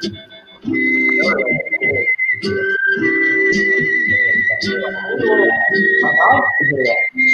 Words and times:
Aloha 0.00 0.12
and 6.60 7.27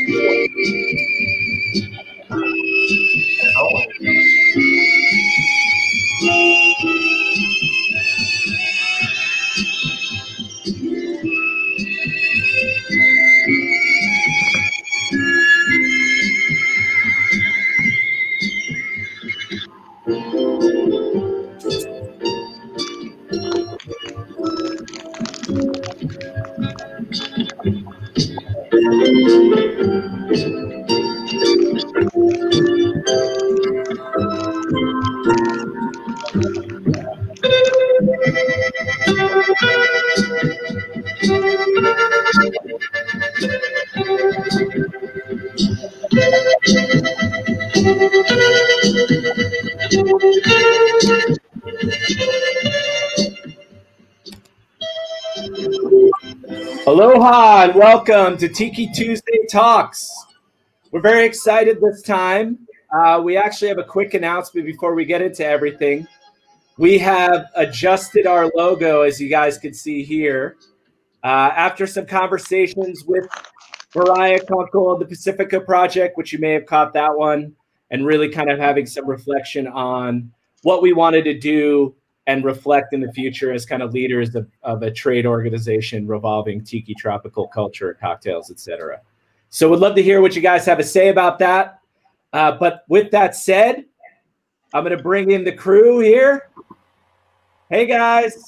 welcome 57.84 58.38
to 58.38 58.48
Tiki 58.48 58.86
Tuesday 58.86 59.44
Talks. 59.50 60.10
We're 60.90 61.02
very 61.02 61.26
excited 61.26 61.82
this 61.82 62.00
time. 62.00 62.66
Uh, 62.90 63.20
we 63.22 63.36
actually 63.36 63.68
have 63.68 63.76
a 63.76 63.84
quick 63.84 64.14
announcement 64.14 64.66
before 64.66 64.94
we 64.94 65.04
get 65.04 65.20
into 65.20 65.44
everything. 65.44 66.08
We 66.78 66.96
have 67.00 67.48
adjusted 67.54 68.26
our 68.26 68.50
logo, 68.56 69.02
as 69.02 69.20
you 69.20 69.28
guys 69.28 69.58
can 69.58 69.74
see 69.74 70.02
here. 70.02 70.56
Uh, 71.22 71.50
after 71.54 71.86
some 71.86 72.06
conversations 72.06 73.04
with 73.04 73.26
Mariah 73.94 74.40
Kunkel 74.40 74.92
of 74.92 74.98
the 74.98 75.04
Pasifika 75.04 75.62
Project, 75.62 76.16
which 76.16 76.32
you 76.32 76.38
may 76.38 76.52
have 76.52 76.64
caught 76.64 76.94
that 76.94 77.14
one, 77.14 77.54
and 77.90 78.06
really 78.06 78.30
kind 78.30 78.50
of 78.50 78.58
having 78.58 78.86
some 78.86 79.06
reflection 79.06 79.68
on 79.68 80.32
what 80.62 80.80
we 80.80 80.94
wanted 80.94 81.24
to 81.24 81.38
do 81.38 81.94
and 82.26 82.44
reflect 82.44 82.92
in 82.92 83.00
the 83.00 83.12
future 83.12 83.52
as 83.52 83.66
kind 83.66 83.82
of 83.82 83.92
leaders 83.92 84.34
of, 84.34 84.48
of 84.62 84.82
a 84.82 84.90
trade 84.90 85.26
organization 85.26 86.06
revolving 86.06 86.64
tiki 86.64 86.94
tropical 86.94 87.46
culture, 87.48 87.96
cocktails, 88.00 88.50
etc. 88.50 89.00
So, 89.50 89.68
would 89.68 89.80
love 89.80 89.94
to 89.96 90.02
hear 90.02 90.20
what 90.20 90.34
you 90.34 90.42
guys 90.42 90.64
have 90.66 90.78
to 90.78 90.84
say 90.84 91.08
about 91.08 91.38
that. 91.40 91.80
Uh, 92.32 92.52
but 92.52 92.84
with 92.88 93.10
that 93.12 93.36
said, 93.36 93.84
I'm 94.72 94.84
going 94.84 94.96
to 94.96 95.02
bring 95.02 95.30
in 95.30 95.44
the 95.44 95.52
crew 95.52 96.00
here. 96.00 96.50
Hey 97.70 97.86
guys. 97.86 98.44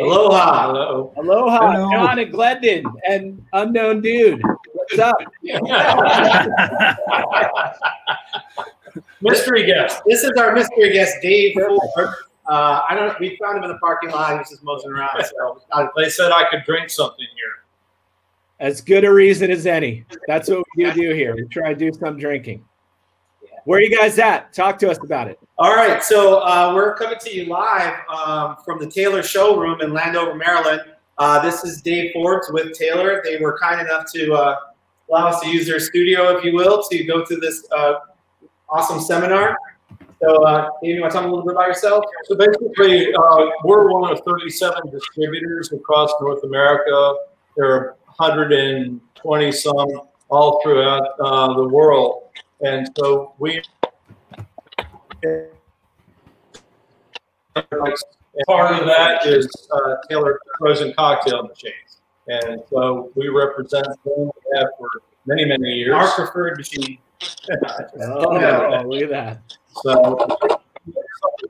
Aloha. 0.00 0.66
Hello. 0.66 1.12
Aloha, 1.16 1.72
Hello. 1.72 1.90
John 1.90 2.18
and 2.18 2.32
Glendon 2.32 2.84
and 3.08 3.44
unknown 3.52 4.00
dude. 4.00 4.42
What's 4.72 4.98
up? 4.98 5.16
mystery 9.20 9.66
guest. 9.66 10.00
This 10.06 10.24
is 10.24 10.32
our 10.38 10.54
mystery 10.54 10.92
guest, 10.92 11.16
Dave 11.20 11.54
Ford. 11.54 12.08
Uh, 12.50 12.82
I 12.90 12.96
don't. 12.96 13.18
We 13.20 13.38
found 13.40 13.58
him 13.58 13.62
in 13.62 13.70
the 13.70 13.78
parking 13.78 14.10
lot. 14.10 14.32
He 14.32 14.38
was 14.38 14.50
just 14.50 14.64
moseying 14.64 14.92
around. 14.92 15.24
So 15.24 15.62
they 15.96 16.10
said 16.10 16.32
I 16.32 16.50
could 16.50 16.64
drink 16.64 16.90
something 16.90 17.26
here. 17.36 17.64
As 18.58 18.80
good 18.80 19.04
a 19.04 19.12
reason 19.12 19.52
as 19.52 19.66
any. 19.66 20.04
That's 20.26 20.50
what 20.50 20.64
we 20.76 20.90
do 20.90 21.14
here. 21.14 21.36
We 21.36 21.44
try 21.44 21.72
to 21.72 21.78
do 21.78 21.92
some 21.92 22.18
drinking. 22.18 22.64
Where 23.66 23.78
are 23.78 23.82
you 23.82 23.96
guys 23.96 24.18
at? 24.18 24.52
Talk 24.52 24.80
to 24.80 24.90
us 24.90 24.98
about 24.98 25.28
it. 25.28 25.38
All 25.58 25.76
right. 25.76 26.02
So 26.02 26.40
uh, 26.40 26.72
we're 26.74 26.96
coming 26.96 27.18
to 27.20 27.34
you 27.34 27.46
live 27.46 27.94
um, 28.12 28.56
from 28.64 28.80
the 28.80 28.90
Taylor 28.90 29.22
Showroom 29.22 29.80
in 29.80 29.92
Landover, 29.92 30.34
Maryland. 30.34 30.82
Uh, 31.18 31.40
this 31.40 31.62
is 31.62 31.80
Dave 31.80 32.12
Forbes 32.12 32.50
with 32.50 32.76
Taylor. 32.76 33.22
They 33.22 33.36
were 33.36 33.56
kind 33.58 33.80
enough 33.80 34.10
to 34.12 34.32
uh, 34.32 34.56
allow 35.08 35.28
us 35.28 35.40
to 35.42 35.48
use 35.48 35.66
their 35.66 35.78
studio, 35.78 36.36
if 36.36 36.44
you 36.44 36.52
will, 36.54 36.82
to 36.90 37.04
go 37.04 37.24
through 37.24 37.40
this 37.40 37.64
uh, 37.70 37.94
awesome 38.68 39.00
seminar. 39.00 39.56
So, 40.20 40.44
uh, 40.44 40.68
Dave, 40.82 40.96
you 40.96 41.00
want 41.00 41.12
to 41.12 41.18
tell 41.18 41.26
me 41.26 41.28
a 41.28 41.30
little 41.30 41.46
bit 41.46 41.54
about 41.54 41.68
yourself? 41.68 42.04
So 42.24 42.36
basically, 42.36 43.12
uh, 43.14 43.46
we're 43.64 43.90
one 43.90 44.12
of 44.12 44.20
37 44.26 44.90
distributors 44.90 45.72
across 45.72 46.12
North 46.20 46.44
America. 46.44 47.14
There 47.56 47.72
are 47.72 47.96
120 48.16 49.52
some 49.52 50.02
all 50.28 50.60
throughout 50.62 51.06
uh, 51.20 51.54
the 51.54 51.66
world, 51.68 52.24
and 52.60 52.88
so 52.98 53.34
we. 53.38 53.62
Part 58.46 58.80
of 58.80 58.86
that 58.86 59.26
is 59.26 59.48
uh, 59.72 59.94
Taylor 60.08 60.38
frozen 60.58 60.92
cocktail 60.94 61.44
machines, 61.44 62.00
and 62.28 62.60
so 62.70 63.10
we 63.16 63.28
represent 63.28 63.86
them. 64.04 64.30
We 64.44 64.58
have 64.58 64.68
for 64.78 64.88
many 65.26 65.46
many 65.46 65.72
years. 65.72 65.94
Our 65.94 66.10
preferred 66.12 66.58
machine. 66.58 66.98
oh, 68.02 68.38
yeah. 68.38 68.82
look 68.86 69.02
at 69.02 69.10
that. 69.10 69.58
So, 69.82 70.18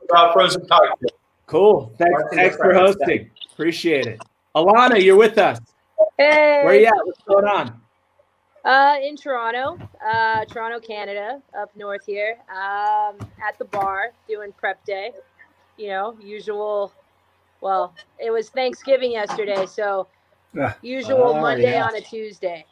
about 0.09 0.33
frozen 0.33 0.67
cocktail. 0.67 1.11
Cool. 1.47 1.93
Thanks, 1.99 2.23
thanks 2.33 2.57
for 2.57 2.73
hosting. 2.75 3.31
Appreciate 3.53 4.07
it. 4.07 4.21
Alana, 4.55 5.03
you're 5.03 5.17
with 5.17 5.39
us. 5.39 5.59
Hey. 6.17 6.63
Where 6.65 6.75
you 6.75 6.87
at? 6.87 6.93
What's 7.05 7.23
going 7.25 7.47
on? 7.47 7.81
Uh, 8.65 8.97
in 9.03 9.17
Toronto, 9.17 9.79
uh, 10.07 10.45
Toronto, 10.45 10.79
Canada, 10.79 11.41
up 11.59 11.75
north 11.77 12.05
here. 12.07 12.37
Um, 12.51 13.17
at 13.43 13.59
the 13.59 13.65
bar 13.65 14.13
doing 14.29 14.53
prep 14.53 14.85
day. 14.85 15.13
You 15.77 15.89
know, 15.89 16.17
usual. 16.21 16.93
Well, 17.63 17.95
it 18.19 18.31
was 18.31 18.51
Thanksgiving 18.51 19.13
yesterday, 19.13 19.67
so 19.67 20.07
usual 20.83 21.35
oh, 21.37 21.41
Monday 21.41 21.73
yeah. 21.73 21.87
on 21.87 21.97
a 21.97 22.01
Tuesday. 22.01 22.67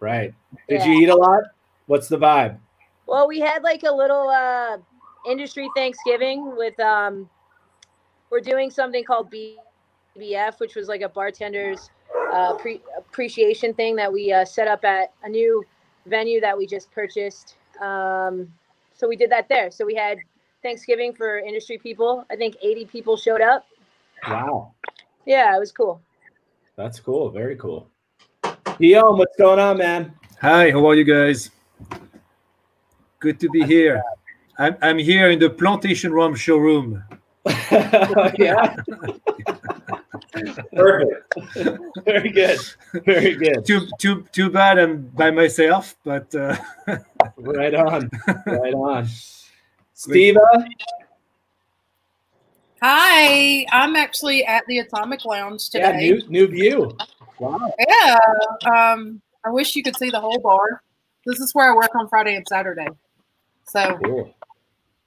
Right. 0.00 0.34
Did 0.68 0.80
yeah. 0.80 0.86
you 0.86 1.00
eat 1.00 1.08
a 1.08 1.16
lot? 1.16 1.42
What's 1.86 2.08
the 2.08 2.18
vibe? 2.18 2.58
Well, 3.12 3.28
we 3.28 3.40
had 3.40 3.62
like 3.62 3.82
a 3.82 3.92
little 3.92 4.30
uh, 4.30 4.78
industry 5.30 5.68
Thanksgiving 5.76 6.56
with 6.56 6.80
um, 6.80 7.28
we're 8.30 8.40
doing 8.40 8.70
something 8.70 9.04
called 9.04 9.30
BBF, 9.30 10.58
which 10.60 10.74
was 10.74 10.88
like 10.88 11.02
a 11.02 11.10
bartender's 11.10 11.90
uh, 12.32 12.54
pre- 12.54 12.80
appreciation 12.96 13.74
thing 13.74 13.96
that 13.96 14.10
we 14.10 14.32
uh, 14.32 14.46
set 14.46 14.66
up 14.66 14.82
at 14.86 15.12
a 15.24 15.28
new 15.28 15.62
venue 16.06 16.40
that 16.40 16.56
we 16.56 16.66
just 16.66 16.90
purchased. 16.90 17.56
Um, 17.82 18.50
so 18.94 19.06
we 19.06 19.16
did 19.16 19.28
that 19.28 19.46
there. 19.46 19.70
So 19.70 19.84
we 19.84 19.94
had 19.94 20.16
Thanksgiving 20.62 21.12
for 21.12 21.38
industry 21.38 21.76
people. 21.76 22.24
I 22.30 22.36
think 22.36 22.56
80 22.62 22.86
people 22.86 23.18
showed 23.18 23.42
up. 23.42 23.66
Wow. 24.26 24.72
Yeah, 25.26 25.54
it 25.54 25.60
was 25.60 25.70
cool. 25.70 26.00
That's 26.76 26.98
cool. 26.98 27.28
Very 27.28 27.56
cool. 27.56 27.90
Guillaume, 28.78 29.18
what's 29.18 29.36
going 29.36 29.58
on, 29.58 29.76
man? 29.76 30.14
Hi, 30.40 30.70
how 30.70 30.86
are 30.86 30.94
you 30.94 31.04
guys? 31.04 31.50
Good 33.22 33.38
to 33.38 33.48
be 33.50 33.62
here. 33.62 34.02
I'm, 34.58 34.76
I'm 34.82 34.98
here 34.98 35.30
in 35.30 35.38
the 35.38 35.48
Plantation 35.48 36.12
Rum 36.12 36.34
showroom. 36.34 37.04
yeah. 37.46 38.74
Perfect. 40.74 41.34
Very 42.04 42.30
good. 42.30 42.58
Very 43.04 43.34
good. 43.36 43.64
Too 43.64 43.86
too 43.98 44.26
too 44.32 44.50
bad 44.50 44.80
I'm 44.80 45.02
by 45.02 45.30
myself, 45.30 45.94
but 46.02 46.34
uh... 46.34 46.56
right 47.36 47.74
on. 47.74 48.10
Right 48.44 48.74
on. 48.74 49.06
Steva. 49.94 50.66
Hi, 52.82 53.64
I'm 53.70 53.94
actually 53.94 54.44
at 54.44 54.64
the 54.66 54.80
Atomic 54.80 55.24
Lounge 55.24 55.70
today. 55.70 56.08
Yeah, 56.08 56.14
new 56.14 56.28
new 56.28 56.46
view. 56.48 56.96
Wow. 57.38 57.72
Yeah. 57.88 58.18
Um, 58.68 59.22
I 59.44 59.50
wish 59.50 59.76
you 59.76 59.84
could 59.84 59.96
see 59.96 60.10
the 60.10 60.20
whole 60.20 60.40
bar. 60.40 60.82
This 61.24 61.38
is 61.38 61.54
where 61.54 61.70
I 61.70 61.76
work 61.76 61.94
on 61.94 62.08
Friday 62.08 62.34
and 62.34 62.46
Saturday. 62.48 62.88
So 63.64 63.98
cool. 64.04 64.34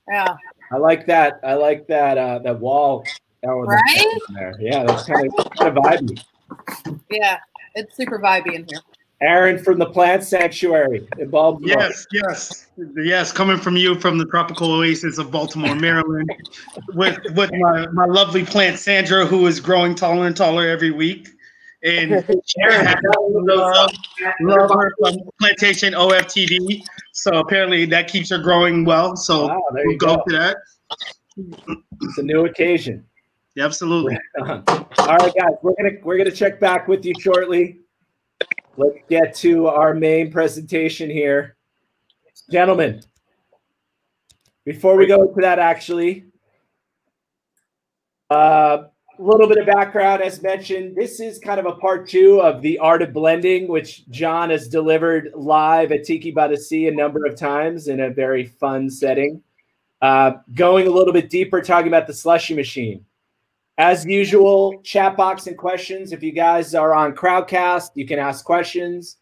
yeah. 0.10 0.36
I 0.72 0.78
like 0.78 1.06
that. 1.06 1.40
I 1.44 1.54
like 1.54 1.88
that 1.88 2.18
uh 2.18 2.40
that 2.40 2.60
wall 2.60 3.06
right? 3.46 4.06
there. 4.34 4.56
Yeah, 4.60 4.84
that's 4.84 5.06
kind 5.06 5.28
of 5.38 5.52
kind 5.52 5.78
of 5.78 5.84
vibey. 5.84 6.24
Yeah, 7.10 7.40
it's 7.75 7.96
super 7.96 8.19
vibey 8.19 8.56
in 8.56 8.66
here. 8.68 8.80
Aaron 9.22 9.57
from 9.57 9.80
the 9.80 9.86
Plant 9.86 10.24
Sanctuary 10.24 11.07
in 11.18 11.30
Baltimore. 11.30 11.69
Yes, 11.80 12.06
yes, 12.12 12.68
yes. 12.98 13.31
Coming 13.31 13.57
from 13.57 13.78
you 13.78 13.98
from 14.00 14.18
the 14.18 14.25
tropical 14.25 14.72
oasis 14.72 15.18
of 15.18 15.31
Baltimore, 15.31 15.74
Maryland, 15.74 16.30
with 16.90 17.18
with 17.34 17.50
my, 17.54 17.88
my 17.88 18.06
lovely 18.06 18.44
plant 18.44 18.78
Sandra, 18.78 19.25
who 19.25 19.48
is 19.48 19.60
growing 19.60 19.96
taller 19.96 20.28
and 20.28 20.36
taller 20.36 20.68
every 20.68 20.92
week. 20.92 21.30
And 21.86 22.26
Sharon 22.48 22.96
love, 23.46 23.92
love 24.42 24.72
her 24.72 24.92
from 25.00 25.18
Plantation 25.40 25.94
OFTD. 25.94 26.84
So 27.14 27.40
apparently 27.40 27.86
that 27.86 28.08
keeps 28.08 28.32
her 28.32 28.40
growing 28.40 28.86
well. 28.86 29.16
So 29.16 29.48
wow, 29.48 29.62
we'll 29.72 29.98
go, 29.98 30.16
go 30.16 30.24
to 30.28 30.38
that. 30.38 30.58
It's 32.02 32.18
a 32.18 32.24
new 32.24 32.46
occasion. 32.46 33.06
Absolutely. 33.58 34.18
All 34.40 34.64
right, 34.66 35.34
guys, 35.34 35.56
we're 35.62 35.76
gonna 35.78 35.98
we're 36.04 36.18
gonna 36.18 36.32
check 36.32 36.60
back 36.60 36.88
with 36.88 37.06
you 37.06 37.14
shortly. 37.20 37.80
Let's 38.78 38.98
get 39.08 39.36
to 39.36 39.68
our 39.68 39.94
main 39.94 40.32
presentation 40.32 41.10
here, 41.10 41.56
gentlemen. 42.52 43.02
Before 44.66 44.96
we 44.96 45.06
go 45.06 45.22
into 45.22 45.42
that, 45.42 45.60
actually, 45.60 46.26
uh, 48.30 48.86
a 49.18 49.22
little 49.22 49.48
bit 49.48 49.58
of 49.58 49.66
background, 49.66 50.22
as 50.22 50.42
mentioned, 50.42 50.96
this 50.96 51.20
is 51.20 51.40
kind 51.40 51.60
of 51.60 51.66
a 51.66 51.74
part 51.74 52.08
two 52.08 52.42
of 52.42 52.62
the 52.62 52.78
art 52.80 53.02
of 53.02 53.14
blending, 53.14 53.68
which 53.68 54.08
John 54.10 54.50
has 54.50 54.68
delivered 54.68 55.32
live 55.36 55.92
at 55.92 56.04
Tiki 56.04 56.32
by 56.32 56.48
the 56.48 56.58
Sea 56.58 56.88
a 56.88 56.92
number 56.92 57.26
of 57.26 57.36
times 57.36 57.88
in 57.88 58.02
a 58.02 58.10
very 58.10 58.46
fun 58.46 58.90
setting. 58.90 59.42
Uh, 60.02 60.34
going 60.54 60.88
a 60.88 60.92
little 60.92 61.14
bit 61.14 61.30
deeper, 61.30 61.62
talking 61.62 61.88
about 61.88 62.08
the 62.08 62.14
slushy 62.14 62.54
machine. 62.54 63.06
As 63.78 64.06
usual, 64.06 64.82
chat 64.84 65.18
box 65.18 65.48
and 65.48 65.58
questions. 65.58 66.12
If 66.12 66.24
you 66.24 66.32
guys 66.32 66.76
are 66.76 66.94
on 66.94 67.16
Crowdcast, 67.16 67.92
you 67.96 68.06
can 68.06 68.20
ask 68.20 68.44
questions. 68.46 69.18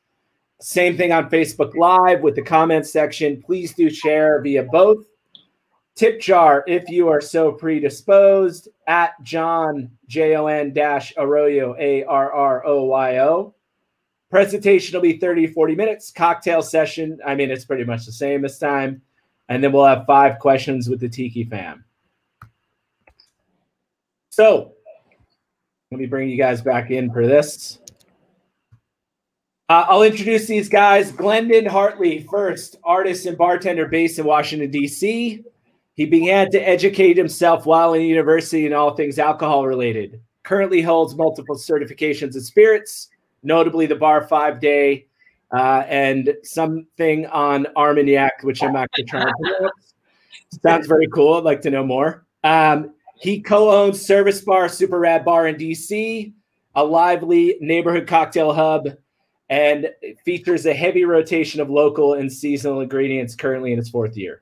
Same 0.62 0.96
thing 0.98 1.12
on 1.12 1.30
Facebook 1.30 1.76
Live 1.76 2.22
with 2.22 2.36
the 2.36 2.42
comment 2.42 2.86
section. 2.86 3.42
Please 3.42 3.74
do 3.74 3.90
share 3.90 4.42
via 4.42 4.64
both. 4.64 5.06
Tip 5.96 6.20
jar 6.20 6.64
if 6.68 6.90
you 6.90 7.08
are 7.10 7.22
so 7.22 7.52
predisposed 7.52 8.68
at 8.88 9.12
John 9.22 9.92
J 10.08 10.36
O 10.36 10.48
N 10.48 10.74
dash 10.74 11.14
Arroyo 11.18 11.76
A 11.78 12.04
R 12.06 12.32
R 12.32 12.66
O 12.66 12.86
Y 12.86 13.20
O. 13.20 13.54
Presentation 14.32 14.96
will 14.96 15.04
be 15.04 15.20
30 15.20 15.48
40 15.48 15.76
minutes. 15.76 16.12
Cocktail 16.12 16.64
session. 16.64 17.20
I 17.24 17.36
mean, 17.36 17.52
it's 17.52 17.66
pretty 17.66 17.84
much 17.84 18.08
the 18.08 18.12
same 18.12 18.42
this 18.42 18.58
time. 18.58 19.04
And 19.50 19.64
then 19.64 19.72
we'll 19.72 19.86
have 19.86 20.08
five 20.08 20.40
questions 20.40 20.90
with 20.90 21.00
the 21.00 21.10
Tiki 21.10 21.44
fam. 21.44 21.86
So 24.32 24.72
let 25.92 26.00
me 26.00 26.08
bring 26.08 26.28
you 26.28 26.38
guys 26.38 26.64
back 26.64 26.90
in 26.90 27.12
for 27.12 27.28
this. 27.28 27.78
Uh, 29.70 29.86
I'll 29.88 30.02
introduce 30.02 30.48
these 30.48 30.70
guys. 30.70 31.12
Glendon 31.12 31.68
Hartley, 31.68 32.26
first 32.32 32.78
artist 32.84 33.28
and 33.28 33.38
bartender 33.38 33.88
based 33.88 34.18
in 34.18 34.26
Washington, 34.26 34.72
D.C. 34.72 35.44
He 35.96 36.06
began 36.06 36.50
to 36.52 36.60
educate 36.60 37.18
himself 37.18 37.66
while 37.66 37.94
in 37.94 38.02
university 38.02 38.66
in 38.66 38.74
all 38.74 38.96
things 38.96 39.20
alcohol 39.20 39.68
related. 39.68 40.20
Currently 40.44 40.82
holds 40.82 41.16
multiple 41.16 41.56
certifications 41.56 42.36
in 42.36 42.42
spirits, 42.42 43.10
notably 43.44 43.86
the 43.86 43.96
Bar 43.96 44.28
Five 44.28 44.60
Day 44.60 45.08
uh, 45.54 45.84
and 45.88 46.34
something 46.44 47.28
on 47.28 47.68
Armagnac, 47.76 48.42
which 48.42 48.64
I'm 48.64 48.76
actually 48.76 49.06
trying 49.06 49.28
to 49.28 49.34
pronounce. 49.42 49.94
Sounds 50.64 50.88
very 50.88 51.08
cool. 51.08 51.36
I'd 51.36 51.44
like 51.44 51.62
to 51.62 51.72
know 51.72 51.86
more. 51.86 52.26
Um, 52.44 52.94
he 53.16 53.40
co-owns 53.42 54.02
Service 54.02 54.42
Bar 54.42 54.68
Super 54.70 55.00
Rad 55.00 55.24
Bar 55.24 55.48
in 55.48 55.56
DC, 55.56 56.34
a 56.76 56.84
lively 56.84 57.58
neighborhood 57.62 58.08
cocktail 58.08 58.52
hub, 58.52 58.90
and 59.50 59.90
features 60.26 60.66
a 60.66 60.74
heavy 60.74 61.06
rotation 61.06 61.62
of 61.62 61.70
local 61.70 62.16
and 62.16 62.32
seasonal 62.32 62.82
ingredients. 62.82 63.36
Currently 63.36 63.74
in 63.74 63.80
its 63.80 63.90
fourth 63.90 64.18
year. 64.18 64.42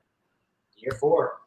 Year 0.76 0.96
four. 0.98 1.41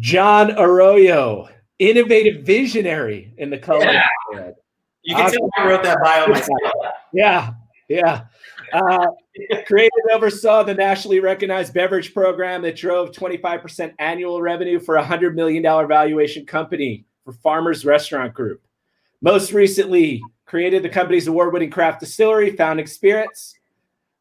John 0.00 0.52
Arroyo, 0.58 1.48
innovative 1.78 2.44
visionary 2.44 3.32
in 3.38 3.50
the 3.50 3.58
color. 3.58 3.84
Yeah. 3.84 4.50
You 5.02 5.14
can 5.14 5.30
tell 5.30 5.50
I 5.56 5.68
wrote 5.68 5.84
that 5.84 5.98
bio 6.02 6.26
myself. 6.26 6.58
Yeah, 7.12 7.52
yeah. 7.88 8.24
Uh, 8.72 9.06
created 9.66 9.92
and 10.04 10.12
oversaw 10.12 10.64
the 10.64 10.74
nationally 10.74 11.20
recognized 11.20 11.72
beverage 11.72 12.12
program 12.12 12.62
that 12.62 12.76
drove 12.76 13.12
25% 13.12 13.94
annual 14.00 14.42
revenue 14.42 14.80
for 14.80 14.96
a 14.96 15.04
$100 15.04 15.34
million 15.34 15.62
valuation 15.62 16.44
company 16.44 17.04
for 17.24 17.32
Farmers 17.32 17.84
Restaurant 17.84 18.34
Group. 18.34 18.62
Most 19.22 19.52
recently, 19.52 20.20
created 20.46 20.82
the 20.82 20.88
company's 20.88 21.26
award 21.26 21.52
winning 21.52 21.70
craft 21.70 22.00
distillery, 22.00 22.54
Founding 22.56 22.86
Spirits. 22.86 23.54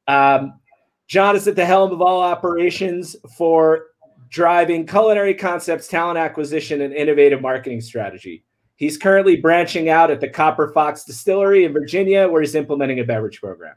Um, 0.07 0.59
John 1.07 1.35
is 1.35 1.47
at 1.47 1.55
the 1.55 1.65
helm 1.65 1.91
of 1.91 2.01
all 2.01 2.21
operations 2.21 3.15
for 3.37 3.87
driving 4.29 4.85
culinary 4.85 5.33
concepts, 5.33 5.87
talent 5.87 6.17
acquisition, 6.17 6.81
and 6.81 6.93
innovative 6.93 7.41
marketing 7.41 7.81
strategy. 7.81 8.43
He's 8.77 8.97
currently 8.97 9.37
branching 9.37 9.89
out 9.89 10.11
at 10.11 10.19
the 10.19 10.27
Copper 10.27 10.69
Fox 10.73 11.05
Distillery 11.05 11.63
in 11.63 11.71
Virginia, 11.73 12.27
where 12.27 12.41
he's 12.41 12.55
implementing 12.55 12.99
a 12.99 13.03
beverage 13.03 13.39
program. 13.39 13.75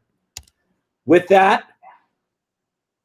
With 1.06 1.28
that, 1.28 1.64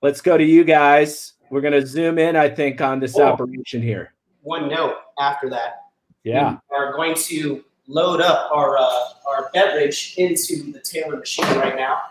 let's 0.02 0.22
go 0.22 0.38
to 0.38 0.44
you 0.44 0.64
guys. 0.64 1.34
We're 1.50 1.62
going 1.62 1.74
to 1.74 1.86
zoom 1.86 2.18
in, 2.18 2.36
I 2.36 2.50
think, 2.50 2.82
on 2.82 3.00
this 3.00 3.18
Oh. 3.18 3.24
operation 3.24 3.82
here. 3.82 4.14
One 4.42 4.68
note 4.70 4.96
after 5.20 5.50
that, 5.52 5.84
Yeah. 6.24 6.58
we 6.72 6.76
are 6.78 6.94
going 6.94 7.14
to 7.16 7.64
load 7.88 8.22
up 8.22 8.50
our 8.52 8.78
uh, 8.78 8.90
our 9.28 9.50
beverage 9.54 10.16
into 10.18 10.72
the 10.72 10.80
Taylor 10.80 11.18
machine 11.18 11.46
right 11.58 11.76
now 11.76 12.02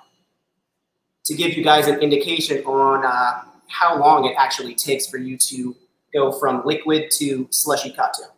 to 1.25 1.35
give 1.35 1.55
you 1.57 1.65
guys 1.65 1.89
an 1.89 2.01
indication 2.01 2.65
on 2.65 3.05
uh, 3.05 3.45
how 3.73 3.99
long 3.99 4.27
it 4.27 4.35
actually 4.39 4.75
takes 4.75 5.07
for 5.07 5.17
you 5.17 5.37
to 5.39 5.75
go 6.13 6.31
from 6.31 6.63
liquid 6.65 7.11
to 7.13 7.49
slushy 7.51 7.91
cocktail. 7.91 8.35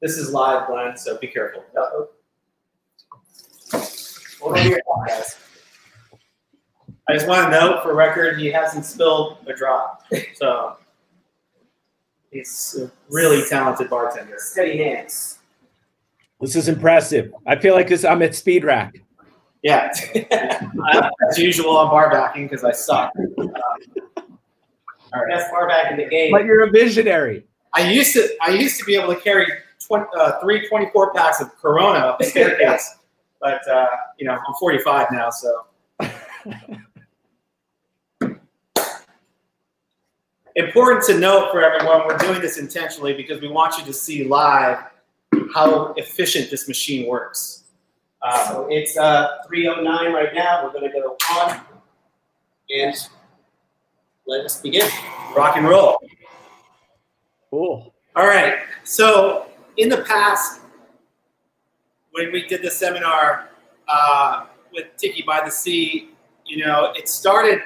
This 0.00 0.16
is 0.16 0.32
live 0.32 0.68
blend, 0.68 0.98
so 0.98 1.18
be 1.18 1.26
careful. 1.26 1.64
Uh-oh. 1.76 2.08
Hold 4.40 4.56
on 4.56 4.64
to 4.64 4.68
your 4.68 4.82
thought, 4.82 5.08
guys. 5.08 5.36
I 7.08 7.14
just 7.14 7.26
want 7.26 7.44
to 7.44 7.50
note 7.50 7.82
for 7.82 7.94
record, 7.94 8.38
he 8.38 8.46
hasn't 8.46 8.84
spilled 8.84 9.38
a 9.46 9.52
drop. 9.52 10.04
So 10.34 10.76
he's 12.30 12.78
a 12.80 12.90
really 13.10 13.46
talented 13.48 13.90
bartender. 13.90 14.36
Steady 14.38 14.78
hands. 14.78 15.38
This 16.40 16.56
is 16.56 16.68
impressive. 16.68 17.32
I 17.46 17.56
feel 17.56 17.74
like 17.74 17.88
this. 17.88 18.04
I'm 18.04 18.22
at 18.22 18.34
speed 18.34 18.64
rack. 18.64 18.94
Yeah. 19.62 19.92
As 21.28 21.38
usual, 21.38 21.78
I'm 21.78 21.88
bar 21.88 22.10
backing 22.10 22.48
because 22.48 22.64
I 22.64 22.72
suck. 22.72 23.12
Um, 23.16 23.30
all 23.38 23.46
right. 23.46 23.91
That's 25.28 25.50
far 25.50 25.68
back 25.68 25.90
in 25.90 25.98
the 25.98 26.06
game. 26.06 26.30
But 26.32 26.44
you're 26.44 26.64
a 26.64 26.70
visionary. 26.70 27.44
I 27.74 27.90
used 27.90 28.12
to 28.14 28.28
I 28.42 28.50
used 28.50 28.78
to 28.78 28.84
be 28.84 28.94
able 28.94 29.14
to 29.14 29.20
carry 29.20 29.46
20, 29.86 30.06
uh, 30.16 30.40
three 30.40 30.68
24 30.68 31.12
packs 31.14 31.40
of 31.40 31.54
Corona 31.56 31.98
up 31.98 32.18
the 32.18 32.24
staircase, 32.24 32.96
but 33.40 33.66
uh, 33.68 33.86
you 34.18 34.26
know 34.26 34.34
I'm 34.34 34.54
45 34.58 35.08
now, 35.12 35.30
so. 35.30 35.64
Important 40.54 41.02
to 41.04 41.18
note 41.18 41.50
for 41.50 41.62
everyone, 41.62 42.06
we're 42.06 42.18
doing 42.18 42.42
this 42.42 42.58
intentionally 42.58 43.14
because 43.14 43.40
we 43.40 43.48
want 43.48 43.78
you 43.78 43.84
to 43.86 43.92
see 43.92 44.24
live 44.24 44.84
how 45.54 45.94
efficient 45.94 46.50
this 46.50 46.68
machine 46.68 47.06
works. 47.06 47.64
Um, 48.22 48.46
So 48.46 48.68
it's 48.70 48.96
uh, 48.98 49.38
309 49.48 50.12
right 50.12 50.34
now. 50.34 50.62
We're 50.62 50.72
going 50.72 50.92
to 50.92 51.00
go 51.00 51.16
on 51.36 51.60
and 52.68 52.94
let 54.26 54.44
us 54.44 54.60
begin. 54.60 54.88
rock 55.36 55.56
and 55.56 55.66
roll. 55.66 55.98
Cool. 57.50 57.92
All 58.16 58.26
right. 58.26 58.56
So 58.84 59.46
in 59.76 59.88
the 59.88 60.02
past, 60.02 60.60
when 62.12 62.32
we 62.32 62.46
did 62.46 62.62
the 62.62 62.70
seminar 62.70 63.48
uh, 63.88 64.46
with 64.72 64.86
Tiki 64.96 65.22
by 65.22 65.42
the 65.44 65.50
Sea, 65.50 66.10
you 66.46 66.64
know, 66.64 66.92
it 66.96 67.08
started 67.08 67.62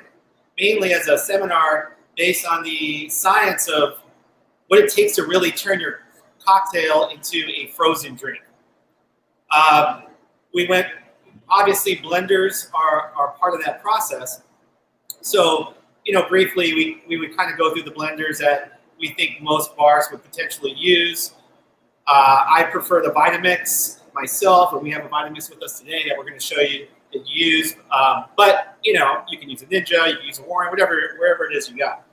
mainly 0.59 0.93
as 0.93 1.09
a 1.09 1.19
seminar 1.19 1.97
based 2.17 2.47
on 2.47 2.63
the 2.63 3.09
science 3.09 3.69
of 3.69 3.99
what 4.69 4.81
it 4.81 4.93
takes 4.93 5.15
to 5.17 5.25
really 5.25 5.51
turn 5.51 5.81
your 5.81 6.01
cocktail 6.45 7.09
into 7.09 7.45
a 7.57 7.69
frozen 7.69 8.15
drink. 8.15 8.43
Um, 9.55 10.05
we 10.55 10.67
went, 10.67 10.89
obviously, 11.49 11.97
blenders 11.97 12.71
are, 12.75 13.13
are 13.17 13.33
part 13.39 13.55
of 13.55 13.65
that 13.65 13.83
process. 13.83 14.43
So, 15.21 15.75
you 16.07 16.13
know, 16.13 16.27
briefly, 16.29 16.73
we, 16.73 17.03
we 17.09 17.19
would 17.19 17.37
kind 17.37 17.51
of 17.51 17.59
go 17.59 17.75
through 17.75 17.83
the 17.83 17.91
blenders 17.91 18.39
that 18.39 18.81
we 18.99 19.09
think 19.15 19.43
most 19.43 19.77
bars 19.77 20.07
would 20.13 20.23
potentially 20.23 20.73
use. 20.73 21.33
Uh, 22.07 22.47
I 22.49 22.63
prefer 22.71 23.03
the 23.03 23.11
Vitamix 23.11 23.99
myself, 24.15 24.73
and 24.73 24.83
we 24.83 24.91
have 24.93 25.05
a 25.05 25.09
Vitamix 25.09 25.51
with 25.51 25.61
us 25.65 25.81
today 25.81 26.05
that 26.09 26.17
we're 26.17 26.25
going 26.25 26.39
to 26.39 26.45
show 26.45 26.61
you 26.61 26.87
to 27.13 27.19
use. 27.27 27.75
Um, 27.91 28.27
but 28.37 28.79
you 28.85 28.93
know, 28.93 29.25
you 29.29 29.37
can 29.37 29.51
use 29.51 29.63
a 29.63 29.67
Ninja, 29.67 30.09
you 30.09 30.17
can 30.17 30.27
use 30.27 30.39
a 30.39 30.43
Waring, 30.43 30.71
whatever, 30.71 30.97
wherever 31.19 31.51
it 31.51 31.57
is 31.57 31.69
you 31.69 31.77
got. 31.77 32.05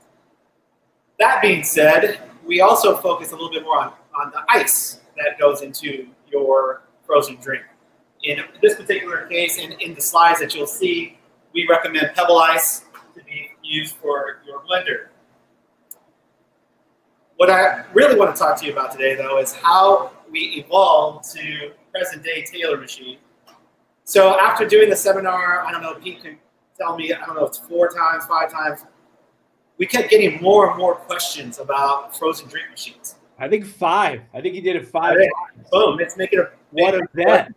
That 1.19 1.43
being 1.43 1.63
said, 1.63 2.19
we 2.43 2.61
also 2.61 2.97
focus 2.97 3.29
a 3.29 3.35
little 3.35 3.51
bit 3.51 3.61
more 3.61 3.77
on, 3.77 3.93
on 4.19 4.31
the 4.31 4.43
ice 4.49 5.01
that 5.17 5.39
goes 5.39 5.61
into 5.61 6.07
your 6.31 6.81
frozen 7.05 7.35
drink. 7.35 7.63
In 8.23 8.39
this 8.61 8.75
particular 8.75 9.27
case, 9.27 9.59
and 9.59 9.73
in 9.73 9.93
the 9.93 10.01
slides 10.01 10.39
that 10.39 10.55
you'll 10.55 10.65
see, 10.65 11.19
we 11.53 11.67
recommend 11.69 12.11
Pebble 12.15 12.39
Ice 12.39 12.85
to 13.15 13.23
be 13.25 13.52
used 13.73 13.95
for 13.95 14.41
your 14.45 14.61
blender. 14.61 15.07
What 17.37 17.49
I 17.49 17.83
really 17.93 18.17
want 18.17 18.35
to 18.35 18.39
talk 18.39 18.59
to 18.59 18.65
you 18.65 18.71
about 18.71 18.91
today, 18.91 19.15
though, 19.15 19.39
is 19.39 19.53
how 19.53 20.11
we 20.29 20.39
evolved 20.65 21.29
to 21.33 21.71
present 21.91 22.23
day 22.23 22.43
Taylor 22.43 22.77
machine. 22.77 23.17
So 24.05 24.39
after 24.39 24.67
doing 24.67 24.89
the 24.89 24.95
seminar, 24.95 25.65
I 25.65 25.71
don't 25.71 25.81
know, 25.81 25.95
Pete 25.95 26.21
can 26.21 26.37
tell 26.77 26.95
me, 26.95 27.13
I 27.13 27.25
don't 27.25 27.35
know, 27.35 27.45
it's 27.45 27.57
four 27.57 27.89
times, 27.89 28.25
five 28.25 28.51
times, 28.51 28.81
we 29.77 29.87
kept 29.87 30.09
getting 30.09 30.41
more 30.41 30.69
and 30.69 30.77
more 30.77 30.95
questions 30.95 31.59
about 31.59 32.15
frozen 32.17 32.47
drink 32.47 32.69
machines. 32.69 33.15
I 33.39 33.49
think 33.49 33.65
five. 33.65 34.21
I 34.33 34.41
think 34.41 34.53
he 34.53 34.61
did 34.61 34.75
it 34.75 34.87
five. 34.87 35.17
Boom. 35.71 35.97
Let's 35.97 36.15
make 36.15 36.31
it 36.33 36.39
a 36.39 36.51
What 36.71 36.93
a 36.93 37.01
bet. 37.13 37.51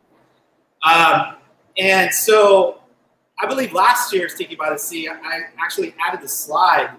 Um, 0.82 1.36
and 1.76 2.12
so 2.12 2.80
I 3.38 3.46
believe 3.46 3.74
last 3.74 4.14
year's 4.14 4.34
Tiki 4.34 4.54
by 4.54 4.70
the 4.70 4.78
Sea, 4.78 5.08
I 5.08 5.40
actually 5.58 5.94
added 6.00 6.22
the 6.22 6.28
slide 6.28 6.96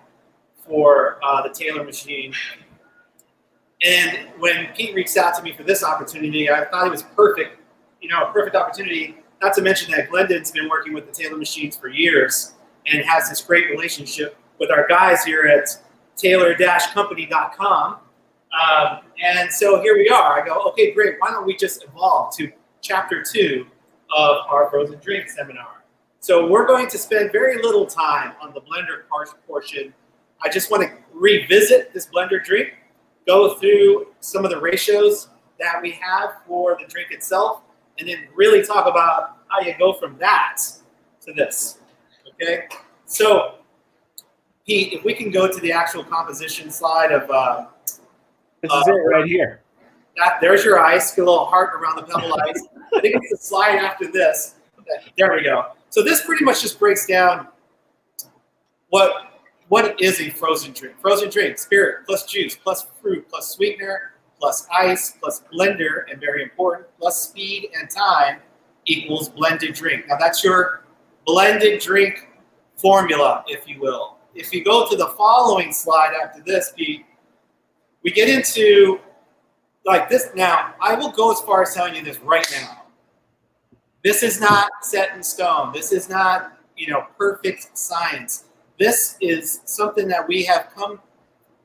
for 0.67 1.19
uh, 1.23 1.41
the 1.41 1.49
Taylor 1.49 1.83
machine. 1.83 2.33
And 3.83 4.29
when 4.37 4.67
Pete 4.75 4.93
reached 4.93 5.17
out 5.17 5.35
to 5.35 5.43
me 5.43 5.53
for 5.53 5.63
this 5.63 5.83
opportunity, 5.83 6.49
I 6.49 6.65
thought 6.65 6.85
it 6.85 6.91
was 6.91 7.03
perfect, 7.03 7.59
you 8.01 8.09
know, 8.09 8.23
a 8.23 8.31
perfect 8.31 8.55
opportunity. 8.55 9.17
Not 9.41 9.53
to 9.55 9.61
mention 9.61 9.91
that 9.91 10.09
Glendon's 10.09 10.51
been 10.51 10.69
working 10.69 10.93
with 10.93 11.07
the 11.07 11.11
Taylor 11.11 11.37
machines 11.37 11.75
for 11.75 11.87
years 11.87 12.53
and 12.85 13.03
has 13.03 13.29
this 13.29 13.41
great 13.41 13.69
relationship 13.69 14.37
with 14.59 14.71
our 14.71 14.87
guys 14.87 15.23
here 15.23 15.43
at 15.43 15.69
taylor-company.com. 16.17 17.93
Um, 17.93 18.99
and 19.23 19.51
so 19.51 19.81
here 19.81 19.95
we 19.95 20.09
are. 20.09 20.41
I 20.41 20.45
go, 20.45 20.61
okay, 20.69 20.91
great. 20.91 21.15
Why 21.19 21.29
don't 21.31 21.45
we 21.45 21.55
just 21.55 21.83
evolve 21.83 22.35
to 22.37 22.51
chapter 22.81 23.23
two 23.23 23.67
of 24.15 24.37
our 24.49 24.69
frozen 24.69 24.99
drink 24.99 25.29
seminar? 25.29 25.76
So 26.27 26.45
we're 26.45 26.67
going 26.67 26.89
to 26.89 26.97
spend 26.97 27.31
very 27.31 27.55
little 27.61 27.85
time 27.85 28.33
on 28.41 28.53
the 28.53 28.59
blender 28.59 29.07
part 29.09 29.29
portion. 29.47 29.93
I 30.43 30.49
just 30.49 30.69
want 30.69 30.83
to 30.83 30.93
revisit 31.13 31.93
this 31.93 32.07
blender 32.07 32.43
drink, 32.43 32.73
go 33.25 33.53
through 33.53 34.07
some 34.19 34.43
of 34.43 34.51
the 34.51 34.59
ratios 34.59 35.29
that 35.57 35.81
we 35.81 35.91
have 35.91 36.41
for 36.45 36.77
the 36.81 36.85
drink 36.85 37.11
itself, 37.11 37.61
and 37.97 38.09
then 38.09 38.27
really 38.35 38.61
talk 38.61 38.87
about 38.87 39.37
how 39.47 39.65
you 39.65 39.73
go 39.79 39.93
from 39.93 40.17
that 40.17 40.57
to 41.21 41.31
this. 41.31 41.77
Okay? 42.33 42.67
So, 43.05 43.59
Pete, 44.65 44.91
if 44.91 45.05
we 45.05 45.13
can 45.13 45.31
go 45.31 45.49
to 45.49 45.61
the 45.61 45.71
actual 45.71 46.03
composition 46.03 46.69
slide 46.69 47.13
of 47.13 47.31
uh, 47.31 47.67
This 48.59 48.69
is 48.69 48.87
it 48.87 48.91
right 48.91 49.25
here. 49.25 49.61
that, 50.17 50.39
there's 50.41 50.65
your 50.65 50.77
ice, 50.77 51.15
get 51.15 51.21
a 51.21 51.23
little 51.23 51.45
heart 51.45 51.73
around 51.73 51.95
the 51.95 52.03
pebble 52.03 52.33
ice. 52.33 52.67
I 52.93 52.99
think 52.99 53.15
it's 53.15 53.29
the 53.31 53.37
slide 53.37 53.77
after 53.77 54.11
this. 54.11 54.55
There 55.17 55.33
we 55.33 55.43
go. 55.43 55.71
So 55.89 56.03
this 56.03 56.25
pretty 56.25 56.43
much 56.43 56.61
just 56.61 56.79
breaks 56.79 57.05
down 57.05 57.47
what 58.89 59.23
what 59.69 60.01
is 60.01 60.21
a 60.21 60.29
frozen 60.29 60.71
drink. 60.71 60.99
Frozen 60.99 61.29
drink, 61.29 61.57
spirit 61.57 62.05
plus 62.05 62.25
juice 62.25 62.55
plus 62.55 62.87
fruit 63.01 63.27
plus 63.29 63.53
sweetener 63.55 64.13
plus 64.39 64.67
ice 64.71 65.15
plus 65.19 65.43
blender, 65.51 66.03
and 66.11 66.19
very 66.19 66.43
important, 66.43 66.87
plus 66.99 67.29
speed 67.29 67.69
and 67.77 67.89
time 67.89 68.39
equals 68.85 69.29
blended 69.29 69.73
drink. 69.73 70.05
Now 70.07 70.17
that's 70.17 70.43
your 70.43 70.83
blended 71.25 71.81
drink 71.81 72.27
formula, 72.75 73.43
if 73.47 73.67
you 73.67 73.79
will. 73.81 74.17
If 74.35 74.53
you 74.53 74.63
go 74.63 74.87
to 74.87 74.95
the 74.95 75.07
following 75.17 75.73
slide 75.73 76.13
after 76.23 76.43
this, 76.43 76.71
Pete, 76.77 77.03
we 78.03 78.11
get 78.11 78.29
into 78.29 78.99
like 79.85 80.09
this 80.09 80.29
now 80.35 80.73
i 80.81 80.93
will 80.93 81.11
go 81.11 81.31
as 81.31 81.39
far 81.41 81.61
as 81.63 81.73
telling 81.73 81.95
you 81.95 82.03
this 82.03 82.19
right 82.19 82.45
now 82.51 82.76
this 84.07 84.23
is 84.23 84.39
not 84.39 84.69
set 84.79 85.13
in 85.17 85.21
stone. 85.21 85.73
This 85.73 85.91
is 85.91 86.07
not 86.07 86.57
you 86.77 86.87
know 86.89 87.07
perfect 87.17 87.77
science. 87.77 88.45
This 88.79 89.17
is 89.19 89.59
something 89.65 90.07
that 90.07 90.25
we 90.25 90.45
have 90.45 90.69
come 90.73 91.01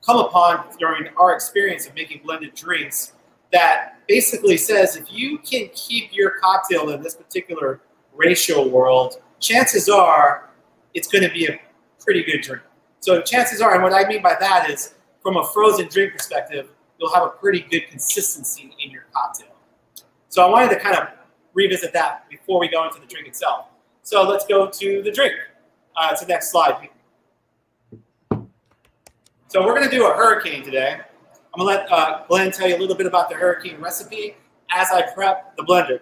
come 0.05 0.17
upon 0.17 0.65
during 0.77 1.07
our 1.17 1.37
experience 1.37 1.87
of 1.87 1.95
making 1.95 2.23
blended 2.25 2.53
drinks 2.57 3.13
that 3.53 3.99
basically 4.09 4.57
says 4.57 4.97
if 4.97 5.05
you 5.09 5.39
can 5.39 5.69
keep 5.73 6.11
your 6.13 6.31
cocktail 6.41 6.91
in 6.91 7.01
this 7.01 7.15
particular 7.15 7.81
ratio 8.13 8.67
world 8.67 9.23
chances 9.39 9.89
are 9.89 10.51
it's 10.95 11.07
going 11.07 11.23
to 11.23 11.33
be 11.33 11.47
a 11.47 11.61
pretty 12.01 12.25
good 12.25 12.41
drink. 12.41 12.63
So 12.99 13.23
chances 13.23 13.61
are 13.61 13.73
and 13.75 13.85
what 13.85 13.93
i 13.93 14.09
mean 14.09 14.21
by 14.21 14.35
that 14.41 14.69
is 14.69 14.95
from 15.23 15.37
a 15.37 15.47
frozen 15.55 15.87
drink 15.87 16.15
perspective 16.15 16.71
you'll 16.99 17.15
have 17.15 17.23
a 17.23 17.31
pretty 17.31 17.61
good 17.71 17.87
consistency 17.89 18.75
in 18.85 18.91
your 18.91 19.05
cocktail. 19.13 19.55
So 20.29 20.45
I 20.45 20.51
wanted 20.51 20.71
to 20.71 20.81
kind 20.81 20.97
of 20.97 21.22
revisit 21.55 21.93
that 21.93 22.29
before 22.29 22.59
we 22.61 22.69
go 22.69 22.85
into 22.87 23.01
the 23.01 23.07
drink 23.07 23.29
itself. 23.29 23.67
So 24.03 24.23
let's 24.23 24.47
go 24.47 24.69
to 24.69 25.03
the 25.03 25.11
drink. 25.11 25.35
Uh, 25.95 26.17
to 26.17 26.25
the 26.25 26.33
next 26.33 26.51
slide. 26.51 26.89
So 29.49 29.63
we're 29.63 29.75
going 29.75 29.85
to 29.85 29.95
do 29.95 30.07
a 30.07 30.15
hurricane 30.15 30.63
today. 30.63 30.99
I'm 31.53 31.61
going 31.61 31.77
to 31.77 31.83
let 31.83 31.93
uh, 31.93 32.23
Glenn 32.29 32.51
tell 32.51 32.67
you 32.67 32.77
a 32.77 32.79
little 32.79 32.97
bit 32.97 33.05
about 33.05 33.29
the 33.29 33.35
hurricane 33.35 33.79
recipe 33.79 34.35
as 34.71 34.89
I 34.91 35.03
prep 35.13 35.55
the 35.55 35.65
blender. 35.65 36.01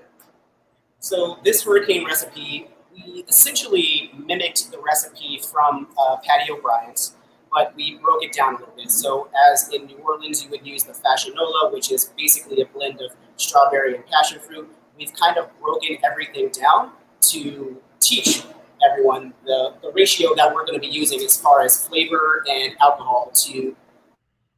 So 1.01 1.41
this 1.43 1.65
hurricane 1.65 2.07
recipe, 2.07 2.69
we 2.95 3.25
essentially 3.29 4.13
mimicked 4.17 4.71
the 4.71 4.79
recipe 4.79 5.41
from 5.51 5.89
uh, 5.99 6.19
Pat 6.23 6.49
O'Brien's, 6.49 7.17
but 7.53 7.75
we 7.75 7.99
broke 7.99 8.23
it 8.23 8.33
down 8.33 8.55
a 8.55 8.59
little 8.59 8.75
bit. 8.77 8.93
So 8.93 9.29
as 9.51 9.71
in 9.71 9.87
New 9.87 9.97
Orleans, 9.97 10.45
you 10.45 10.51
would 10.51 10.65
use 10.65 10.85
the 10.85 10.93
Fassionola, 10.93 11.73
which 11.73 11.91
is 11.91 12.13
basically 12.17 12.63
a 12.63 12.67
blend 12.67 13.01
of 13.01 13.11
strawberry 13.35 13.97
and 13.97 14.07
passion 14.07 14.39
fruit. 14.39 14.71
We've 15.01 15.13
kind 15.15 15.37
of 15.39 15.49
broken 15.61 15.97
everything 16.05 16.51
down 16.51 16.93
to 17.31 17.81
teach 18.01 18.45
everyone 18.89 19.35
the, 19.45 19.75
the 19.83 19.91
ratio 19.93 20.35
that 20.37 20.55
we're 20.55 20.67
going 20.67 20.79
to 20.79 20.87
be 20.87 20.93
using 20.93 21.21
as 21.21 21.37
far 21.37 21.63
as 21.63 21.89
flavor 21.89 22.45
and 22.49 22.75
alcohol 22.81 23.33
to 23.47 23.75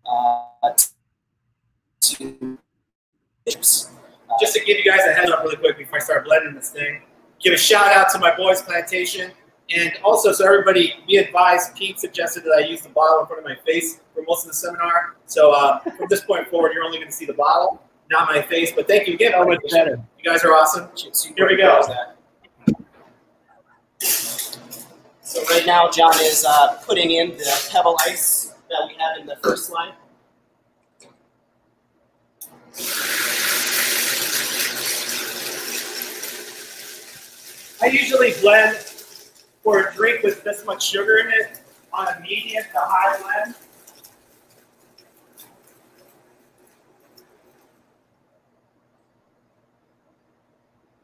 uh, 0.05 0.73
to. 2.01 2.59
Uh, 3.49 4.35
Just 4.41 4.55
to 4.55 4.65
give 4.65 4.79
you 4.79 4.85
guys 4.85 5.01
a 5.07 5.13
heads 5.13 5.31
up 5.31 5.43
really 5.43 5.57
quick 5.57 5.79
before 5.79 5.99
I 5.99 6.01
start 6.01 6.25
blending 6.25 6.55
this 6.55 6.71
thing, 6.71 7.03
give 7.41 7.53
a 7.53 7.57
shout 7.57 7.93
out 7.93 8.11
to 8.11 8.19
my 8.19 8.35
boys 8.35 8.63
Plantation. 8.63 9.31
And 9.71 9.93
also, 10.03 10.33
so 10.33 10.45
everybody 10.45 10.95
be 11.07 11.19
advised, 11.19 11.75
Pete 11.77 12.01
suggested 12.01 12.43
that 12.45 12.55
I 12.57 12.61
use 12.67 12.83
the 12.83 12.89
bottle 12.89 13.21
in 13.21 13.27
front 13.27 13.41
of 13.41 13.45
my 13.45 13.57
face 13.65 14.01
for 14.15 14.25
most 14.27 14.45
of 14.45 14.51
the 14.51 14.57
seminar. 14.57 15.17
So 15.27 15.53
uh, 15.53 15.79
from 15.81 16.07
this 16.09 16.25
point 16.25 16.49
forward, 16.49 16.73
you're 16.75 16.83
only 16.83 16.99
going 16.99 17.11
to 17.11 17.17
see 17.17 17.27
the 17.27 17.35
bottle, 17.35 17.81
not 18.13 18.29
my 18.29 18.41
face. 18.43 18.73
But 18.73 18.87
thank 18.87 19.09
you 19.09 19.15
again. 19.15 19.33
So 19.33 19.45
much 19.45 19.59
better. 19.71 20.01
You 20.19 20.31
guys 20.31 20.45
are 20.45 20.55
awesome. 20.55 20.89
Here 21.37 21.49
we 21.49 21.57
go. 21.57 21.83
So 25.23 25.43
right 25.45 25.67
now, 25.67 25.89
John 25.91 26.15
is 26.21 26.45
uh, 26.47 26.75
putting 26.87 27.11
in 27.13 27.31
the 27.31 27.69
pebble 27.71 27.97
ice 28.07 28.55
that 28.69 28.87
we 28.87 28.95
have 28.95 29.19
in 29.21 29.27
the 29.27 29.37
first 29.43 29.67
slide. 29.67 29.95
I 37.83 37.87
usually 37.87 38.33
blend 38.41 38.77
for 39.63 39.81
a 39.81 39.95
drink 39.95 40.23
with 40.23 40.45
this 40.45 40.65
much 40.65 40.87
sugar 40.89 41.19
in 41.19 41.29
it 41.31 41.61
on 41.93 42.09
a 42.09 42.21
medium 42.21 42.63
to 42.63 42.79
high 42.79 43.21
blend. 43.21 43.55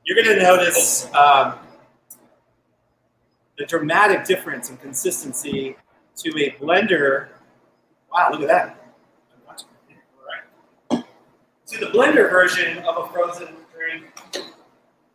You're 0.09 0.25
going 0.25 0.39
to 0.39 0.43
notice 0.43 1.05
um, 1.13 1.57
the 3.59 3.67
dramatic 3.67 4.25
difference 4.25 4.71
in 4.71 4.79
consistency 4.79 5.77
to 6.17 6.31
a 6.31 6.53
blender. 6.53 7.29
Wow, 8.11 8.31
look 8.33 8.41
at 8.41 8.49
that. 8.49 8.75
To 11.67 11.79
the 11.79 11.93
blender 11.93 12.31
version 12.31 12.79
of 12.79 13.05
a 13.05 13.13
frozen 13.13 13.49
drink 13.71 14.07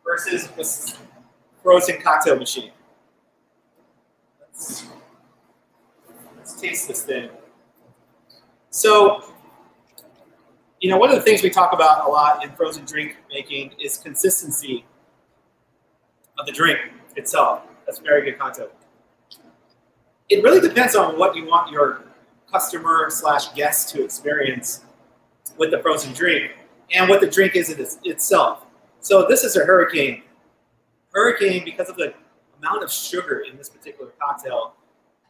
versus 0.04 0.96
a 0.96 1.60
frozen 1.60 2.00
cocktail 2.00 2.36
machine. 2.36 2.70
Let's, 4.40 4.86
let's 6.36 6.60
taste 6.60 6.86
this 6.86 7.02
thing. 7.02 7.30
So, 8.70 9.33
you 10.84 10.90
know, 10.90 10.98
one 10.98 11.08
of 11.08 11.16
the 11.16 11.22
things 11.22 11.42
we 11.42 11.48
talk 11.48 11.72
about 11.72 12.06
a 12.06 12.10
lot 12.10 12.44
in 12.44 12.50
frozen 12.50 12.84
drink 12.84 13.16
making 13.30 13.72
is 13.82 13.96
consistency 13.96 14.84
of 16.38 16.44
the 16.44 16.52
drink 16.52 16.78
itself. 17.16 17.62
That's 17.86 18.00
very 18.00 18.22
good 18.22 18.38
content. 18.38 18.68
It 20.28 20.44
really 20.44 20.60
depends 20.60 20.94
on 20.94 21.18
what 21.18 21.34
you 21.36 21.46
want 21.46 21.72
your 21.72 22.02
customer 22.52 23.06
slash 23.08 23.54
guest 23.54 23.94
to 23.94 24.04
experience 24.04 24.84
with 25.56 25.70
the 25.70 25.78
frozen 25.78 26.12
drink 26.12 26.52
and 26.92 27.08
what 27.08 27.22
the 27.22 27.28
drink 27.28 27.56
is 27.56 27.70
it 27.70 27.80
itself. 28.04 28.66
So 29.00 29.26
this 29.26 29.42
is 29.42 29.56
a 29.56 29.64
hurricane. 29.64 30.22
Hurricane, 31.14 31.64
because 31.64 31.88
of 31.88 31.96
the 31.96 32.12
amount 32.58 32.84
of 32.84 32.92
sugar 32.92 33.46
in 33.50 33.56
this 33.56 33.70
particular 33.70 34.12
cocktail, 34.20 34.74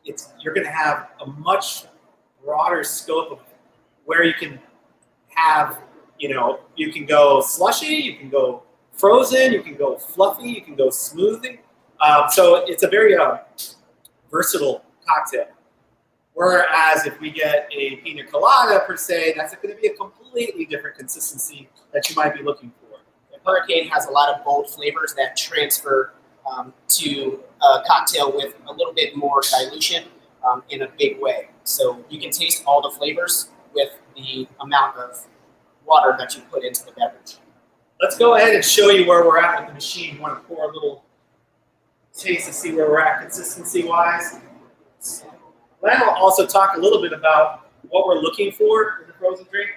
it's 0.04 0.32
you're 0.40 0.52
going 0.52 0.66
to 0.66 0.72
have 0.72 1.10
a 1.20 1.26
much 1.26 1.84
broader 2.44 2.82
scope 2.82 3.30
of 3.30 3.38
where 4.04 4.24
you 4.24 4.34
can 4.34 4.58
have, 5.34 5.80
you 6.18 6.34
know, 6.34 6.60
you 6.76 6.92
can 6.92 7.06
go 7.06 7.40
slushy, 7.40 7.94
you 7.94 8.16
can 8.16 8.30
go 8.30 8.62
frozen, 8.92 9.52
you 9.52 9.62
can 9.62 9.74
go 9.74 9.96
fluffy, 9.96 10.48
you 10.48 10.62
can 10.62 10.74
go 10.74 10.88
smoothie. 10.88 11.58
Um, 12.00 12.24
so 12.30 12.64
it's 12.66 12.82
a 12.82 12.88
very 12.88 13.16
uh, 13.16 13.38
versatile 14.30 14.84
cocktail. 15.06 15.46
Whereas 16.34 17.06
if 17.06 17.20
we 17.20 17.30
get 17.30 17.68
a 17.72 17.96
pina 17.96 18.24
colada 18.24 18.80
per 18.86 18.96
se, 18.96 19.34
that's 19.36 19.54
going 19.54 19.74
to 19.74 19.80
be 19.80 19.88
a 19.88 19.94
completely 19.94 20.64
different 20.66 20.96
consistency 20.96 21.68
that 21.92 22.08
you 22.10 22.16
might 22.16 22.34
be 22.34 22.42
looking 22.42 22.72
for. 22.80 22.98
The 23.30 23.38
Hurricane 23.48 23.88
has 23.88 24.06
a 24.06 24.10
lot 24.10 24.34
of 24.34 24.44
bold 24.44 24.68
flavors 24.68 25.14
that 25.14 25.36
transfer 25.36 26.14
um, 26.50 26.74
to 26.88 27.40
a 27.62 27.82
cocktail 27.86 28.34
with 28.34 28.54
a 28.66 28.72
little 28.72 28.92
bit 28.92 29.16
more 29.16 29.42
dilution 29.48 30.04
um, 30.44 30.64
in 30.70 30.82
a 30.82 30.88
big 30.98 31.20
way. 31.20 31.48
So 31.62 32.04
you 32.10 32.20
can 32.20 32.30
taste 32.30 32.64
all 32.66 32.82
the 32.82 32.90
flavors 32.90 33.50
with 33.74 33.90
the 34.16 34.48
amount 34.60 34.96
of 34.96 35.26
water 35.84 36.14
that 36.18 36.34
you 36.34 36.42
put 36.50 36.64
into 36.64 36.84
the 36.84 36.92
beverage. 36.92 37.36
Let's 38.00 38.18
go 38.18 38.34
ahead 38.34 38.54
and 38.54 38.64
show 38.64 38.90
you 38.90 39.06
where 39.06 39.24
we're 39.24 39.38
at 39.38 39.60
with 39.60 39.68
the 39.68 39.74
machine. 39.74 40.16
You 40.16 40.22
want 40.22 40.40
to 40.40 40.48
pour 40.48 40.70
a 40.70 40.72
little 40.72 41.04
taste 42.16 42.46
to 42.48 42.52
see 42.52 42.72
where 42.72 42.88
we're 42.88 43.00
at 43.00 43.20
consistency 43.20 43.84
wise. 43.84 44.40
Len 45.82 46.00
will 46.00 46.10
also 46.10 46.46
talk 46.46 46.76
a 46.76 46.80
little 46.80 47.00
bit 47.00 47.12
about 47.12 47.70
what 47.88 48.06
we're 48.06 48.20
looking 48.20 48.52
for 48.52 49.00
in 49.02 49.06
the 49.06 49.12
frozen 49.14 49.46
drink. 49.50 49.70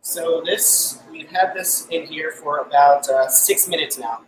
So 0.00 0.42
this, 0.44 1.02
we've 1.10 1.28
had 1.28 1.54
this 1.54 1.86
in 1.90 2.06
here 2.06 2.32
for 2.32 2.58
about 2.60 3.08
uh, 3.10 3.28
six 3.28 3.68
minutes 3.68 3.98
now. 3.98 4.22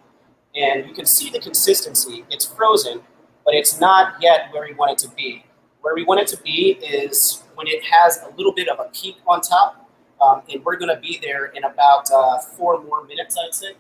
And 0.54 0.86
you 0.86 0.92
can 0.92 1.06
see 1.06 1.30
the 1.30 1.38
consistency. 1.38 2.24
It's 2.28 2.44
frozen, 2.44 3.00
but 3.44 3.54
it's 3.54 3.80
not 3.80 4.14
yet 4.20 4.52
where 4.52 4.66
we 4.66 4.74
want 4.74 4.92
it 4.92 4.98
to 5.08 5.14
be. 5.14 5.44
Where 5.80 5.94
we 5.94 6.04
want 6.04 6.20
it 6.20 6.26
to 6.28 6.42
be 6.42 6.72
is 6.82 7.44
when 7.60 7.68
it 7.68 7.84
has 7.84 8.20
a 8.22 8.34
little 8.36 8.52
bit 8.52 8.68
of 8.68 8.80
a 8.80 8.88
peak 8.90 9.18
on 9.26 9.42
top. 9.42 9.86
Um, 10.18 10.40
and 10.50 10.64
we're 10.64 10.76
going 10.76 10.94
to 10.94 11.00
be 11.00 11.18
there 11.22 11.46
in 11.46 11.64
about 11.64 12.10
uh, 12.10 12.38
four 12.38 12.82
more 12.82 13.04
minutes, 13.04 13.36
I'd 13.36 13.54
say. 13.54 13.72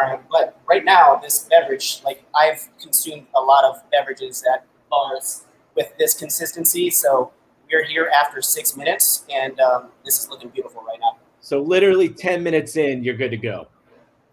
Uh, 0.00 0.18
but 0.30 0.60
right 0.68 0.84
now, 0.84 1.16
this 1.16 1.48
beverage, 1.50 2.00
like 2.04 2.22
I've 2.32 2.68
consumed 2.80 3.26
a 3.34 3.40
lot 3.40 3.64
of 3.64 3.82
beverages 3.90 4.44
at 4.54 4.64
bars 4.88 5.46
with 5.74 5.92
this 5.98 6.14
consistency. 6.14 6.90
So 6.90 7.32
we're 7.68 7.84
here 7.84 8.08
after 8.16 8.40
six 8.40 8.76
minutes, 8.76 9.24
and 9.32 9.58
um, 9.58 9.88
this 10.04 10.20
is 10.20 10.28
looking 10.30 10.50
beautiful 10.50 10.82
right 10.82 10.98
now. 11.00 11.16
So 11.40 11.60
literally 11.60 12.08
10 12.08 12.44
minutes 12.44 12.76
in, 12.76 13.02
you're 13.02 13.16
good 13.16 13.30
to 13.32 13.36
go. 13.36 13.66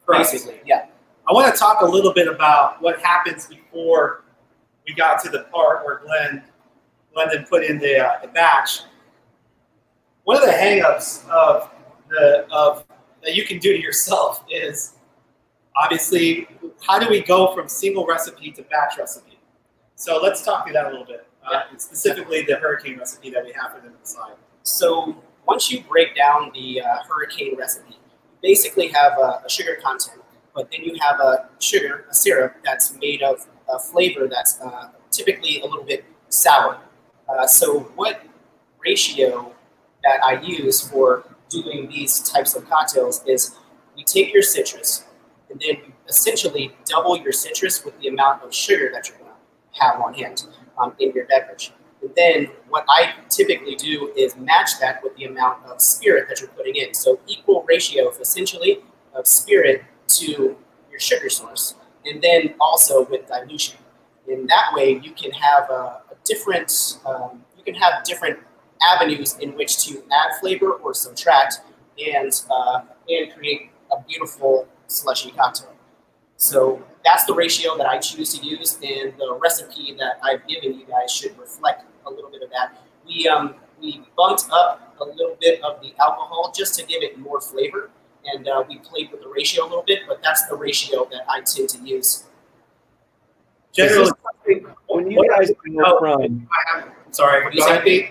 Basically, 0.08 0.60
yeah. 0.64 0.86
I 1.28 1.34
want 1.34 1.52
to 1.52 1.60
talk 1.60 1.82
a 1.82 1.86
little 1.86 2.14
bit 2.14 2.28
about 2.28 2.80
what 2.84 3.02
happens 3.02 3.48
before 3.48 4.24
we 4.88 4.94
got 4.94 5.24
to 5.24 5.30
the 5.30 5.46
part 5.52 5.84
where 5.84 6.02
Glenn 6.06 6.44
Glendon 7.16 7.46
put 7.50 7.64
in 7.64 7.80
the, 7.80 8.06
uh, 8.06 8.20
the 8.22 8.28
batch. 8.28 8.82
One 10.26 10.38
of 10.38 10.44
the 10.44 10.52
hangups 10.52 11.28
of 11.30 11.72
the 12.10 12.46
of 12.52 12.86
that 13.24 13.36
you 13.36 13.46
can 13.46 13.58
do 13.58 13.74
to 13.74 13.82
yourself 13.82 14.44
is 14.52 14.96
obviously 15.76 16.48
how 16.82 17.00
do 17.00 17.10
we 17.10 17.22
go 17.22 17.56
from 17.56 17.68
single 17.68 18.06
recipe 18.06 18.52
to 18.52 18.62
batch 18.64 18.98
recipe? 19.00 19.40
So 19.96 20.20
let's 20.22 20.44
talk 20.44 20.66
through 20.66 20.74
that 20.74 20.88
a 20.88 20.90
little 20.90 21.06
bit. 21.06 21.28
Uh, 21.44 21.62
specifically, 21.78 22.42
the 22.42 22.58
hurricane 22.58 22.98
recipe 22.98 23.30
that 23.30 23.46
we 23.46 23.54
have 23.54 23.72
for 23.72 23.80
the 23.80 23.96
inside. 23.96 24.34
So 24.64 25.16
once 25.48 25.72
you 25.72 25.84
break 25.84 26.16
down 26.16 26.52
the 26.54 26.82
uh, 26.82 27.04
hurricane 27.08 27.56
recipe, 27.58 27.92
you 27.92 27.98
basically 28.42 28.88
have 28.88 29.14
a, 29.20 29.42
a, 29.46 29.50
sugar 29.50 29.78
content, 29.82 30.22
but 30.56 30.72
then 30.72 30.84
you 30.84 30.98
have 31.00 31.20
a 31.20 31.48
sugar, 31.60 32.06
a 32.10 32.16
syrup 32.16 32.56
that's 32.66 32.98
made 32.98 33.22
of 33.22 33.48
a 33.72 33.78
flavor 33.78 34.28
that's 34.28 34.60
uh, 34.60 34.90
typically 35.12 35.62
a 35.62 35.66
little 35.66 35.84
bit 35.84 36.04
sour. 36.30 36.80
Uh, 37.28 37.48
so 37.48 37.80
what 37.96 38.22
ratio 38.80 39.54
that 40.04 40.24
I 40.24 40.42
use 40.42 40.82
for 40.82 41.26
doing 41.50 41.90
these 41.90 42.20
types 42.20 42.56
of 42.56 42.70
cocktails 42.70 43.24
is 43.26 43.56
we 43.96 44.04
take 44.04 44.34
your 44.34 44.44
citrus 44.44 45.06
and 45.50 45.60
then 45.60 45.78
you 45.86 45.94
essentially 46.08 46.76
double 46.86 47.18
your 47.18 47.32
citrus 47.32 47.84
with 47.84 47.98
the 48.00 48.08
amount 48.08 48.44
of 48.44 48.54
sugar 48.54 48.90
that 48.94 49.08
you're 49.08 49.18
going 49.18 49.32
to 49.32 49.82
have 49.82 50.02
on 50.02 50.14
hand 50.14 50.48
um, 50.78 50.94
in 51.00 51.12
your 51.14 51.26
beverage. 51.26 51.72
And 52.02 52.12
then 52.16 52.48
what 52.70 52.86
I 52.90 53.14
typically 53.30 53.76
do 53.76 54.12
is 54.16 54.36
match 54.36 54.80
that 54.80 55.02
with 55.04 55.16
the 55.16 55.26
amount 55.26 55.66
of 55.66 55.82
spirit 55.82 56.28
that 56.30 56.40
you're 56.40 56.50
putting 56.50 56.76
in. 56.76 56.94
So 56.94 57.20
equal 57.28 57.66
ratio 57.68 58.10
essentially 58.10 58.84
of 59.14 59.28
spirit 59.28 59.84
to 60.08 60.56
your 60.92 61.00
sugar 61.00 61.30
source, 61.30 61.76
and 62.06 62.22
then 62.22 62.54
also 62.60 63.06
with 63.06 63.28
dilution. 63.28 63.78
In 64.28 64.46
that 64.48 64.72
way, 64.74 65.00
you 65.02 65.12
can 65.12 65.32
have 65.32 65.70
a 65.70 66.02
different 66.26 67.00
um, 67.06 67.44
you 67.58 67.64
can 67.64 67.76
have 67.76 68.04
different 68.04 68.40
avenues 68.82 69.38
in 69.40 69.56
which 69.56 69.86
to 69.86 70.04
add 70.12 70.40
flavor 70.40 70.74
or 70.74 70.94
subtract, 70.94 71.62
and 72.06 72.32
uh, 72.52 72.82
and 73.10 73.34
create 73.34 73.72
a 73.92 74.02
beautiful 74.04 74.68
slushy 74.88 75.32
cocktail. 75.32 75.74
So 76.38 76.84
that's 77.06 77.26
the 77.26 77.34
ratio 77.34 77.78
that 77.78 77.88
I 77.88 77.98
choose 78.00 78.38
to 78.38 78.46
use, 78.46 78.78
and 78.84 79.14
the 79.18 79.38
recipe 79.42 79.96
that 80.00 80.20
I've 80.22 80.46
given 80.48 80.78
you 80.78 80.86
guys 80.86 81.12
should 81.12 81.38
reflect 81.40 81.86
a 82.06 82.10
little 82.10 82.30
bit 82.30 82.42
of 82.44 82.50
that. 82.52 82.78
We 83.06 83.28
um, 83.28 83.56
we 83.80 84.04
bumped 84.18 84.46
up 84.52 84.96
a 85.00 85.06
little 85.06 85.38
bit 85.40 85.62
of 85.64 85.82
the 85.82 85.94
alcohol 86.00 86.52
just 86.56 86.78
to 86.80 86.86
give 86.86 87.04
it 87.04 87.18
more 87.20 87.40
flavor, 87.40 87.90
and 88.26 88.48
uh, 88.48 88.64
we 88.68 88.80
played 88.80 89.12
with 89.12 89.22
the 89.22 89.30
ratio 89.30 89.64
a 89.64 89.68
little 89.68 89.84
bit, 89.84 90.00
but 90.08 90.22
that's 90.22 90.46
the 90.48 90.56
ratio 90.56 91.08
that 91.12 91.22
I 91.30 91.42
tend 91.42 91.70
to 91.70 91.80
use. 91.88 92.26
Generally, 93.74 94.12
when 95.06 95.12
you 95.12 95.30
guys 95.30 95.52
go 95.78 96.00
from, 96.00 96.48
sorry, 97.12 97.44
what 97.44 97.54
do 97.84 97.92
you? 97.92 98.10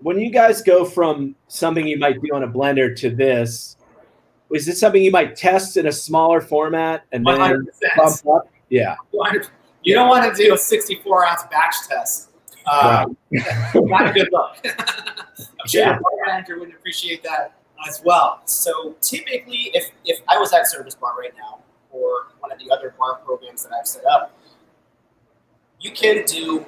When 0.00 0.20
you 0.20 0.30
guys 0.30 0.62
go 0.62 0.84
from 0.84 1.34
something 1.48 1.86
you 1.86 1.98
might 1.98 2.20
do 2.20 2.28
on 2.34 2.42
a 2.42 2.48
blender 2.48 2.94
to 2.96 3.10
this, 3.10 3.76
is 4.52 4.66
this 4.66 4.78
something 4.78 5.02
you 5.02 5.10
might 5.10 5.34
test 5.36 5.76
in 5.76 5.86
a 5.86 5.92
smaller 5.92 6.40
format 6.40 7.04
and 7.12 7.26
then 7.26 7.38
100%. 7.38 7.64
bump 7.96 8.26
up? 8.36 8.48
Yeah. 8.68 8.96
You 9.82 9.94
don't 9.94 10.08
want 10.08 10.34
to 10.34 10.42
do 10.42 10.52
a 10.54 10.58
64 10.58 11.26
ounce 11.26 11.42
batch 11.50 11.74
test. 11.88 12.30
Uh, 12.66 13.06
not 13.74 14.08
a 14.08 14.12
good 14.12 14.28
look. 14.32 14.56
I'm 14.78 15.68
sure 15.68 15.80
Yeah. 15.80 15.90
your 15.92 16.00
bar 16.00 16.10
manager 16.26 16.58
would 16.58 16.70
appreciate 16.70 17.22
that 17.22 17.58
as 17.88 18.02
well. 18.04 18.42
So 18.46 18.96
typically, 19.00 19.70
if 19.72 19.90
if 20.04 20.20
I 20.28 20.38
was 20.38 20.52
at 20.52 20.66
Service 20.68 20.94
Bar 20.94 21.14
right 21.18 21.32
now, 21.36 21.60
or 21.90 22.28
one 22.40 22.50
of 22.52 22.58
the 22.58 22.70
other 22.70 22.94
bar 22.98 23.16
programs 23.24 23.62
that 23.64 23.72
I've 23.72 23.86
set 23.86 24.04
up, 24.04 24.36
you 25.80 25.90
can 25.90 26.24
do 26.24 26.64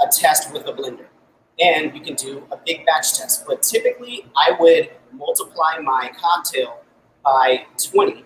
a 0.00 0.06
test 0.10 0.52
with 0.52 0.66
a 0.66 0.72
blender, 0.72 1.06
and 1.60 1.94
you 1.94 2.00
can 2.00 2.14
do 2.14 2.44
a 2.50 2.56
big 2.64 2.86
batch 2.86 3.18
test. 3.18 3.44
But 3.46 3.62
typically, 3.62 4.26
I 4.36 4.56
would 4.58 4.90
multiply 5.12 5.78
my 5.82 6.10
cocktail 6.18 6.82
by 7.24 7.66
20 7.90 8.24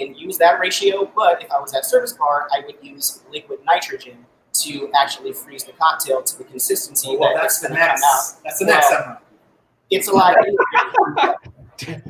and 0.00 0.16
use 0.16 0.38
that 0.38 0.58
ratio. 0.58 1.10
But 1.14 1.42
if 1.42 1.50
I 1.50 1.60
was 1.60 1.74
at 1.74 1.84
Service 1.84 2.12
Bar, 2.14 2.48
I 2.52 2.62
would 2.66 2.76
use 2.82 3.22
liquid 3.30 3.60
nitrogen 3.64 4.24
to 4.54 4.90
actually 4.94 5.32
freeze 5.32 5.64
the 5.64 5.72
cocktail 5.72 6.22
to 6.22 6.38
the 6.38 6.44
consistency 6.44 7.08
oh, 7.10 7.18
Well, 7.18 7.34
that 7.34 7.42
that's 7.42 7.60
the 7.60 7.68
come 7.68 7.76
next. 7.78 8.02
out. 8.02 8.42
That's 8.44 8.58
the 8.58 8.66
next. 8.66 8.92
It's 9.90 10.08
a 10.08 10.12
lot 10.12 10.36
easier. 10.46 11.34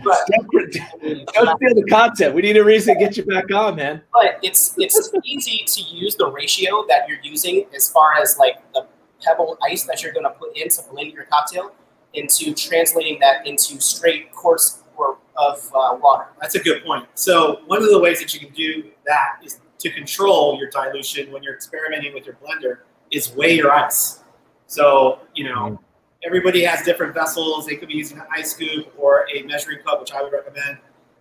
but 0.04 0.18
Don't 0.28 1.56
steal 1.56 1.74
the 1.74 1.86
content. 1.88 2.34
We 2.34 2.42
need 2.42 2.56
a 2.56 2.64
reason 2.64 2.94
to 2.94 3.00
get 3.00 3.16
you 3.16 3.24
back 3.24 3.52
on, 3.52 3.76
man. 3.76 4.02
but 4.12 4.38
it's 4.42 4.74
it's 4.78 5.12
easy 5.24 5.64
to 5.66 5.82
use 5.82 6.16
the 6.16 6.26
ratio 6.30 6.84
that 6.88 7.08
you're 7.08 7.20
using 7.22 7.66
as 7.74 7.88
far 7.88 8.14
as 8.14 8.38
like 8.38 8.56
the 8.72 8.86
pebble 9.22 9.56
ice 9.62 9.84
that 9.84 10.02
you're 10.02 10.12
going 10.12 10.24
to 10.24 10.30
put 10.30 10.56
in 10.56 10.68
to 10.68 10.82
blend 10.90 11.12
your 11.12 11.24
cocktail 11.24 11.72
into 12.14 12.52
translating 12.54 13.18
that 13.20 13.46
into 13.46 13.80
straight 13.80 14.32
course 14.32 14.82
or 14.96 15.18
of 15.36 15.58
uh, 15.74 15.96
water. 16.00 16.26
That's 16.40 16.56
a 16.56 16.62
good 16.62 16.84
point. 16.84 17.06
So 17.14 17.62
one 17.66 17.82
of 17.82 17.88
the 17.88 17.98
ways 17.98 18.20
that 18.20 18.34
you 18.34 18.40
can 18.40 18.50
do 18.54 18.90
that 19.06 19.40
is 19.44 19.60
to 19.78 19.90
control 19.90 20.58
your 20.58 20.70
dilution 20.70 21.32
when 21.32 21.42
you're 21.42 21.54
experimenting 21.54 22.12
with 22.14 22.26
your 22.26 22.36
blender 22.36 22.78
is 23.10 23.32
weigh 23.34 23.56
your 23.56 23.72
ice. 23.72 24.20
So 24.66 25.20
you 25.34 25.44
know 25.44 25.80
everybody 26.24 26.62
has 26.64 26.84
different 26.84 27.14
vessels. 27.14 27.66
They 27.66 27.76
could 27.76 27.88
be 27.88 27.94
using 27.94 28.18
an 28.18 28.26
ice 28.30 28.52
scoop 28.52 28.92
or 28.96 29.26
a 29.34 29.42
measuring 29.42 29.78
cup, 29.84 30.00
which 30.00 30.12
I 30.12 30.22
would 30.22 30.32
recommend. 30.32 30.78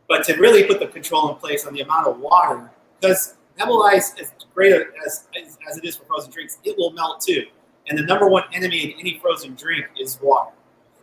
But 0.07 0.23
to 0.25 0.33
really 0.35 0.63
put 0.65 0.79
the 0.79 0.87
control 0.87 1.29
in 1.29 1.35
place 1.35 1.65
on 1.65 1.73
the 1.73 1.81
amount 1.81 2.07
of 2.07 2.19
water, 2.19 2.69
because 2.99 3.35
pebble 3.57 3.83
ice, 3.83 4.13
as 4.19 4.31
great 4.53 4.73
as, 5.05 5.27
as, 5.41 5.57
as 5.69 5.77
it 5.77 5.85
is 5.85 5.95
for 5.95 6.05
frozen 6.05 6.31
drinks, 6.31 6.59
it 6.63 6.77
will 6.77 6.91
melt 6.91 7.21
too. 7.21 7.45
And 7.87 7.97
the 7.97 8.03
number 8.03 8.27
one 8.27 8.43
enemy 8.53 8.91
in 8.91 8.99
any 8.99 9.19
frozen 9.19 9.55
drink 9.55 9.85
is 9.99 10.19
water. 10.21 10.51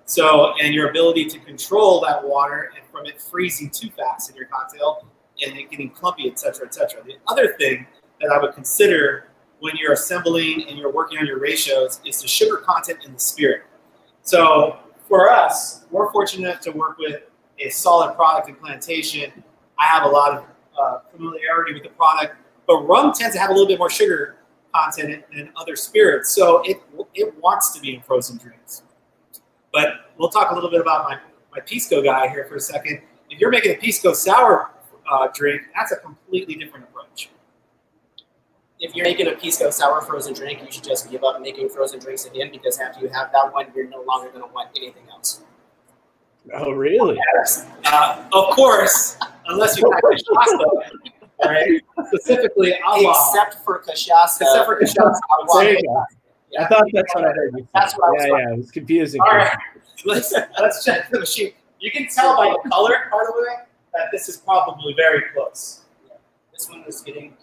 So, 0.04 0.54
and 0.62 0.72
your 0.72 0.90
ability 0.90 1.26
to 1.26 1.38
control 1.40 2.00
that 2.02 2.22
water 2.22 2.72
and 2.74 2.84
from 2.90 3.06
it 3.06 3.20
freezing 3.20 3.68
too 3.68 3.90
fast 3.90 4.30
in 4.30 4.36
your 4.36 4.46
cocktail 4.46 5.06
and 5.44 5.56
it 5.58 5.70
getting 5.70 5.90
clumpy, 5.90 6.28
et 6.30 6.38
cetera, 6.38 6.66
et 6.66 6.74
cetera. 6.74 7.02
The 7.04 7.16
other 7.26 7.54
thing 7.58 7.86
that 8.20 8.30
I 8.30 8.38
would 8.40 8.54
consider 8.54 9.28
when 9.60 9.76
you're 9.76 9.92
assembling 9.92 10.66
and 10.68 10.78
you're 10.78 10.92
working 10.92 11.18
on 11.18 11.26
your 11.26 11.38
ratios 11.38 12.00
is 12.06 12.22
the 12.22 12.28
sugar 12.28 12.58
content 12.58 13.00
in 13.04 13.12
the 13.12 13.18
spirit. 13.18 13.62
So 14.28 14.76
for 15.08 15.30
us, 15.30 15.86
we're 15.90 16.12
fortunate 16.12 16.60
to 16.60 16.70
work 16.70 16.98
with 16.98 17.22
a 17.58 17.70
solid 17.70 18.14
product 18.14 18.50
in 18.50 18.56
plantation. 18.56 19.32
I 19.78 19.84
have 19.86 20.02
a 20.02 20.08
lot 20.08 20.36
of 20.36 20.44
uh, 20.78 20.98
familiarity 21.10 21.72
with 21.72 21.82
the 21.82 21.88
product, 21.88 22.36
but 22.66 22.82
rum 22.82 23.14
tends 23.14 23.34
to 23.36 23.40
have 23.40 23.48
a 23.48 23.54
little 23.54 23.66
bit 23.66 23.78
more 23.78 23.88
sugar 23.88 24.36
content 24.74 25.24
than 25.34 25.50
other 25.56 25.76
spirits, 25.76 26.28
so 26.28 26.60
it 26.66 26.78
it 27.14 27.34
wants 27.40 27.72
to 27.72 27.80
be 27.80 27.94
in 27.94 28.02
frozen 28.02 28.36
drinks. 28.36 28.82
But 29.72 30.12
we'll 30.18 30.28
talk 30.28 30.50
a 30.50 30.54
little 30.54 30.70
bit 30.70 30.82
about 30.82 31.04
my 31.04 31.18
my 31.50 31.60
pisco 31.60 32.02
guy 32.02 32.28
here 32.28 32.44
for 32.44 32.56
a 32.56 32.60
second. 32.60 33.00
If 33.30 33.40
you're 33.40 33.48
making 33.48 33.76
a 33.76 33.78
pisco 33.78 34.12
sour 34.12 34.72
uh, 35.10 35.28
drink, 35.32 35.62
that's 35.74 35.92
a 35.92 35.96
completely 35.96 36.54
different. 36.54 36.84
If 38.80 38.94
you're 38.94 39.04
making 39.04 39.26
a 39.26 39.32
pisco 39.32 39.70
sour 39.70 40.00
frozen 40.02 40.34
drink, 40.34 40.60
you 40.64 40.70
should 40.70 40.84
just 40.84 41.10
give 41.10 41.24
up 41.24 41.40
making 41.40 41.68
frozen 41.68 41.98
drinks 41.98 42.26
again 42.26 42.50
because 42.52 42.78
after 42.78 43.00
you 43.00 43.08
have 43.08 43.32
that 43.32 43.52
one, 43.52 43.66
you're 43.74 43.88
no 43.88 44.02
longer 44.02 44.30
going 44.30 44.46
to 44.46 44.54
want 44.54 44.70
anything 44.76 45.02
else. 45.10 45.42
Oh, 46.54 46.70
really? 46.70 47.18
Uh, 47.84 48.24
of 48.32 48.54
course, 48.54 49.18
unless 49.46 49.78
you 49.78 49.90
have 49.90 50.00
cachaça, 50.02 51.00
right? 51.44 51.82
Specifically, 52.06 52.74
Allah. 52.86 53.10
Except 53.10 53.64
for 53.64 53.80
cachaça. 53.82 54.42
Except 54.42 54.64
for 54.66 54.80
cachaça. 54.80 55.20
I 55.30 55.44
want 55.44 55.64
There 55.64 55.72
you 55.72 55.78
it. 55.78 55.84
go. 55.84 56.04
Yeah. 56.50 56.64
I 56.64 56.68
thought 56.68 56.84
that's 56.92 57.14
what 57.14 57.24
I 57.24 57.32
heard 57.32 57.54
you. 57.56 57.68
That's 57.74 57.94
what 57.94 58.06
I 58.06 58.10
was 58.10 58.22
yeah, 58.22 58.28
talking 58.28 58.46
yeah, 58.46 58.54
it 58.54 58.58
was 58.58 58.70
confusing. 58.70 59.20
All 59.20 59.36
right. 59.36 59.58
let's 60.06 60.32
let's 60.60 60.84
check 60.84 61.10
the 61.10 61.20
machine. 61.20 61.52
You 61.80 61.90
can 61.90 62.08
tell 62.08 62.36
by 62.36 62.54
the 62.62 62.70
color, 62.70 63.08
by 63.10 63.24
the 63.26 63.32
way, 63.40 63.54
that 63.94 64.06
this 64.12 64.28
is 64.28 64.38
probably 64.38 64.94
very 64.94 65.22
close. 65.34 65.82
This 66.52 66.68
one 66.70 66.84
was 66.86 67.02
getting. 67.02 67.34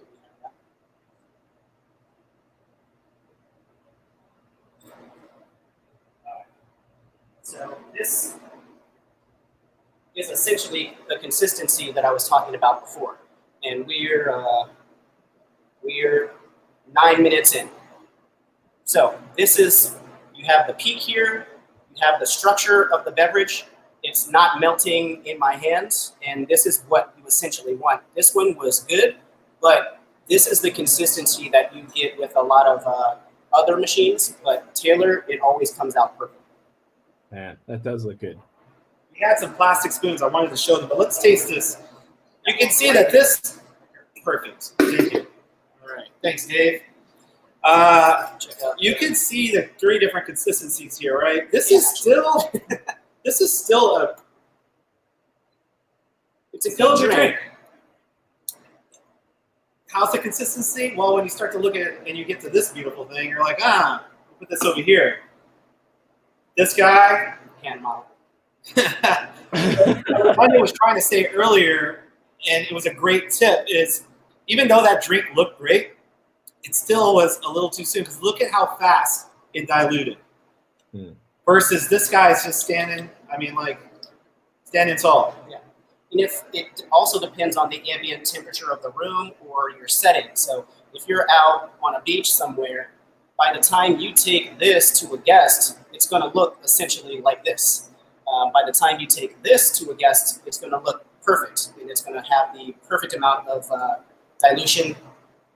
So 7.46 7.78
this 7.96 8.34
is 10.16 10.32
essentially 10.32 10.98
the 11.08 11.20
consistency 11.20 11.92
that 11.92 12.04
I 12.04 12.12
was 12.12 12.28
talking 12.28 12.56
about 12.56 12.82
before, 12.82 13.20
and 13.64 13.86
we're 13.86 14.32
uh, 14.32 14.70
we're 15.84 16.32
nine 16.92 17.22
minutes 17.22 17.54
in. 17.54 17.70
So 18.86 19.14
this 19.38 19.60
is 19.60 19.96
you 20.34 20.44
have 20.46 20.66
the 20.66 20.74
peak 20.74 20.98
here, 20.98 21.46
you 21.96 22.04
have 22.04 22.20
the 22.20 22.26
structure 22.26 22.92
of 22.92 23.06
the 23.06 23.12
beverage. 23.12 23.66
It's 24.02 24.28
not 24.28 24.60
melting 24.60 25.24
in 25.28 25.38
my 25.38 25.54
hands, 25.54 26.14
and 26.28 26.48
this 26.48 26.66
is 26.66 26.84
what 26.88 27.14
you 27.16 27.28
essentially 27.28 27.76
want. 27.76 28.02
This 28.16 28.34
one 28.34 28.56
was 28.56 28.80
good, 28.80 29.18
but 29.62 30.00
this 30.28 30.48
is 30.48 30.62
the 30.62 30.72
consistency 30.72 31.50
that 31.50 31.76
you 31.76 31.86
get 31.94 32.18
with 32.18 32.36
a 32.38 32.42
lot 32.42 32.66
of 32.66 32.84
uh, 32.88 33.18
other 33.54 33.78
machines. 33.78 34.36
But 34.44 34.74
Taylor, 34.74 35.26
it 35.28 35.42
always 35.42 35.72
comes 35.72 35.96
out 35.96 36.18
perfect. 36.18 36.42
Man, 37.32 37.58
that 37.68 37.84
does 37.84 38.06
look 38.06 38.20
good. 38.20 38.40
We 39.14 39.20
had 39.20 39.38
some 39.40 39.54
plastic 39.56 39.92
spoons. 39.92 40.22
I 40.22 40.28
wanted 40.28 40.50
to 40.52 40.58
show 40.58 40.78
them, 40.78 40.90
but 40.90 41.00
let's 41.00 41.22
taste 41.22 41.48
this. 41.48 41.78
You 42.46 42.54
can 42.58 42.70
see 42.70 42.92
that 42.92 43.12
this 43.12 43.60
perfect. 44.24 44.74
Thank 44.80 45.14
you. 45.14 45.28
All 45.84 45.96
right. 45.96 46.08
Thanks, 46.22 46.46
Dave. 46.46 46.82
Uh, 47.64 48.38
you 48.78 48.96
can 48.96 49.16
see 49.16 49.52
the 49.52 49.70
three 49.80 49.98
different 50.00 50.26
consistencies 50.26 50.98
here, 50.98 51.18
right? 51.18 51.52
This 51.52 51.72
is 51.72 51.88
still 51.98 52.52
this 53.26 53.42
is 53.42 53.58
still 53.58 53.98
a 53.98 54.16
It's 56.54 56.68
a 56.68 56.72
still 56.72 56.94
a 56.94 56.96
good 56.96 57.10
good 57.10 57.16
drink. 57.16 57.36
drink. 57.38 57.52
How's 59.88 60.12
the 60.12 60.20
consistency? 60.20 60.94
Well, 60.96 61.16
when 61.16 61.24
you 61.24 61.30
start 61.30 61.54
to 61.54 61.58
look 61.58 61.76
at 61.76 61.82
it 61.82 62.04
and 62.06 62.18
you 62.18 62.26
get 62.26 62.42
to 62.42 62.50
this 62.50 62.72
beautiful 62.72 63.06
thing, 63.06 63.30
you're 63.30 63.42
like, 63.44 63.60
ah, 63.62 64.06
put 64.40 64.50
this 64.50 64.62
over 64.64 64.82
here. 64.82 65.20
This 66.58 66.74
guy, 66.74 67.36
Hand 67.64 67.82
model. 67.82 68.06
what 68.76 70.52
I 70.52 70.58
was 70.58 70.72
trying 70.72 70.96
to 70.96 71.02
say 71.02 71.26
earlier, 71.28 72.04
and 72.50 72.66
it 72.66 72.72
was 72.72 72.86
a 72.86 72.94
great 72.94 73.30
tip, 73.30 73.66
is 73.68 74.04
even 74.48 74.68
though 74.68 74.82
that 74.82 75.04
drink 75.04 75.26
looked 75.36 75.60
great, 75.60 75.94
it 76.64 76.76
still 76.76 77.14
was 77.14 77.40
a 77.46 77.52
little 77.52 77.70
too 77.70 77.84
soon 77.84 78.04
because 78.04 78.22
look 78.22 78.42
at 78.42 78.52
how 78.52 78.78
fast 78.78 79.28
it 79.54 79.68
diluted. 79.68 80.18
Hmm. 80.92 81.12
Versus 81.46 81.90
this 81.90 82.10
guy's 82.10 82.44
just 82.44 82.62
standing, 82.62 83.10
I 83.32 83.38
mean, 83.38 83.54
like, 83.56 83.80
standing 84.64 84.98
tall. 84.98 85.36
Yeah. 85.50 85.58
And 86.12 86.22
if 86.22 86.44
it 86.54 86.84
also 86.92 87.20
depends 87.20 87.58
on 87.58 87.70
the 87.70 87.92
ambient 87.92 88.26
temperature 88.26 88.72
of 88.72 88.82
the 88.82 88.92
room 88.92 89.32
or 89.48 89.72
your 89.72 89.88
setting. 89.88 90.30
So 90.34 90.66
if 90.94 91.08
you're 91.08 91.28
out 91.30 91.74
on 91.84 91.96
a 91.96 92.02
beach 92.02 92.28
somewhere, 92.28 92.92
by 93.38 93.54
the 93.54 93.60
time 93.60 94.00
you 94.00 94.14
take 94.14 94.60
this 94.60 95.00
to 95.00 95.14
a 95.14 95.18
guest, 95.18 95.80
it's 95.94 96.08
going 96.08 96.22
to 96.22 96.30
look 96.38 96.58
essentially 96.64 97.22
like 97.22 97.44
this. 97.44 97.90
Um, 98.32 98.52
by 98.52 98.64
the 98.66 98.72
time 98.72 99.00
you 99.00 99.08
take 99.08 99.42
this 99.44 99.78
to 99.80 99.92
a 99.92 99.96
guest, 99.96 100.42
it's 100.46 100.60
going 100.60 100.72
to 100.72 100.80
look 100.80 101.06
perfect, 101.24 101.72
and 101.80 101.90
it's 101.90 102.02
going 102.02 102.22
to 102.22 102.28
have 102.30 102.54
the 102.54 102.74
perfect 102.88 103.14
amount 103.14 103.48
of 103.48 103.70
uh, 103.72 103.96
dilution 104.40 104.96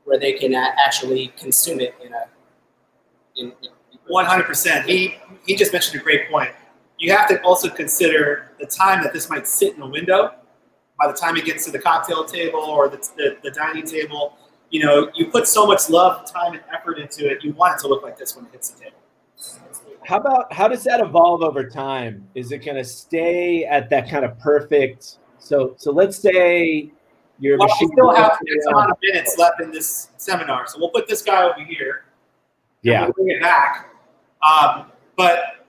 where 0.03 0.19
they 0.19 0.33
can 0.33 0.53
uh, 0.55 0.71
actually 0.83 1.33
consume 1.37 1.79
it 1.79 1.95
in 2.03 2.13
a. 2.13 2.25
In, 3.35 3.45
in, 3.63 3.69
One 4.07 4.25
hundred 4.25 4.47
percent. 4.47 4.89
He 4.89 5.17
he 5.45 5.55
just 5.55 5.71
mentioned 5.71 6.01
a 6.01 6.03
great 6.03 6.31
point. 6.31 6.49
You 6.97 7.11
have 7.15 7.27
to 7.29 7.39
also 7.43 7.69
consider 7.69 8.53
the 8.59 8.65
time 8.65 9.03
that 9.03 9.13
this 9.13 9.29
might 9.29 9.47
sit 9.47 9.75
in 9.75 9.83
a 9.83 9.87
window. 9.87 10.33
By 10.99 11.05
the 11.11 11.13
time 11.13 11.37
it 11.37 11.45
gets 11.45 11.63
to 11.65 11.71
the 11.71 11.77
cocktail 11.77 12.25
table 12.25 12.59
or 12.59 12.89
the, 12.89 12.97
the, 13.15 13.37
the 13.43 13.51
dining 13.51 13.85
table, 13.85 14.35
you 14.69 14.83
know, 14.85 15.09
you 15.15 15.27
put 15.27 15.47
so 15.47 15.65
much 15.65 15.89
love, 15.89 16.31
time, 16.31 16.53
and 16.53 16.61
effort 16.73 16.99
into 16.99 17.29
it. 17.29 17.43
You 17.43 17.53
want 17.53 17.75
it 17.77 17.81
to 17.81 17.87
look 17.87 18.03
like 18.03 18.17
this 18.17 18.35
when 18.35 18.45
it 18.45 18.51
hits 18.51 18.69
the 18.69 18.83
table. 18.85 18.95
How 20.05 20.17
about 20.17 20.51
how 20.53 20.67
does 20.67 20.83
that 20.85 20.99
evolve 21.01 21.41
over 21.43 21.67
time? 21.69 22.27
Is 22.35 22.51
it 22.51 22.59
going 22.59 22.77
to 22.77 22.83
stay 22.83 23.65
at 23.65 23.89
that 23.89 24.09
kind 24.09 24.25
of 24.25 24.37
perfect? 24.39 25.17
So 25.39 25.75
so 25.77 25.91
let's 25.91 26.17
say 26.17 26.91
your 27.39 27.57
Well, 27.57 27.67
we 27.67 27.73
machine. 27.73 27.89
still 27.93 28.13
have 28.15 28.31
X 28.55 28.65
amount 28.67 28.91
of 28.91 28.97
minutes 29.01 29.37
left 29.37 29.61
in 29.61 29.71
this 29.71 30.09
seminar, 30.17 30.67
so 30.67 30.79
we'll 30.79 30.89
put 30.89 31.07
this 31.07 31.21
guy 31.21 31.43
over 31.43 31.63
here. 31.63 32.05
yeah, 32.81 33.03
we'll 33.03 33.13
bring 33.13 33.29
it 33.29 33.41
back. 33.41 33.89
Um, 34.41 34.91
but 35.15 35.65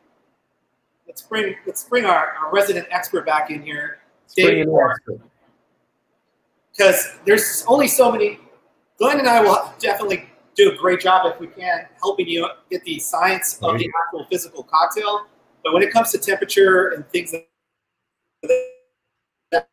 let's 1.06 1.22
bring 1.22 1.54
let's 1.66 1.84
bring 1.84 2.04
our, 2.06 2.34
our 2.42 2.52
resident 2.52 2.86
expert 2.90 3.26
back 3.26 3.50
in 3.50 3.62
here, 3.62 3.98
Dave 4.36 4.48
in 4.50 4.58
the 4.60 4.66
Moore. 4.66 4.92
expert. 4.92 5.20
because 6.72 7.16
there's 7.24 7.64
only 7.68 7.88
so 7.88 8.10
many. 8.10 8.38
Glenn 9.00 9.18
and 9.18 9.26
I 9.26 9.40
will 9.40 9.72
definitely 9.78 10.28
do 10.54 10.72
a 10.72 10.76
great 10.76 11.00
job 11.00 11.24
if 11.32 11.40
we 11.40 11.46
can 11.46 11.86
helping 12.02 12.28
you 12.28 12.46
get 12.70 12.84
the 12.84 12.98
science 12.98 13.58
of 13.62 13.78
the 13.78 13.90
actual 14.04 14.26
physical 14.30 14.62
cocktail. 14.62 15.26
But 15.64 15.72
when 15.72 15.82
it 15.82 15.90
comes 15.90 16.12
to 16.12 16.18
temperature 16.18 16.88
and 16.88 17.08
things 17.08 17.32
that 18.42 19.68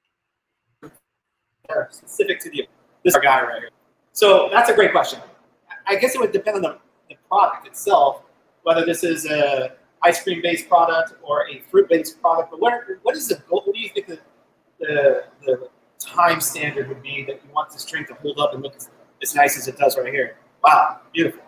are 1.69 1.89
specific 1.91 2.39
to 2.39 2.49
the 2.49 2.69
this 3.03 3.17
guy 3.17 3.41
right 3.41 3.59
here. 3.59 3.69
So 4.13 4.49
that's 4.51 4.69
a 4.69 4.73
great 4.73 4.91
question. 4.91 5.19
I 5.85 5.95
guess 5.95 6.15
it 6.15 6.21
would 6.21 6.31
depend 6.31 6.55
on 6.57 6.61
the, 6.61 6.77
the 7.09 7.15
product 7.27 7.67
itself, 7.67 8.21
whether 8.63 8.85
this 8.85 9.03
is 9.03 9.25
a 9.25 9.73
ice 10.03 10.23
cream 10.23 10.41
based 10.41 10.69
product 10.69 11.15
or 11.21 11.49
a 11.49 11.59
fruit 11.69 11.89
based 11.89 12.21
product. 12.21 12.51
But 12.51 12.61
what 12.61 12.81
what 13.01 13.15
is 13.17 13.27
the 13.27 13.35
goal? 13.49 13.63
What 13.65 13.75
do 13.75 13.81
you 13.81 13.89
think 13.89 14.07
the 14.07 14.19
the, 14.79 15.25
the 15.45 15.69
time 15.99 16.39
standard 16.39 16.87
would 16.87 17.01
be 17.01 17.25
that 17.25 17.41
you 17.43 17.51
want 17.53 17.71
this 17.71 17.83
drink 17.83 18.07
to 18.07 18.13
hold 18.15 18.39
up 18.39 18.53
and 18.53 18.63
look 18.63 18.75
as, 18.75 18.89
as 19.21 19.35
nice 19.35 19.57
as 19.57 19.67
it 19.67 19.77
does 19.77 19.97
right 19.97 20.13
here? 20.13 20.37
Wow, 20.63 21.01
beautiful. 21.13 21.43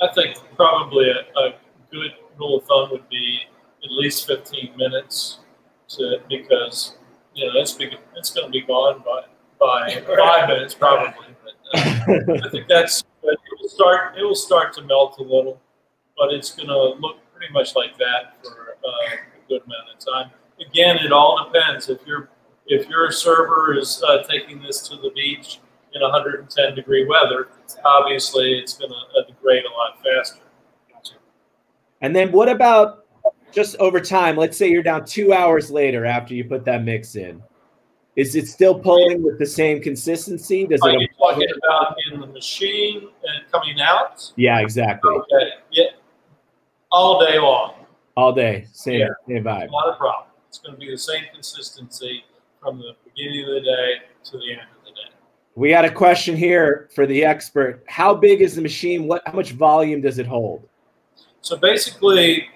I 0.00 0.12
think 0.14 0.36
probably 0.56 1.10
a, 1.10 1.38
a 1.38 1.54
good 1.90 2.12
rule 2.38 2.58
of 2.58 2.64
thumb 2.64 2.90
would 2.90 3.08
be 3.08 3.40
at 3.84 3.90
least 3.90 4.26
15 4.26 4.76
minutes 4.76 5.38
to 5.88 6.18
because 6.28 6.96
you 7.34 7.46
know 7.46 7.60
it's 7.60 7.76
it's 8.16 8.30
going 8.30 8.46
to 8.46 8.50
be 8.50 8.62
gone 8.62 9.02
by 9.04 9.22
by 9.60 10.02
five 10.18 10.48
minutes 10.48 10.74
probably. 10.74 11.26
But, 11.44 11.78
uh, 11.78 12.46
I 12.46 12.50
think 12.50 12.68
that's 12.68 13.04
but 13.22 13.34
it 13.34 13.60
will 13.60 13.68
start 13.68 14.18
it 14.18 14.22
will 14.22 14.34
start 14.34 14.72
to 14.74 14.82
melt 14.82 15.18
a 15.18 15.22
little, 15.22 15.60
but 16.16 16.32
it's 16.32 16.54
going 16.54 16.68
to 16.68 17.00
look 17.00 17.18
pretty 17.34 17.52
much 17.52 17.74
like 17.76 17.96
that 17.98 18.36
for 18.42 18.76
uh, 18.84 18.88
a 18.88 19.48
good 19.48 19.62
amount 19.62 19.90
of 19.94 19.98
time. 20.04 20.30
Again, 20.68 20.98
it 20.98 21.12
all 21.12 21.48
depends 21.50 21.88
if 21.88 22.00
you're 22.06 22.28
if 22.66 22.88
your 22.88 23.10
server 23.10 23.76
is 23.76 24.02
uh, 24.06 24.22
taking 24.22 24.62
this 24.62 24.88
to 24.88 24.96
the 24.96 25.10
beach 25.10 25.60
in 25.94 26.02
110 26.02 26.74
degree 26.74 27.06
weather, 27.06 27.48
obviously 27.84 28.58
it's 28.58 28.74
going 28.76 28.90
to 28.90 28.96
uh, 28.96 29.24
degrade 29.26 29.64
a 29.64 29.70
lot 29.70 30.02
faster. 30.02 30.40
And 32.00 32.14
then 32.14 32.32
what 32.32 32.48
about 32.48 33.06
just 33.52 33.76
over 33.76 34.00
time? 34.00 34.36
Let's 34.36 34.56
say 34.56 34.68
you're 34.68 34.82
down 34.82 35.04
two 35.06 35.32
hours 35.32 35.70
later 35.70 36.04
after 36.04 36.34
you 36.34 36.44
put 36.44 36.64
that 36.66 36.82
mix 36.84 37.16
in. 37.16 37.42
Is 38.16 38.36
it 38.36 38.46
still 38.46 38.78
pulling 38.78 39.22
with 39.22 39.38
the 39.38 39.46
same 39.46 39.80
consistency? 39.80 40.66
Does 40.66 40.80
Are 40.82 40.90
you 40.92 41.00
it? 41.00 41.10
talking 41.18 41.48
about 41.64 41.96
in 42.12 42.20
the 42.20 42.26
machine 42.28 43.08
and 43.24 43.50
coming 43.50 43.80
out? 43.80 44.32
Yeah, 44.36 44.60
exactly. 44.60 45.10
Okay, 45.12 45.50
yeah, 45.72 45.84
all 46.92 47.18
day 47.24 47.38
long, 47.38 47.74
All 48.16 48.32
day, 48.32 48.66
same, 48.72 49.00
Yeah. 49.00 49.08
same 49.26 49.42
vibe. 49.42 49.70
not 49.72 49.88
a 49.94 49.96
problem. 49.96 50.28
It's 50.48 50.58
going 50.58 50.74
to 50.74 50.78
be 50.78 50.88
the 50.90 50.98
same 50.98 51.24
consistency 51.32 52.24
from 52.60 52.78
the 52.78 52.92
beginning 53.04 53.42
of 53.48 53.54
the 53.54 53.60
day 53.62 53.94
to 54.24 54.38
the 54.38 54.52
end 54.52 54.60
of 54.60 54.83
the 54.83 54.83
day. 54.83 54.83
We 55.56 55.68
got 55.68 55.84
a 55.84 55.90
question 55.90 56.36
here 56.36 56.88
for 56.94 57.06
the 57.06 57.24
expert. 57.24 57.84
How 57.86 58.12
big 58.12 58.40
is 58.40 58.56
the 58.56 58.62
machine? 58.62 59.06
What? 59.06 59.22
How 59.24 59.32
much 59.34 59.52
volume 59.52 60.00
does 60.00 60.18
it 60.18 60.26
hold? 60.26 60.68
So 61.42 61.56
basically, 61.56 62.48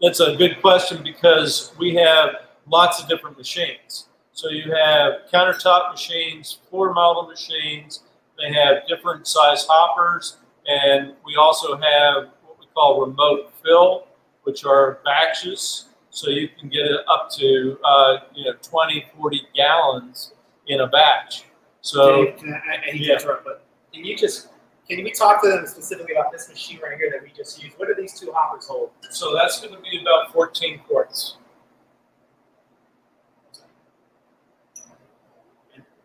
that's 0.00 0.18
a 0.18 0.34
good 0.34 0.60
question 0.60 1.04
because 1.04 1.72
we 1.78 1.94
have 1.94 2.30
lots 2.66 3.00
of 3.00 3.08
different 3.08 3.38
machines. 3.38 4.08
So 4.32 4.48
you 4.48 4.74
have 4.74 5.30
countertop 5.32 5.92
machines, 5.92 6.58
floor 6.68 6.92
model 6.92 7.28
machines. 7.28 8.02
They 8.38 8.52
have 8.52 8.88
different 8.88 9.28
size 9.28 9.64
hoppers, 9.68 10.38
and 10.66 11.12
we 11.24 11.36
also 11.36 11.76
have 11.76 12.30
what 12.44 12.58
we 12.58 12.66
call 12.74 13.06
remote 13.06 13.52
fill, 13.64 14.08
which 14.42 14.64
are 14.64 14.98
batches. 15.04 15.90
So 16.10 16.28
you 16.28 16.48
can 16.58 16.68
get 16.68 16.86
it 16.86 17.00
up 17.08 17.30
to 17.38 17.78
uh, 17.84 18.16
you 18.34 18.46
know 18.46 18.54
20, 18.60 19.06
40 19.16 19.40
gallons 19.54 20.32
in 20.66 20.80
a 20.80 20.88
batch. 20.88 21.44
So 21.82 22.24
Dave, 22.24 22.36
can 22.38 22.54
I, 22.54 22.76
I 22.76 22.90
hate 22.92 23.00
yeah. 23.00 23.18
to 23.18 23.22
interrupt, 23.22 23.44
but 23.44 23.64
can 23.92 24.04
you 24.04 24.16
just 24.16 24.48
can 24.88 25.04
we 25.04 25.12
talk 25.12 25.42
to 25.42 25.48
them 25.48 25.66
specifically 25.66 26.14
about 26.14 26.32
this 26.32 26.48
machine 26.48 26.78
right 26.82 26.96
here 26.96 27.10
that 27.12 27.22
we 27.22 27.30
just 27.36 27.62
used? 27.62 27.78
What 27.78 27.88
do 27.88 27.94
these 28.00 28.18
two 28.18 28.32
hoppers 28.32 28.66
hold? 28.66 28.90
so 29.10 29.34
that's 29.34 29.60
going 29.60 29.74
to 29.74 29.80
be 29.80 30.00
about 30.00 30.32
14 30.32 30.80
quarts. 30.88 31.36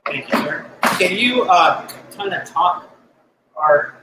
Thank 0.05 0.31
you, 0.31 0.39
sir. 0.39 0.65
Can 0.99 1.15
you 1.17 1.43
uh, 1.43 1.87
kind 2.15 2.33
of 2.33 2.47
talk 2.49 2.89
our 3.55 3.97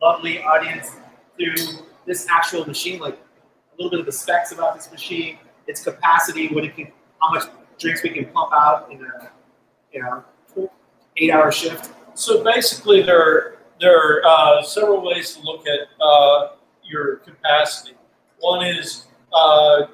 lovely 0.00 0.42
audience 0.42 0.92
through 1.36 1.84
this 2.06 2.26
actual 2.30 2.66
machine, 2.66 2.98
like 2.98 3.14
a 3.14 3.76
little 3.76 3.90
bit 3.90 4.00
of 4.00 4.06
the 4.06 4.12
specs 4.12 4.52
about 4.52 4.74
this 4.74 4.90
machine, 4.90 5.38
its 5.66 5.84
capacity, 5.84 6.48
what 6.48 6.64
it 6.64 6.74
can, 6.74 6.90
how 7.20 7.30
much 7.32 7.44
drinks 7.78 8.02
we 8.02 8.10
can 8.10 8.24
pump 8.26 8.52
out 8.54 8.90
in 8.90 9.02
a, 9.02 9.30
you 9.92 10.02
know, 10.02 10.24
eight-hour 11.20 11.52
shift. 11.52 11.92
So 12.14 12.42
basically, 12.42 13.02
there 13.02 13.58
there 13.80 13.96
are 13.96 14.22
uh, 14.24 14.62
several 14.62 15.04
ways 15.04 15.36
to 15.36 15.42
look 15.42 15.66
at 15.66 15.88
uh, 16.00 16.48
your 16.82 17.16
capacity. 17.16 17.96
One 18.40 18.66
is 18.66 19.06
uh, 19.32 19.86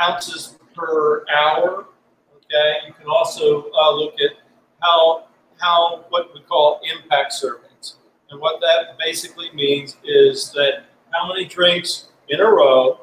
ounces 0.00 0.58
per 0.74 1.24
hour. 1.28 1.86
Okay, 2.36 2.76
you 2.86 2.92
can 2.94 3.06
also 3.08 3.70
uh, 3.72 3.92
look 3.92 4.14
at 4.20 4.32
how 4.80 5.26
how 5.58 6.04
what 6.10 6.32
we 6.34 6.40
call 6.42 6.80
impact 6.94 7.32
servings, 7.32 7.94
and 8.30 8.40
what 8.40 8.60
that 8.60 8.98
basically 8.98 9.50
means 9.52 9.96
is 10.04 10.52
that 10.52 10.84
how 11.10 11.28
many 11.28 11.44
drinks 11.44 12.08
in 12.28 12.40
a 12.40 12.44
row 12.44 13.00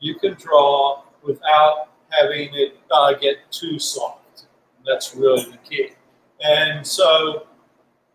you 0.00 0.14
can 0.16 0.34
draw 0.34 1.02
without 1.24 1.88
having 2.10 2.50
it 2.54 2.78
uh, 2.92 3.12
get 3.14 3.38
too 3.50 3.78
soft. 3.78 4.46
That's 4.86 5.16
really 5.16 5.50
the 5.50 5.58
key. 5.68 5.95
And 6.42 6.86
so 6.86 7.46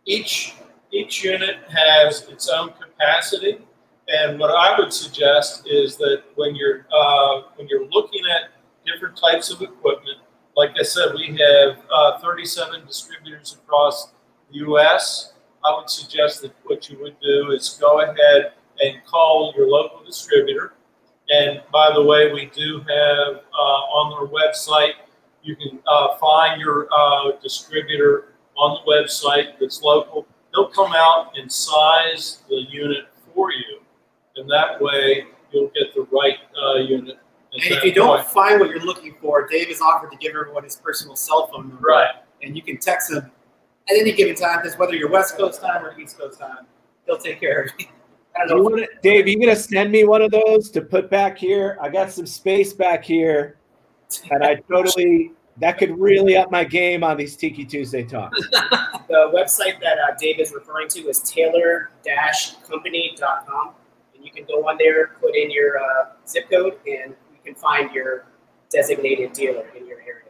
each 0.05 0.55
each 0.91 1.23
unit 1.23 1.57
has 1.69 2.23
its 2.27 2.49
own 2.49 2.73
capacity. 2.79 3.59
And 4.07 4.39
what 4.39 4.51
I 4.51 4.77
would 4.77 4.91
suggest 4.91 5.67
is 5.67 5.95
that 5.97 6.23
when 6.35 6.55
you're 6.55 6.85
uh, 6.93 7.43
when 7.55 7.67
you're 7.67 7.87
looking 7.87 8.21
at 8.29 8.51
different 8.85 9.17
types 9.17 9.51
of 9.51 9.61
equipment, 9.61 10.19
like 10.55 10.71
I 10.79 10.83
said, 10.83 11.13
we 11.15 11.37
have 11.37 11.77
uh, 11.93 12.19
37 12.19 12.85
distributors 12.85 13.57
across 13.63 14.11
the 14.51 14.57
U.S. 14.59 15.33
I 15.63 15.75
would 15.77 15.89
suggest 15.89 16.41
that 16.41 16.53
what 16.63 16.89
you 16.89 16.99
would 16.99 17.19
do 17.21 17.51
is 17.51 17.77
go 17.79 18.01
ahead 18.01 18.53
and 18.81 18.97
call 19.05 19.53
your 19.55 19.67
local 19.67 20.03
distributor. 20.03 20.73
And 21.29 21.61
by 21.71 21.91
the 21.93 22.03
way, 22.03 22.33
we 22.33 22.47
do 22.47 22.79
have 22.79 23.35
uh, 23.53 23.81
on 23.95 24.13
our 24.13 24.27
website, 24.27 24.93
you 25.43 25.55
can 25.55 25.79
uh, 25.87 26.17
find 26.17 26.61
your 26.61 26.87
uh, 26.91 27.31
distributor 27.41 28.33
on 28.57 28.79
the 28.83 28.91
website 28.91 29.59
that's 29.59 29.81
local. 29.81 30.25
They'll 30.53 30.69
come 30.69 30.93
out 30.95 31.31
and 31.37 31.51
size 31.51 32.39
the 32.49 32.65
unit 32.69 33.05
for 33.33 33.51
you, 33.51 33.79
and 34.35 34.49
that 34.49 34.81
way 34.81 35.25
you'll 35.51 35.71
get 35.73 35.93
the 35.95 36.07
right 36.11 36.37
uh, 36.61 36.79
unit. 36.79 37.17
And 37.53 37.63
if 37.63 37.69
that 37.69 37.85
you 37.85 37.93
don't 37.93 38.25
find 38.25 38.59
what 38.59 38.69
you're 38.69 38.85
looking 38.85 39.15
for, 39.21 39.47
Dave 39.47 39.67
has 39.67 39.81
offered 39.81 40.11
to 40.11 40.17
give 40.17 40.35
everyone 40.35 40.63
his 40.63 40.75
personal 40.77 41.15
cell 41.15 41.47
phone 41.47 41.69
number. 41.69 41.85
Right. 41.85 42.11
And 42.41 42.55
you 42.55 42.61
can 42.61 42.77
text 42.77 43.11
him 43.11 43.17
at 43.89 43.97
any 43.97 44.13
given 44.13 44.35
time, 44.35 44.59
because 44.61 44.77
whether 44.77 44.95
you're 44.95 45.09
West 45.11 45.37
Coast 45.37 45.61
time 45.61 45.83
or 45.83 45.97
East 45.99 46.17
Coast 46.17 46.39
time, 46.39 46.65
he'll 47.05 47.17
take 47.17 47.39
care 47.39 47.63
of 47.63 47.71
you. 47.77 47.87
I 48.35 48.47
Do 48.47 48.49
don't 48.49 48.57
you 48.57 48.63
know. 48.63 48.69
wanna, 48.69 48.87
Dave, 49.03 49.27
you 49.27 49.39
gonna 49.39 49.55
send 49.55 49.91
me 49.91 50.05
one 50.05 50.21
of 50.21 50.31
those 50.31 50.69
to 50.71 50.81
put 50.81 51.09
back 51.09 51.37
here? 51.37 51.77
I 51.81 51.89
got 51.89 52.11
some 52.11 52.25
space 52.25 52.71
back 52.71 53.03
here, 53.03 53.57
and 54.31 54.43
I 54.43 54.55
totally 54.55 55.31
that 55.57 55.77
could 55.77 55.99
really 55.99 56.37
up 56.37 56.49
my 56.51 56.63
game 56.63 57.03
on 57.03 57.17
these 57.17 57.35
Tiki 57.35 57.65
Tuesday 57.65 58.03
talks. 58.03 58.39
The 59.11 59.29
website 59.35 59.81
that 59.81 59.97
uh, 59.99 60.15
Dave 60.17 60.39
is 60.39 60.53
referring 60.53 60.87
to 60.89 61.01
is 61.09 61.19
taylor-company.com. 61.19 63.71
And 64.15 64.23
you 64.23 64.31
can 64.31 64.45
go 64.45 64.65
on 64.69 64.77
there, 64.79 65.07
put 65.19 65.35
in 65.35 65.51
your 65.51 65.79
uh, 65.79 66.11
zip 66.25 66.49
code, 66.49 66.77
and 66.87 67.13
you 67.33 67.39
can 67.43 67.53
find 67.53 67.91
your 67.91 68.23
designated 68.69 69.33
dealer 69.33 69.67
in 69.77 69.85
your 69.85 69.99
area. 69.99 70.29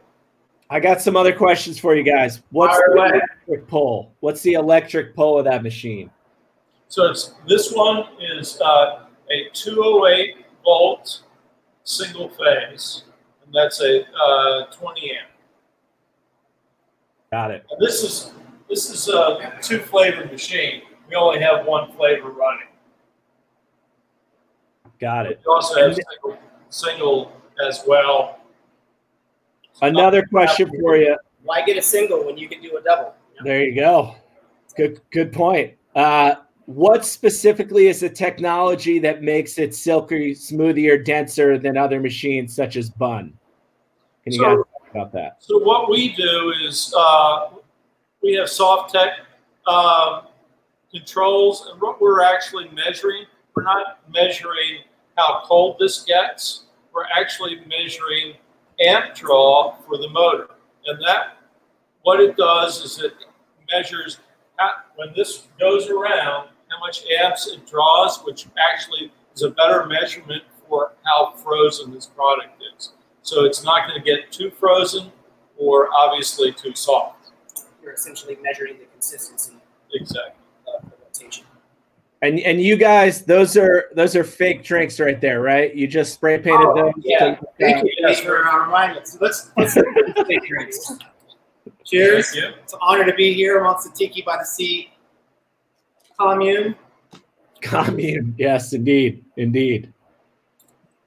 I 0.68 0.80
got 0.80 1.00
some 1.00 1.16
other 1.16 1.32
questions 1.32 1.78
for 1.78 1.94
you 1.94 2.02
guys. 2.02 2.42
What's 2.50 2.74
Fire 2.74 2.88
the 2.88 2.94
away. 3.00 3.08
electric 3.10 3.68
pull? 3.68 4.12
What's 4.18 4.42
the 4.42 4.54
electric 4.54 5.14
pull 5.14 5.38
of 5.38 5.44
that 5.44 5.62
machine? 5.62 6.10
So 6.88 7.08
it's 7.08 7.34
this 7.46 7.72
one 7.72 8.06
is 8.20 8.60
uh, 8.60 9.04
a 9.30 9.48
208 9.52 10.44
volt 10.64 11.22
single 11.84 12.30
phase, 12.30 13.04
and 13.06 13.11
that's 13.52 13.80
a 13.80 14.04
uh, 14.14 14.66
20 14.72 15.10
amp. 15.10 15.28
Got 17.30 17.50
it. 17.50 17.66
And 17.70 17.80
this 17.80 18.02
is 18.02 18.32
this 18.68 18.90
is 18.90 19.08
a 19.08 19.52
two 19.62 19.78
flavor 19.78 20.26
machine. 20.26 20.82
We 21.08 21.16
only 21.16 21.40
have 21.40 21.66
one 21.66 21.92
flavor 21.92 22.30
running. 22.30 22.68
Got 25.00 25.26
it. 25.26 25.40
We 25.46 25.52
also 25.52 25.82
have 25.82 25.94
single, 25.94 26.38
single 26.70 27.32
as 27.66 27.82
well. 27.86 28.38
Another 29.80 30.24
question 30.26 30.70
for 30.80 30.96
you. 30.96 31.16
Why 31.42 31.64
get 31.64 31.76
a 31.76 31.82
single 31.82 32.24
when 32.24 32.36
you 32.36 32.48
can 32.48 32.62
do 32.62 32.76
a 32.76 32.82
double? 32.82 33.14
you? 33.34 33.44
There 33.44 33.64
you 33.64 33.74
go. 33.74 34.14
Good 34.76 35.00
good 35.10 35.32
point. 35.32 35.74
Uh, 35.94 36.36
what 36.66 37.04
specifically 37.04 37.88
is 37.88 38.00
the 38.00 38.08
technology 38.08 38.98
that 39.00 39.22
makes 39.22 39.58
it 39.58 39.74
silky, 39.74 40.34
smoother, 40.34 40.96
denser 40.98 41.58
than 41.58 41.76
other 41.76 42.00
machines 42.00 42.54
such 42.54 42.76
as 42.76 42.88
Bunn? 42.88 43.32
Can 44.24 44.32
you 44.32 44.38
So- 44.38 44.44
guys 44.44 44.56
talk 44.56 44.90
about 44.90 45.12
that? 45.12 45.36
So 45.40 45.58
what 45.58 45.90
we 45.90 46.14
do 46.14 46.52
is 46.64 46.94
uh, 46.96 47.50
we 48.22 48.34
have 48.34 48.48
Softech 48.48 49.14
um, 49.66 50.26
controls, 50.92 51.68
and 51.70 51.80
what 51.80 52.00
we're 52.00 52.22
actually 52.22 52.68
measuring, 52.70 53.26
we're 53.54 53.62
not 53.62 53.98
measuring 54.12 54.82
how 55.16 55.42
cold 55.44 55.76
this 55.78 56.04
gets. 56.04 56.64
We're 56.92 57.06
actually 57.16 57.64
measuring 57.66 58.34
amp 58.80 59.14
draw 59.14 59.74
for 59.86 59.98
the 59.98 60.08
motor, 60.10 60.48
and 60.86 61.00
that 61.04 61.36
what 62.02 62.20
it 62.20 62.36
does 62.36 62.84
is 62.84 62.98
it 63.00 63.14
measures 63.70 64.18
how, 64.56 64.70
when 64.96 65.12
this 65.16 65.48
goes 65.58 65.88
around 65.88 66.48
how 66.68 66.80
much 66.80 67.04
amps 67.20 67.46
it 67.46 67.66
draws, 67.66 68.22
which 68.24 68.46
actually 68.58 69.12
is 69.34 69.42
a 69.42 69.50
better 69.50 69.86
measurement 69.86 70.42
for 70.68 70.92
how 71.04 71.32
frozen 71.36 71.92
this 71.92 72.06
product 72.06 72.60
is. 72.76 72.92
So 73.22 73.44
it's 73.44 73.64
not 73.64 73.88
going 73.88 74.00
to 74.00 74.04
get 74.04 74.30
too 74.32 74.50
frozen 74.50 75.10
or 75.56 75.88
obviously 75.94 76.52
too 76.52 76.74
soft. 76.74 77.30
You're 77.82 77.92
essentially 77.92 78.36
measuring 78.42 78.78
the 78.78 78.84
consistency 78.86 79.54
Exactly. 79.94 80.32
of 80.76 80.84
the 80.90 80.96
rotation. 81.04 81.44
And 82.22 82.38
and 82.40 82.60
you 82.62 82.76
guys, 82.76 83.22
those 83.24 83.56
are 83.56 83.86
those 83.94 84.14
are 84.14 84.22
fake 84.22 84.62
drinks 84.62 85.00
right 85.00 85.20
there, 85.20 85.40
right? 85.40 85.74
You 85.74 85.88
just 85.88 86.14
spray 86.14 86.38
painted 86.38 86.68
Oh, 86.68 86.74
those. 86.74 86.92
yeah. 87.04 87.34
to- 87.34 87.46
Thank 87.58 87.84
you 87.84 88.06
Dave, 88.06 88.18
for 88.20 88.46
uh, 88.46 88.64
reminding 88.64 89.02
us. 89.02 89.18
Let's, 89.20 89.50
let's 89.56 89.74
take 90.28 90.46
drinks. 90.46 90.98
Cheers. 91.84 92.30
Thank. 92.32 92.56
It's 92.62 92.72
an 92.72 92.78
honor 92.80 93.04
to 93.04 93.12
be 93.14 93.34
here 93.34 93.58
amongst 93.60 93.90
the 93.90 93.96
Tiki 93.96 94.22
by 94.22 94.36
the 94.38 94.44
Sea 94.44 94.90
commune. 96.18 96.76
Commune. 97.60 98.34
Yes, 98.38 98.72
indeed, 98.72 99.24
indeed. 99.36 99.92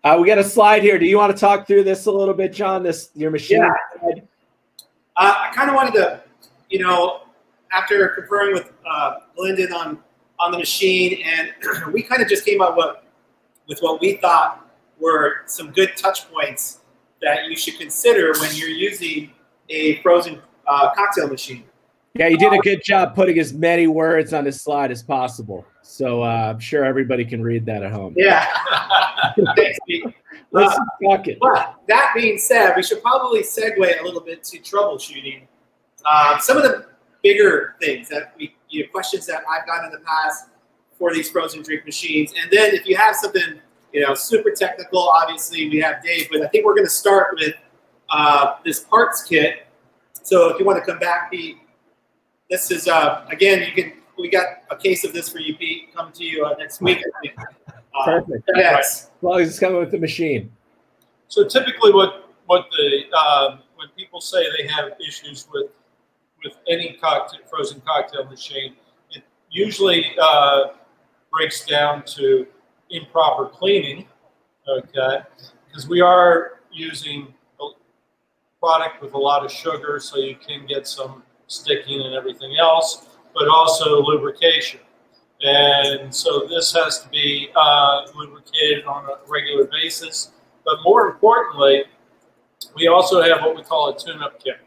Uh, 0.05 0.19
we 0.21 0.27
got 0.27 0.37
a 0.37 0.43
slide 0.43 0.83
here. 0.83 0.99
Do 0.99 1.07
you 1.07 1.17
want 1.17 1.35
to 1.35 1.39
talk 1.39 1.65
through 1.65 1.83
this 1.83 2.05
a 2.05 2.11
little 2.11 2.35
bit, 2.35 2.53
John? 2.53 2.83
This 2.83 3.09
your 3.15 3.31
machine. 3.31 3.57
Yeah. 3.57 4.11
Uh, 5.17 5.33
I 5.35 5.51
kind 5.51 5.67
of 5.67 5.75
wanted 5.75 5.95
to, 5.95 6.21
you 6.69 6.77
know, 6.77 7.21
after 7.73 8.09
conferring 8.09 8.53
with 8.53 8.71
uh, 8.87 9.15
Lyndon 9.35 9.73
on 9.73 9.97
on 10.37 10.51
the 10.51 10.59
machine, 10.59 11.23
and 11.25 11.51
we 11.91 12.03
kind 12.03 12.21
of 12.21 12.27
just 12.27 12.45
came 12.45 12.61
up 12.61 12.77
with 12.77 12.97
with 13.67 13.79
what 13.79 13.99
we 13.99 14.17
thought 14.17 14.69
were 14.99 15.37
some 15.47 15.71
good 15.71 15.97
touch 15.97 16.31
points 16.31 16.81
that 17.23 17.45
you 17.45 17.57
should 17.57 17.79
consider 17.79 18.31
when 18.39 18.55
you're 18.55 18.69
using 18.69 19.31
a 19.69 19.99
frozen 20.03 20.39
uh, 20.67 20.93
cocktail 20.93 21.27
machine. 21.27 21.63
Yeah, 22.13 22.27
you 22.27 22.37
did 22.37 22.53
a 22.53 22.59
good 22.59 22.83
job 22.83 23.15
putting 23.15 23.39
as 23.39 23.53
many 23.53 23.87
words 23.87 24.33
on 24.33 24.43
this 24.43 24.61
slide 24.61 24.91
as 24.91 25.01
possible. 25.01 25.65
So 25.87 26.23
uh, 26.23 26.51
I'm 26.53 26.59
sure 26.59 26.83
everybody 26.83 27.23
can 27.23 27.43
read 27.43 27.65
that 27.67 27.83
at 27.83 27.91
home. 27.91 28.15
Yeah. 28.17 28.47
Let's 30.51 30.75
Uh, 30.75 30.79
talk 31.03 31.27
it. 31.27 31.37
But 31.39 31.75
that 31.87 32.11
being 32.15 32.39
said, 32.39 32.73
we 32.75 32.81
should 32.81 33.03
probably 33.03 33.43
segue 33.43 34.01
a 34.01 34.03
little 34.03 34.19
bit 34.19 34.43
to 34.45 34.57
troubleshooting. 34.59 35.43
Uh, 36.03 36.39
some 36.39 36.57
of 36.57 36.63
the 36.63 36.87
bigger 37.21 37.75
things 37.79 38.09
that 38.09 38.33
we, 38.37 38.55
you 38.69 38.81
know, 38.83 38.89
questions 38.91 39.27
that 39.27 39.43
I've 39.49 39.67
gotten 39.67 39.85
in 39.85 39.91
the 39.91 40.05
past 40.05 40.47
for 40.97 41.13
these 41.13 41.29
frozen 41.29 41.61
drink 41.61 41.85
machines. 41.85 42.33
And 42.41 42.51
then 42.51 42.73
if 42.73 42.87
you 42.87 42.97
have 42.97 43.15
something, 43.15 43.59
you 43.93 44.01
know, 44.01 44.15
super 44.15 44.51
technical, 44.51 45.07
obviously 45.07 45.69
we 45.69 45.79
have 45.81 46.01
Dave, 46.03 46.29
but 46.31 46.41
I 46.41 46.47
think 46.47 46.65
we're 46.65 46.75
going 46.75 46.85
to 46.85 46.89
start 46.89 47.37
with 47.39 47.53
uh, 48.09 48.55
this 48.65 48.79
parts 48.79 49.23
kit. 49.23 49.67
So 50.23 50.49
if 50.49 50.59
you 50.59 50.65
want 50.65 50.83
to 50.83 50.91
come 50.91 50.99
back, 50.99 51.29
Pete, 51.31 51.57
this 52.49 52.71
is, 52.71 52.87
uh, 52.87 53.25
again, 53.29 53.61
you 53.61 53.71
can, 53.83 53.93
we 54.17 54.29
got 54.29 54.45
a 54.69 54.75
case 54.75 55.03
of 55.03 55.13
this 55.13 55.29
for 55.29 55.39
you, 55.39 55.55
Pete, 55.55 55.93
coming 55.93 56.13
to 56.13 56.23
you 56.23 56.45
uh, 56.45 56.55
next 56.57 56.81
week. 56.81 57.03
Uh, 57.25 58.05
Perfect. 58.05 58.49
Yes. 58.55 59.05
As 59.05 59.23
long 59.23 59.39
as 59.39 59.49
it's 59.49 59.59
coming 59.59 59.79
with 59.79 59.91
the 59.91 59.97
machine. 59.97 60.51
So 61.27 61.47
typically, 61.47 61.91
what 61.91 62.29
what 62.45 62.67
the 62.71 63.17
um, 63.17 63.59
when 63.75 63.87
people 63.97 64.21
say 64.21 64.45
they 64.57 64.67
have 64.67 64.91
issues 65.05 65.47
with 65.53 65.71
with 66.43 66.53
any 66.67 66.97
cocktail 67.01 67.39
frozen 67.49 67.81
cocktail 67.85 68.25
machine, 68.25 68.75
it 69.11 69.23
usually 69.49 70.05
uh, 70.21 70.67
breaks 71.31 71.65
down 71.65 72.03
to 72.05 72.45
improper 72.89 73.47
cleaning. 73.47 74.07
Okay, 74.67 75.19
because 75.67 75.87
we 75.87 76.01
are 76.01 76.59
using 76.71 77.33
a 77.61 77.69
product 78.59 79.01
with 79.01 79.13
a 79.13 79.17
lot 79.17 79.45
of 79.45 79.51
sugar, 79.51 79.99
so 79.99 80.17
you 80.17 80.35
can 80.35 80.65
get 80.65 80.87
some 80.87 81.23
sticking 81.47 82.01
and 82.01 82.15
everything 82.15 82.55
else, 82.57 83.14
but 83.35 83.47
also 83.47 84.01
lubrication. 84.01 84.79
And 85.41 86.13
so 86.13 86.47
this 86.47 86.73
has 86.73 87.01
to 87.01 87.09
be 87.09 87.49
uh, 87.55 88.07
lubricated 88.15 88.85
on 88.85 89.05
a 89.05 89.17
regular 89.27 89.65
basis. 89.65 90.31
But 90.63 90.77
more 90.83 91.09
importantly, 91.09 91.83
we 92.75 92.87
also 92.87 93.21
have 93.21 93.41
what 93.41 93.55
we 93.55 93.63
call 93.63 93.89
a 93.89 93.99
tune-up 93.99 94.43
kit. 94.43 94.59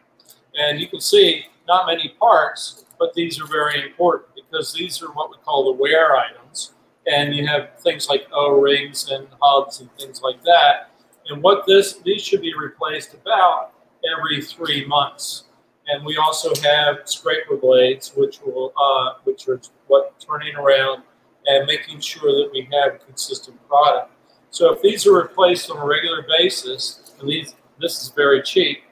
And 0.55 0.79
you 0.79 0.89
can 0.89 1.01
see 1.01 1.47
not 1.67 1.87
many 1.87 2.11
parts, 2.21 2.85
but 2.99 3.15
these 3.15 3.41
are 3.41 3.47
very 3.47 3.83
important 3.83 4.31
because 4.35 4.73
these 4.73 5.03
are 5.03 5.11
what 5.13 5.31
we 5.31 5.37
call 5.45 5.65
the 5.65 5.73
wear 5.73 6.17
items. 6.17 6.75
And 7.07 7.35
you 7.35 7.47
have 7.47 7.81
things 7.81 8.09
like 8.09 8.27
O-rings 8.33 9.09
and 9.11 9.27
hubs 9.41 9.81
and 9.81 9.91
things 9.99 10.21
like 10.23 10.43
that. 10.45 10.91
And 11.29 11.43
what 11.43 11.67
this 11.67 11.95
these 12.05 12.23
should 12.23 12.43
be 12.43 12.53
replaced 12.55 13.15
about 13.15 13.73
every 14.17 14.43
three 14.43 14.87
months. 14.87 15.45
And 15.89 16.05
we 16.05 16.17
also 16.19 16.51
have 16.63 17.09
scraper 17.09 17.57
blades, 17.57 18.13
which 18.15 18.41
will 18.43 18.73
uh, 18.77 19.21
which 19.25 19.49
are 19.49 19.61
what 19.87 20.15
turning 20.21 20.55
around 20.55 21.03
and 21.47 21.67
making 21.67 22.01
sure 22.01 22.31
that 22.33 22.51
we 22.53 22.69
have 22.73 23.05
consistent 23.07 23.57
product. 23.69 24.13
So 24.51 24.73
if 24.73 24.83
these 24.83 25.07
are 25.07 25.15
replaced 25.15 25.71
on 25.71 25.79
a 25.79 25.87
regular 25.87 26.27
basis, 26.39 27.15
and 27.19 27.29
these 27.29 27.55
this 27.81 28.03
is 28.03 28.11
very 28.11 28.43
cheap, 28.43 28.83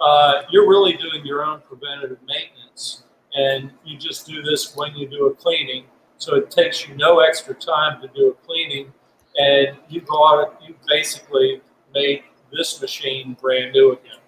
uh, 0.00 0.42
you're 0.50 0.68
really 0.68 0.92
doing 0.96 1.24
your 1.24 1.44
own 1.44 1.60
preventative 1.68 2.18
maintenance, 2.26 3.04
and 3.34 3.72
you 3.84 3.98
just 3.98 4.26
do 4.26 4.42
this 4.42 4.76
when 4.76 4.94
you 4.94 5.08
do 5.08 5.26
a 5.26 5.34
cleaning. 5.34 5.84
So 6.18 6.36
it 6.36 6.50
takes 6.50 6.86
you 6.86 6.94
no 6.94 7.18
extra 7.18 7.54
time 7.54 8.00
to 8.00 8.08
do 8.08 8.30
a 8.30 8.46
cleaning, 8.46 8.92
and 9.36 9.76
you 9.88 10.02
bought 10.02 10.62
you 10.66 10.76
basically 10.86 11.62
made 11.92 12.22
this 12.52 12.80
machine 12.80 13.36
brand 13.40 13.72
new 13.72 13.92
again. 13.92 14.18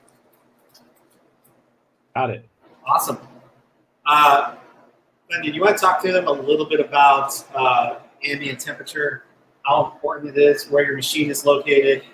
Got 2.16 2.30
it. 2.30 2.48
Awesome. 2.86 3.18
Uh, 4.06 4.54
Wendy, 5.28 5.50
do 5.50 5.54
you 5.54 5.60
want 5.60 5.76
to 5.76 5.80
talk 5.82 6.00
to 6.00 6.10
them 6.10 6.28
a 6.28 6.32
little 6.32 6.64
bit 6.64 6.80
about 6.80 7.44
uh, 7.54 7.96
ambient 8.24 8.58
temperature, 8.58 9.24
how 9.66 9.92
important 9.92 10.34
it 10.34 10.40
is, 10.40 10.66
where 10.70 10.82
your 10.82 10.96
machine 10.96 11.28
is 11.28 11.44
located? 11.44 12.04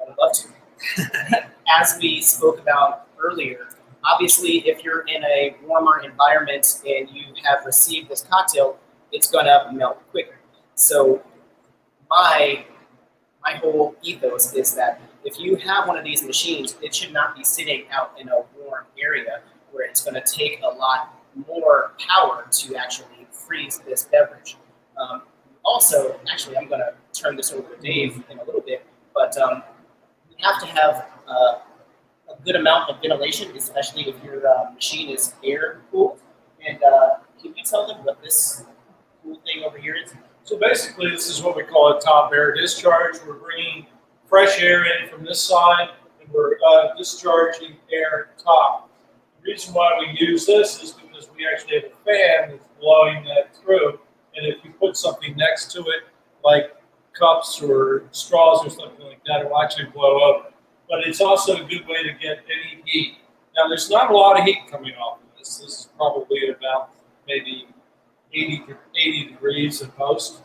I 0.00 0.08
would 0.08 0.16
love 0.18 0.32
to. 0.32 1.46
As 1.78 1.98
we 2.00 2.22
spoke 2.22 2.58
about 2.58 3.08
earlier, 3.22 3.68
obviously, 4.02 4.66
if 4.66 4.82
you're 4.82 5.02
in 5.02 5.22
a 5.22 5.56
warmer 5.62 6.00
environment 6.02 6.80
and 6.86 7.10
you 7.10 7.24
have 7.44 7.66
received 7.66 8.08
this 8.08 8.22
cocktail, 8.22 8.78
it's 9.12 9.30
going 9.30 9.44
to 9.44 9.70
melt 9.74 10.00
quicker. 10.10 10.38
So, 10.74 11.22
my 12.08 12.64
my 13.42 13.56
whole 13.56 13.94
ethos 14.00 14.54
is 14.54 14.74
that 14.76 15.02
if 15.22 15.38
you 15.38 15.56
have 15.56 15.86
one 15.86 15.98
of 15.98 16.04
these 16.04 16.24
machines, 16.24 16.76
it 16.80 16.94
should 16.94 17.12
not 17.12 17.36
be 17.36 17.44
sitting 17.44 17.84
out 17.90 18.16
in 18.18 18.30
a 18.30 18.40
where 19.70 19.86
it's 19.86 20.02
going 20.02 20.14
to 20.14 20.22
take 20.22 20.60
a 20.62 20.68
lot 20.68 21.14
more 21.46 21.92
power 21.98 22.46
to 22.50 22.76
actually 22.76 23.26
freeze 23.30 23.80
this 23.86 24.04
beverage. 24.04 24.56
Um, 24.96 25.22
also, 25.64 26.18
actually, 26.30 26.56
I'm 26.56 26.68
going 26.68 26.80
to 26.80 26.94
turn 27.12 27.36
this 27.36 27.52
over 27.52 27.74
to 27.74 27.80
Dave 27.80 28.22
in 28.30 28.38
a 28.38 28.44
little 28.44 28.62
bit, 28.62 28.86
but 29.14 29.36
um, 29.38 29.62
you 30.30 30.36
have 30.44 30.60
to 30.60 30.66
have 30.66 31.06
uh, 31.28 31.58
a 32.30 32.42
good 32.44 32.56
amount 32.56 32.90
of 32.90 33.00
ventilation, 33.00 33.54
especially 33.56 34.08
if 34.08 34.22
your 34.24 34.46
uh, 34.46 34.72
machine 34.72 35.10
is 35.10 35.34
air 35.44 35.80
cooled. 35.90 36.20
And 36.66 36.82
uh, 36.82 37.16
can 37.40 37.54
you 37.56 37.64
tell 37.64 37.86
them 37.86 38.04
what 38.04 38.20
this 38.22 38.64
cool 39.22 39.40
thing 39.44 39.62
over 39.64 39.78
here 39.78 39.96
is? 39.96 40.14
So 40.44 40.58
basically, 40.58 41.10
this 41.10 41.28
is 41.28 41.42
what 41.42 41.56
we 41.56 41.62
call 41.64 41.96
a 41.96 42.00
top 42.00 42.32
air 42.32 42.54
discharge. 42.54 43.16
We're 43.26 43.34
bringing 43.34 43.86
fresh 44.28 44.60
air 44.60 44.84
in 44.84 45.08
from 45.08 45.24
this 45.24 45.42
side, 45.42 45.90
and 46.20 46.30
we're 46.30 46.54
uh, 46.66 46.96
discharging 46.96 47.76
air 47.92 48.30
top. 48.42 48.87
Reason 49.48 49.72
why 49.72 49.98
we 49.98 50.26
use 50.26 50.44
this 50.44 50.82
is 50.82 50.92
because 50.92 51.30
we 51.34 51.48
actually 51.50 51.80
have 51.80 51.84
a 51.84 52.04
fan 52.04 52.50
that's 52.50 52.68
blowing 52.78 53.24
that 53.24 53.56
through, 53.56 53.98
and 54.36 54.46
if 54.46 54.62
you 54.62 54.72
put 54.72 54.94
something 54.94 55.34
next 55.38 55.72
to 55.72 55.80
it, 55.80 56.04
like 56.44 56.76
cups 57.14 57.62
or 57.62 58.02
straws 58.10 58.66
or 58.66 58.68
something 58.68 59.06
like 59.06 59.24
that, 59.24 59.40
it 59.40 59.48
will 59.48 59.58
actually 59.62 59.86
blow 59.86 60.20
over. 60.20 60.48
But 60.86 61.06
it's 61.06 61.22
also 61.22 61.64
a 61.64 61.64
good 61.66 61.86
way 61.86 62.02
to 62.02 62.12
get 62.12 62.44
any 62.44 62.82
heat. 62.84 63.16
Now, 63.56 63.68
there's 63.68 63.88
not 63.88 64.10
a 64.10 64.14
lot 64.14 64.38
of 64.38 64.44
heat 64.44 64.70
coming 64.70 64.92
off 64.96 65.20
of 65.20 65.38
this. 65.38 65.56
This 65.56 65.66
is 65.66 65.88
probably 65.96 66.50
about 66.50 66.90
maybe 67.26 67.68
80, 68.34 68.64
80 68.94 69.28
degrees 69.30 69.80
at 69.80 69.98
most. 69.98 70.42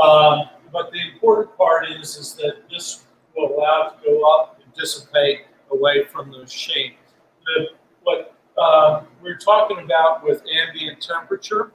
Um, 0.00 0.44
but 0.72 0.92
the 0.92 1.00
important 1.12 1.56
part 1.56 1.90
is, 1.90 2.16
is 2.16 2.34
that 2.34 2.68
this 2.70 3.02
will 3.34 3.58
allow 3.58 3.88
it 3.88 4.04
to 4.04 4.10
go 4.12 4.22
up 4.36 4.60
and 4.62 4.72
dissipate 4.74 5.46
away 5.72 6.04
from 6.04 6.30
the 6.30 6.38
machine. 6.38 6.94
The, 7.46 7.70
what 8.04 8.33
um, 8.58 9.06
we're 9.22 9.38
talking 9.38 9.78
about 9.78 10.24
with 10.24 10.42
ambient 10.46 11.00
temperature, 11.00 11.72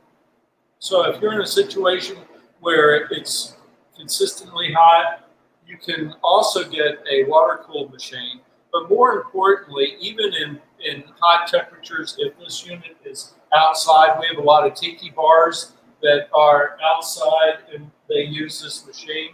so 0.79 1.09
if 1.09 1.21
you're 1.21 1.33
in 1.33 1.41
a 1.41 1.47
situation 1.47 2.17
where 2.61 3.07
it's 3.11 3.57
consistently 3.97 4.71
hot, 4.71 5.29
you 5.67 5.77
can 5.77 6.15
also 6.23 6.63
get 6.63 6.99
a 7.11 7.25
water 7.25 7.61
cooled 7.63 7.91
machine. 7.91 8.39
But 8.71 8.89
more 8.89 9.13
importantly, 9.13 9.95
even 9.99 10.33
in, 10.33 10.59
in 10.79 11.03
hot 11.19 11.47
temperatures, 11.47 12.15
if 12.17 12.37
this 12.39 12.65
unit 12.65 12.95
is 13.03 13.33
outside, 13.53 14.17
we 14.19 14.27
have 14.27 14.37
a 14.37 14.47
lot 14.47 14.65
of 14.65 14.73
tiki 14.73 15.09
bars 15.09 15.73
that 16.01 16.29
are 16.33 16.77
outside 16.81 17.59
and 17.73 17.91
they 18.07 18.23
use 18.23 18.61
this 18.61 18.85
machine. 18.87 19.31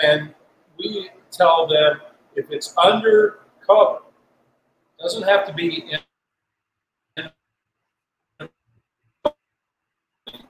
And 0.00 0.32
we 0.78 1.10
tell 1.32 1.66
them 1.66 2.00
if 2.36 2.50
it's 2.50 2.76
under 2.78 3.40
cover, 3.66 3.98
doesn't 5.00 5.24
have 5.24 5.46
to 5.46 5.52
be 5.52 5.84
in 5.90 5.98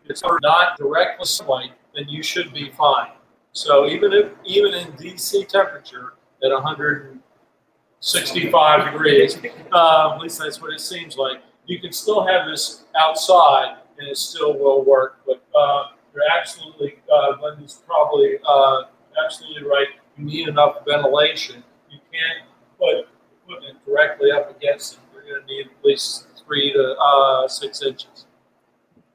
it's 0.05 0.23
not 0.43 0.77
direct 0.77 1.27
sunlight, 1.27 1.73
then 1.95 2.07
you 2.09 2.23
should 2.23 2.53
be 2.53 2.69
fine. 2.71 3.11
So 3.53 3.87
even 3.87 4.13
if 4.13 4.33
even 4.45 4.75
in 4.75 4.93
DC 4.93 5.49
temperature 5.49 6.13
at 6.43 6.51
165 6.51 8.93
degrees, 8.93 9.39
uh, 9.73 10.13
at 10.15 10.21
least 10.21 10.41
that's 10.41 10.61
what 10.61 10.73
it 10.73 10.81
seems 10.81 11.17
like, 11.17 11.41
you 11.67 11.81
can 11.81 11.93
still 11.93 12.27
have 12.27 12.49
this 12.49 12.85
outside 12.99 13.77
and 13.99 14.09
it 14.09 14.17
still 14.17 14.59
will 14.59 14.85
work. 14.85 15.21
But 15.25 15.45
uh, 15.57 15.91
you're 16.13 16.25
absolutely, 16.37 16.97
uh, 17.13 17.37
Glenda's 17.37 17.81
probably 17.87 18.39
uh, 18.47 18.83
absolutely 19.25 19.69
right. 19.69 19.87
You 20.17 20.25
need 20.25 20.49
enough 20.49 20.85
ventilation. 20.87 21.63
You 21.91 21.99
can't 22.13 22.49
put 22.79 23.07
equipment 23.43 23.79
directly 23.87 24.33
up 24.33 24.51
against 24.55 24.95
it. 24.95 25.01
You're 25.15 25.37
going 25.37 25.47
to 25.47 25.49
need 25.53 25.67
at 25.67 25.85
least 25.85 26.27
three 26.45 26.73
to 26.73 26.97
uh, 26.97 27.49
six 27.49 27.83
inches. 27.83 28.27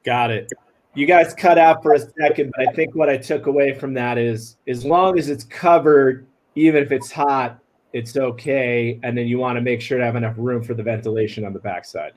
Got 0.02 0.30
it. 0.30 0.50
You 0.94 1.06
guys 1.06 1.34
cut 1.34 1.56
out 1.56 1.82
for 1.82 1.94
a 1.94 2.00
second, 2.00 2.52
but 2.56 2.68
I 2.68 2.72
think 2.72 2.94
what 2.96 3.08
I 3.08 3.16
took 3.16 3.46
away 3.46 3.74
from 3.74 3.94
that 3.94 4.18
is 4.18 4.56
as 4.66 4.84
long 4.84 5.18
as 5.18 5.28
it's 5.28 5.44
covered, 5.44 6.26
even 6.56 6.82
if 6.82 6.90
it's 6.90 7.12
hot, 7.12 7.60
it's 7.92 8.16
okay. 8.16 8.98
And 9.02 9.16
then 9.16 9.26
you 9.26 9.38
want 9.38 9.56
to 9.56 9.60
make 9.60 9.80
sure 9.80 9.98
to 9.98 10.04
have 10.04 10.16
enough 10.16 10.34
room 10.36 10.62
for 10.62 10.74
the 10.74 10.82
ventilation 10.82 11.44
on 11.44 11.52
the 11.52 11.60
backside. 11.60 12.12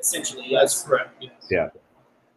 Essentially, 0.00 0.48
That's 0.52 0.74
yes. 0.74 0.82
correct. 0.82 1.22
Yes. 1.22 1.32
Yeah. 1.48 1.68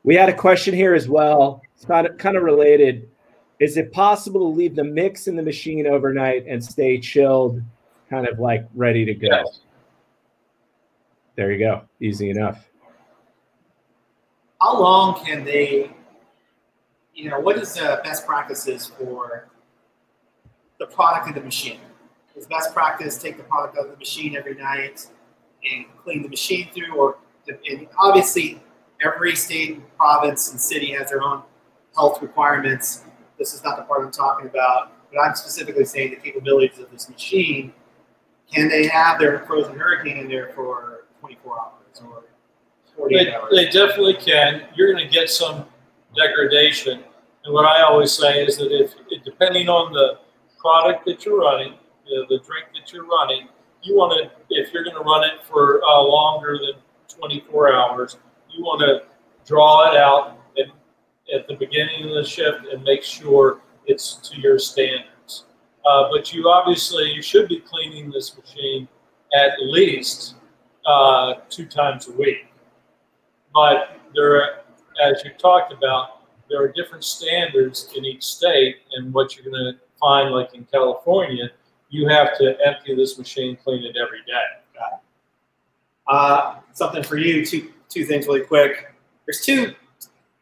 We 0.03 0.13
had 0.13 0.29
a 0.29 0.35
question 0.35 0.75
here 0.75 0.93
as 0.93 1.09
well. 1.09 1.63
It's 1.75 1.85
kind 1.85 2.05
of, 2.05 2.17
kind 2.19 2.37
of 2.37 2.43
related. 2.43 3.09
Is 3.59 3.77
it 3.77 3.91
possible 3.91 4.41
to 4.41 4.55
leave 4.55 4.75
the 4.75 4.83
mix 4.83 5.27
in 5.27 5.35
the 5.35 5.41
machine 5.41 5.87
overnight 5.87 6.45
and 6.45 6.63
stay 6.63 6.99
chilled, 6.99 7.61
kind 8.09 8.27
of 8.27 8.37
like 8.37 8.67
ready 8.75 9.03
to 9.03 9.15
go? 9.15 9.27
Yes. 9.31 9.61
There 11.35 11.51
you 11.51 11.57
go. 11.57 11.81
Easy 11.99 12.29
enough. 12.29 12.69
How 14.65 14.81
long 14.81 15.23
can 15.23 15.43
they, 15.43 15.91
you 17.13 17.29
know, 17.29 17.39
what 17.39 17.55
is 17.59 17.75
the 17.75 18.01
best 18.03 18.25
practices 18.25 18.87
for 18.87 19.47
the 20.79 20.87
product 20.87 21.27
in 21.27 21.35
the 21.35 21.41
machine? 21.41 21.79
Is 22.35 22.47
best 22.47 22.73
practice 22.73 23.19
take 23.19 23.37
the 23.37 23.43
product 23.43 23.77
out 23.77 23.85
of 23.85 23.91
the 23.91 23.97
machine 23.97 24.35
every 24.35 24.55
night 24.55 25.05
and 25.71 25.85
clean 26.03 26.23
the 26.23 26.29
machine 26.29 26.69
through, 26.73 26.95
or 26.95 27.19
and 27.47 27.87
obviously 27.99 28.59
every 29.05 29.35
state, 29.35 29.95
province, 29.97 30.49
and 30.49 30.59
city 30.59 30.93
has 30.93 31.11
their 31.11 31.21
own 31.21 31.43
health 31.93 32.23
requirements. 32.23 33.03
This 33.37 33.53
is 33.53 33.63
not 33.63 33.77
the 33.77 33.83
part 33.83 34.03
I'm 34.03 34.11
talking 34.11 34.47
about, 34.47 34.93
but 35.13 35.19
I'm 35.19 35.35
specifically 35.35 35.85
saying 35.85 36.09
the 36.09 36.15
capabilities 36.15 36.79
of 36.79 36.89
this 36.89 37.07
machine. 37.07 37.71
Can 38.51 38.67
they 38.67 38.87
have 38.87 39.19
their 39.19 39.45
frozen 39.45 39.77
hurricane 39.77 40.17
in 40.17 40.27
there 40.27 40.53
for 40.55 41.05
24 41.19 41.59
hours 41.59 42.01
or 42.03 42.23
48 42.97 43.23
They, 43.25 43.33
hours? 43.33 43.51
they 43.51 43.65
definitely 43.65 44.15
can. 44.15 44.63
You're 44.75 44.91
going 44.93 45.05
to 45.05 45.11
get 45.13 45.29
some 45.29 45.65
degradation. 46.15 47.03
And 47.43 47.53
what 47.53 47.65
I 47.65 47.83
always 47.83 48.11
say 48.11 48.45
is 48.45 48.57
that 48.57 48.71
if, 48.71 48.93
depending 49.23 49.69
on 49.69 49.93
the 49.93 50.19
product 50.59 51.05
that 51.05 51.25
you're 51.25 51.39
running, 51.39 51.73
you 52.07 52.15
know, 52.17 52.25
the 52.29 52.43
drink 52.43 52.65
that 52.73 52.91
you're 52.91 53.05
running, 53.05 53.47
you 53.83 53.95
want 53.95 54.13
to, 54.19 54.31
if 54.49 54.73
you're 54.73 54.83
going 54.83 54.95
to 54.95 55.01
run 55.03 55.23
it 55.23 55.45
for 55.47 55.81
uh, 55.83 56.01
longer 56.01 56.57
than 56.57 56.73
24 57.07 57.73
hours, 57.73 58.17
you 58.49 58.63
want 58.63 58.81
to 58.81 59.03
draw 59.45 59.91
it 59.91 59.97
out 59.97 60.39
at, 60.57 60.65
at 61.33 61.47
the 61.47 61.55
beginning 61.55 62.03
of 62.09 62.15
the 62.15 62.23
shift 62.23 62.65
and 62.71 62.83
make 62.83 63.03
sure 63.03 63.59
it's 63.85 64.15
to 64.15 64.39
your 64.39 64.57
standards. 64.57 65.45
Uh, 65.85 66.09
but 66.11 66.33
you 66.33 66.49
obviously 66.49 67.11
you 67.11 67.21
should 67.21 67.47
be 67.47 67.59
cleaning 67.59 68.09
this 68.09 68.35
machine 68.35 68.87
at 69.35 69.51
least 69.59 70.35
uh, 70.87 71.35
two 71.49 71.65
times 71.65 72.07
a 72.07 72.11
week. 72.13 72.47
But 73.55 74.01
there, 74.13 74.59
as 75.01 75.23
you 75.23 75.31
talked 75.31 75.71
about, 75.71 76.27
there 76.49 76.61
are 76.61 76.67
different 76.73 77.05
standards 77.05 77.89
in 77.95 78.03
each 78.03 78.23
state, 78.23 78.75
and 78.95 79.13
what 79.13 79.35
you're 79.35 79.49
going 79.49 79.73
to 79.73 79.79
find, 79.99 80.35
like 80.35 80.53
in 80.53 80.65
California, 80.65 81.49
you 81.89 82.07
have 82.09 82.37
to 82.37 82.57
empty 82.65 82.93
this 82.95 83.17
machine, 83.17 83.57
clean 83.63 83.83
it 83.83 83.95
every 83.95 84.19
day. 84.27 84.43
Uh, 86.07 86.57
something 86.73 87.01
for 87.01 87.17
you, 87.17 87.43
two 87.43 87.71
two 87.89 88.05
things 88.05 88.27
really 88.27 88.41
quick. 88.41 88.93
There's 89.25 89.41
two 89.41 89.73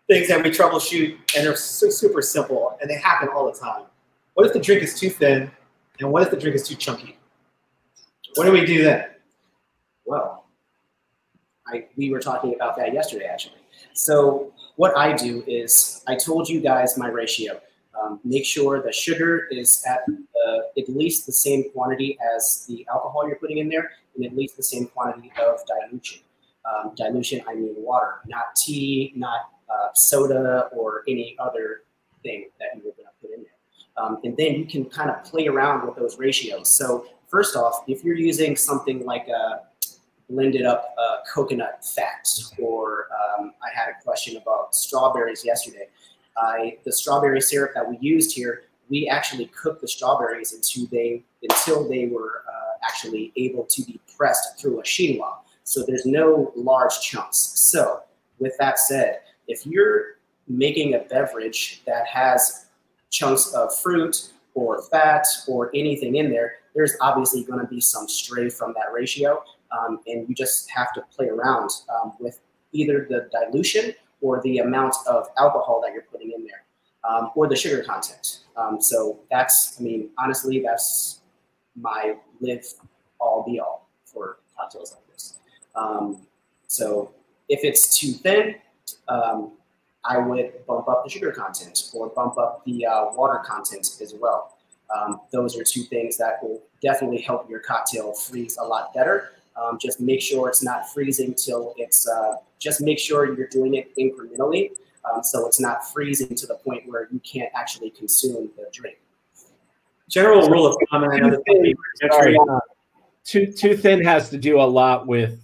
things 0.07 0.27
that 0.27 0.43
we 0.43 0.49
troubleshoot, 0.49 1.17
and 1.37 1.45
they're 1.45 1.55
su- 1.55 1.91
super 1.91 2.21
simple, 2.21 2.77
and 2.81 2.89
they 2.89 2.97
happen 2.97 3.29
all 3.29 3.49
the 3.49 3.57
time. 3.57 3.83
What 4.33 4.47
if 4.47 4.53
the 4.53 4.59
drink 4.59 4.83
is 4.83 4.99
too 4.99 5.09
thin, 5.09 5.49
and 5.99 6.11
what 6.11 6.23
if 6.23 6.31
the 6.31 6.37
drink 6.37 6.55
is 6.55 6.67
too 6.67 6.75
chunky? 6.75 7.17
What 8.35 8.45
do 8.45 8.51
we 8.51 8.65
do 8.65 8.83
then? 8.83 9.05
Well, 10.05 10.42
I 11.67 11.85
we 11.95 12.11
were 12.11 12.19
talking 12.19 12.55
about 12.55 12.75
that 12.77 12.93
yesterday 12.93 13.25
actually. 13.25 13.61
So 13.93 14.53
what 14.75 14.97
I 14.97 15.13
do 15.13 15.43
is 15.47 16.03
I 16.07 16.15
told 16.15 16.49
you 16.49 16.59
guys 16.61 16.97
my 16.97 17.07
ratio. 17.07 17.59
Um, 18.01 18.19
make 18.23 18.43
sure 18.45 18.81
the 18.81 18.91
sugar 18.91 19.47
is 19.51 19.83
at 19.87 19.99
uh, 20.09 20.59
at 20.77 20.89
least 20.89 21.25
the 21.25 21.31
same 21.31 21.69
quantity 21.71 22.17
as 22.35 22.65
the 22.67 22.85
alcohol 22.91 23.27
you're 23.27 23.37
putting 23.37 23.59
in 23.59 23.69
there, 23.69 23.91
and 24.15 24.25
at 24.25 24.35
least 24.35 24.57
the 24.57 24.63
same 24.63 24.87
quantity 24.87 25.31
of 25.39 25.59
dilution. 25.67 26.21
Um, 26.65 26.93
dilution, 26.95 27.41
I 27.47 27.55
mean 27.55 27.75
water, 27.77 28.21
not 28.25 28.55
tea, 28.55 29.13
not 29.15 29.41
uh, 29.69 29.89
soda, 29.93 30.69
or 30.73 31.03
any 31.07 31.35
other 31.39 31.83
thing 32.23 32.49
that 32.59 32.69
you 32.75 32.81
were 32.85 32.95
going 32.95 33.05
to 33.05 33.21
put 33.21 33.31
in 33.31 33.43
there. 33.43 33.51
Um, 33.97 34.17
and 34.23 34.35
then 34.37 34.55
you 34.55 34.65
can 34.65 34.85
kind 34.85 35.11
of 35.11 35.23
play 35.23 35.47
around 35.47 35.85
with 35.85 35.95
those 35.95 36.17
ratios. 36.17 36.75
So 36.75 37.05
first 37.27 37.55
off, 37.55 37.83
if 37.87 38.03
you're 38.03 38.15
using 38.15 38.55
something 38.55 39.05
like 39.05 39.27
a 39.27 39.61
blended 40.33 40.65
up 40.65 40.95
uh, 40.97 41.17
coconut 41.31 41.85
fat, 41.85 42.27
or 42.59 43.07
um, 43.11 43.53
I 43.61 43.69
had 43.73 43.89
a 43.89 44.03
question 44.03 44.37
about 44.37 44.75
strawberries 44.75 45.45
yesterday. 45.45 45.87
I, 46.35 46.77
the 46.83 46.91
strawberry 46.91 47.41
syrup 47.41 47.71
that 47.75 47.87
we 47.87 47.97
used 47.99 48.35
here, 48.35 48.63
we 48.89 49.07
actually 49.07 49.45
cooked 49.47 49.81
the 49.81 49.87
strawberries 49.87 50.53
until 50.53 50.87
they 50.87 51.23
until 51.43 51.87
they 51.87 52.07
were 52.07 52.43
uh, 52.47 52.85
actually 52.85 53.31
able 53.35 53.65
to 53.65 53.83
be 53.83 53.99
pressed 54.17 54.59
through 54.59 54.79
a 54.79 54.83
chinois. 54.83 55.37
So 55.63 55.83
there's 55.87 56.05
no 56.05 56.51
large 56.55 56.99
chunks. 57.01 57.37
So 57.55 58.01
with 58.39 58.53
that 58.59 58.79
said, 58.79 59.19
if 59.47 59.65
you're 59.65 60.17
making 60.47 60.95
a 60.95 60.99
beverage 60.99 61.81
that 61.85 62.05
has 62.07 62.65
chunks 63.09 63.53
of 63.53 63.73
fruit 63.79 64.31
or 64.55 64.81
fat 64.83 65.25
or 65.47 65.69
anything 65.73 66.15
in 66.15 66.29
there, 66.29 66.55
there's 66.75 66.95
obviously 66.99 67.43
going 67.43 67.59
to 67.59 67.67
be 67.67 67.79
some 67.79 68.07
stray 68.07 68.49
from 68.49 68.73
that 68.73 68.91
ratio. 68.91 69.43
Um, 69.77 69.99
and 70.07 70.29
you 70.29 70.35
just 70.35 70.69
have 70.69 70.93
to 70.93 71.01
play 71.15 71.27
around 71.27 71.69
um, 71.93 72.13
with 72.19 72.39
either 72.71 73.07
the 73.09 73.29
dilution 73.31 73.93
or 74.21 74.41
the 74.43 74.59
amount 74.59 74.95
of 75.07 75.27
alcohol 75.37 75.81
that 75.83 75.93
you're 75.93 76.03
putting 76.03 76.31
in 76.31 76.45
there, 76.45 76.63
um, 77.03 77.31
or 77.35 77.47
the 77.47 77.55
sugar 77.55 77.83
content. 77.83 78.39
Um, 78.55 78.81
so 78.81 79.19
that's, 79.31 79.75
I 79.79 79.83
mean, 79.83 80.09
honestly, 80.17 80.61
that's 80.61 81.21
my 81.75 82.15
live 82.39 82.65
all 83.19 83.43
be 83.43 83.59
all 83.59 83.89
for 84.05 84.37
cocktails 84.55 84.93
like 84.93 85.07
this. 85.11 85.39
Um, 85.75 86.25
so 86.67 87.11
if 87.49 87.61
it's 87.63 87.99
too 87.99 88.13
thin, 88.13 88.55
um, 89.07 89.53
I 90.05 90.17
would 90.17 90.65
bump 90.67 90.87
up 90.87 91.03
the 91.03 91.09
sugar 91.09 91.31
content 91.31 91.89
or 91.93 92.09
bump 92.09 92.37
up 92.37 92.63
the 92.65 92.85
uh, 92.85 93.05
water 93.13 93.41
content 93.45 93.87
as 94.01 94.13
well. 94.19 94.57
Um, 94.95 95.21
those 95.31 95.57
are 95.57 95.63
two 95.63 95.83
things 95.83 96.17
that 96.17 96.43
will 96.43 96.61
definitely 96.81 97.21
help 97.21 97.49
your 97.49 97.59
cocktail 97.59 98.13
freeze 98.13 98.57
a 98.57 98.63
lot 98.63 98.93
better. 98.93 99.31
Um, 99.55 99.77
just 99.79 99.99
make 99.99 100.21
sure 100.21 100.49
it's 100.49 100.63
not 100.63 100.89
freezing 100.89 101.33
till 101.35 101.73
it's, 101.77 102.07
uh, 102.07 102.35
just 102.59 102.81
make 102.81 102.99
sure 102.99 103.35
you're 103.35 103.47
doing 103.47 103.75
it 103.75 103.95
incrementally 103.97 104.71
um, 105.11 105.23
so 105.23 105.45
it's 105.47 105.59
not 105.59 105.91
freezing 105.91 106.35
to 106.35 106.47
the 106.47 106.55
point 106.55 106.83
where 106.87 107.07
you 107.11 107.19
can't 107.19 107.51
actually 107.55 107.89
consume 107.91 108.49
the 108.55 108.67
drink. 108.71 108.97
General 110.09 110.49
rule 110.49 110.67
of 110.67 110.77
thumb, 110.91 111.03
and 111.03 111.13
I 111.13 111.17
know 111.17 111.43
Sorry, 112.11 112.37
uh, 112.37 112.59
too 113.23 113.47
too 113.51 113.75
thin 113.75 114.03
has 114.03 114.29
to 114.29 114.37
do 114.37 114.59
a 114.59 114.63
lot 114.63 115.07
with 115.07 115.39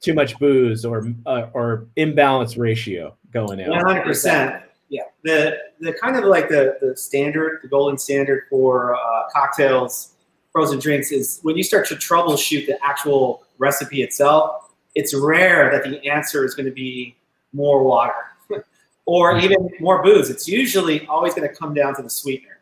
too 0.00 0.14
much 0.14 0.38
booze 0.38 0.84
or 0.84 1.12
uh, 1.26 1.48
or 1.52 1.88
imbalance 1.96 2.56
ratio 2.56 3.16
going 3.32 3.60
in. 3.60 3.70
hundred 3.72 4.04
percent. 4.04 4.62
Yeah. 4.88 5.02
The 5.24 5.58
the 5.80 5.92
kind 5.92 6.16
of 6.16 6.24
like 6.24 6.48
the 6.48 6.78
the 6.80 6.96
standard, 6.96 7.60
the 7.62 7.68
golden 7.68 7.98
standard 7.98 8.44
for 8.48 8.94
uh, 8.94 9.28
cocktails, 9.32 10.14
frozen 10.58 10.80
drinks 10.80 11.12
is 11.12 11.38
when 11.42 11.56
you 11.56 11.62
start 11.62 11.86
to 11.86 11.94
troubleshoot 11.94 12.66
the 12.66 12.76
actual 12.84 13.44
recipe 13.58 14.02
itself. 14.02 14.72
It's 14.96 15.14
rare 15.14 15.70
that 15.70 15.88
the 15.88 16.04
answer 16.10 16.44
is 16.44 16.56
going 16.56 16.66
to 16.66 16.72
be 16.72 17.14
more 17.52 17.84
water 17.84 18.12
or 19.06 19.38
even 19.38 19.70
more 19.78 20.02
booze. 20.02 20.30
It's 20.30 20.48
usually 20.48 21.06
always 21.06 21.32
going 21.32 21.48
to 21.48 21.54
come 21.54 21.74
down 21.74 21.94
to 21.94 22.02
the 22.02 22.10
sweetener 22.10 22.58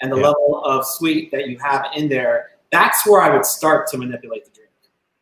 and 0.00 0.12
the 0.12 0.16
Yeah. 0.16 0.28
level 0.28 0.62
of 0.64 0.86
sweet 0.86 1.32
that 1.32 1.48
you 1.48 1.58
have 1.58 1.86
in 1.96 2.08
there. 2.08 2.50
That's 2.70 3.04
where 3.04 3.20
I 3.20 3.34
would 3.34 3.44
start 3.44 3.88
to 3.88 3.98
manipulate 3.98 4.44
the 4.44 4.52
drink 4.52 4.70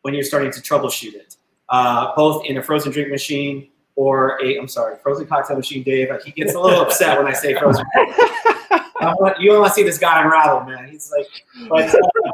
when 0.03 0.13
you're 0.13 0.23
starting 0.23 0.51
to 0.51 0.61
troubleshoot 0.61 1.15
it, 1.15 1.35
uh, 1.69 2.13
both 2.15 2.45
in 2.45 2.57
a 2.57 2.61
frozen 2.61 2.91
drink 2.91 3.09
machine 3.09 3.69
or 3.95 4.37
a, 4.43 4.55
I'm 4.59 4.67
sorry, 4.67 4.97
frozen 5.01 5.25
cocktail 5.25 5.57
machine, 5.57 5.81
Dave. 5.81 6.09
He 6.23 6.31
gets 6.31 6.53
a 6.53 6.59
little 6.59 6.81
upset 6.85 7.17
when 7.17 7.25
I 7.25 7.33
say 7.33 7.55
frozen. 7.55 7.83
Want, 9.01 9.39
you 9.39 9.51
want 9.51 9.67
to 9.67 9.73
see 9.73 9.83
this 9.83 9.97
guy 9.97 10.21
unravel, 10.21 10.61
man. 10.61 10.89
He's 10.89 11.11
like, 11.15 11.27
but 11.69 11.93
uh, 11.93 12.31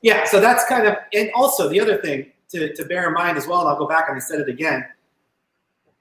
yeah, 0.00 0.24
so 0.24 0.40
that's 0.40 0.64
kind 0.66 0.86
of, 0.86 0.96
and 1.12 1.30
also 1.34 1.68
the 1.68 1.80
other 1.80 1.98
thing 1.98 2.32
to, 2.50 2.74
to 2.74 2.84
bear 2.84 3.08
in 3.08 3.14
mind 3.14 3.36
as 3.36 3.46
well, 3.46 3.60
and 3.60 3.68
I'll 3.68 3.78
go 3.78 3.86
back 3.86 4.06
and 4.08 4.16
I 4.16 4.20
said 4.20 4.40
it 4.40 4.48
again, 4.48 4.84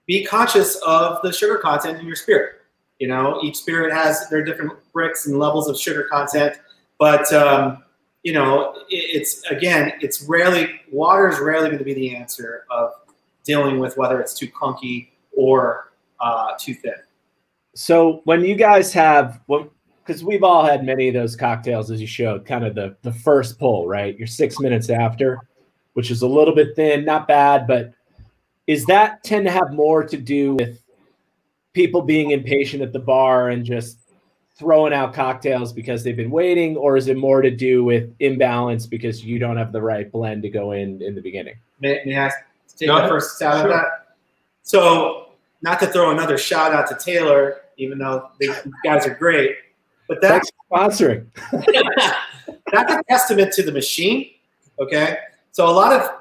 be 0.08 0.24
conscious 0.26 0.76
of 0.86 1.22
the 1.22 1.32
sugar 1.32 1.58
content 1.58 1.99
in 1.99 2.06
your 2.06 2.16
spirit. 2.16 2.62
You 2.99 3.08
know, 3.08 3.39
each 3.43 3.58
spirit 3.58 3.91
has 3.93 4.30
their 4.30 4.43
different 4.43 4.74
Brix 4.93 5.26
and 5.26 5.39
levels 5.39 5.68
of 5.68 5.80
sugar 5.80 6.04
content, 6.04 6.60
but 6.99 7.32
um, 7.34 7.84
you 8.24 8.34
know, 8.34 8.76
it's 8.89 9.43
again, 9.49 9.93
it's 10.02 10.24
rarely 10.24 10.82
water 10.91 11.28
is 11.30 11.39
rarely 11.39 11.68
going 11.68 11.80
to 11.80 11.84
be 11.84 11.93
the 11.93 12.16
answer 12.16 12.66
of 12.70 12.91
dealing 13.43 13.80
with 13.80 13.97
whether 13.97 14.22
it's 14.22 14.34
too 14.34 14.47
clunky 14.47 15.10
or 15.36 15.91
uh, 16.20 16.52
too 16.60 16.74
thin. 16.74 16.93
So 17.74 18.22
when 18.26 18.43
you 18.43 18.55
guys 18.55 18.91
have, 18.93 19.39
because 20.05 20.24
we've 20.24 20.43
all 20.43 20.65
had 20.65 20.84
many 20.84 21.07
of 21.07 21.13
those 21.13 21.36
cocktails, 21.36 21.89
as 21.89 22.01
you 22.01 22.07
showed, 22.07 22.45
kind 22.45 22.65
of 22.65 22.76
the 22.76 22.97
the 23.01 23.13
first 23.13 23.57
pull, 23.59 23.88
right? 23.88 24.17
You're 24.17 24.28
six 24.28 24.59
minutes 24.59 24.89
after, 24.89 25.39
which 25.93 26.11
is 26.11 26.22
a 26.22 26.28
little 26.28 26.53
bit 26.53 26.76
thin, 26.76 27.05
not 27.05 27.28
bad, 27.28 27.67
but 27.67 27.93
is 28.67 28.86
that 28.86 29.24
tend 29.24 29.45
to 29.45 29.51
have 29.51 29.72
more 29.74 30.03
to 30.03 30.17
do 30.17 30.55
with 30.55 30.82
people 31.74 32.01
being 32.01 32.32
impatient 32.32 32.84
at 32.84 32.93
the 32.93 32.99
bar 32.99 33.49
and 33.49 33.65
just 33.65 33.97
throwing 34.55 34.93
out 34.93 35.13
cocktails 35.13 35.74
because 35.74 36.03
they've 36.03 36.17
been 36.17 36.30
waiting, 36.30 36.78
or 36.78 36.95
is 36.95 37.07
it 37.07 37.17
more 37.17 37.41
to 37.41 37.49
do 37.49 37.84
with 37.84 38.13
imbalance 38.19 38.86
because 38.86 39.24
you 39.26 39.39
don't 39.39 39.57
have 39.57 39.72
the 39.72 39.82
right 39.82 40.11
blend 40.11 40.43
to 40.43 40.49
go 40.49 40.74
in 40.74 41.01
in 41.01 41.15
the 41.15 41.22
beginning? 41.22 41.55
May, 41.80 42.01
may 42.05 42.19
I 42.19 42.32
take 42.78 42.88
Go 42.88 43.01
the 43.01 43.07
first 43.07 43.38
stab 43.38 43.63
Sure. 43.63 43.74
at 43.74 43.76
that? 43.76 44.15
So, 44.63 45.30
not 45.62 45.80
to 45.80 45.88
throw 45.88 46.12
another 46.12 46.38
shout 46.38 46.74
out 46.74 46.88
to 46.88 46.95
Taylor, 46.95 47.62
even 47.78 47.97
though 47.97 48.30
they, 48.39 48.47
you 48.47 48.74
guys 48.84 49.05
are 49.05 49.16
great, 49.16 49.55
but 50.07 50.22
that's 50.22 50.51
sponsoring. 50.72 51.26
that's 52.72 52.93
a 52.93 53.03
testament 53.07 53.53
to 53.53 53.64
the 53.64 53.72
machine. 53.72 54.32
Okay, 54.80 55.18
so 55.51 55.68
a 55.68 55.72
lot 55.72 55.93
of 55.93 56.01
uh, 56.01 56.18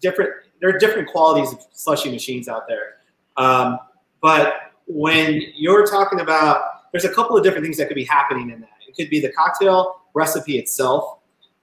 different 0.00 0.30
there 0.60 0.74
are 0.74 0.78
different 0.78 1.08
qualities 1.08 1.52
of 1.52 1.64
slushy 1.72 2.10
machines 2.10 2.48
out 2.48 2.66
there, 2.68 2.96
um, 3.36 3.78
but 4.20 4.72
when 4.86 5.42
you're 5.54 5.86
talking 5.86 6.20
about, 6.20 6.90
there's 6.92 7.04
a 7.04 7.14
couple 7.14 7.36
of 7.36 7.44
different 7.44 7.64
things 7.64 7.76
that 7.76 7.86
could 7.88 7.94
be 7.94 8.04
happening 8.04 8.50
in 8.50 8.60
that. 8.60 8.70
It 8.88 8.96
could 8.96 9.10
be 9.10 9.20
the 9.20 9.30
cocktail 9.32 10.00
recipe 10.14 10.58
itself. 10.58 11.18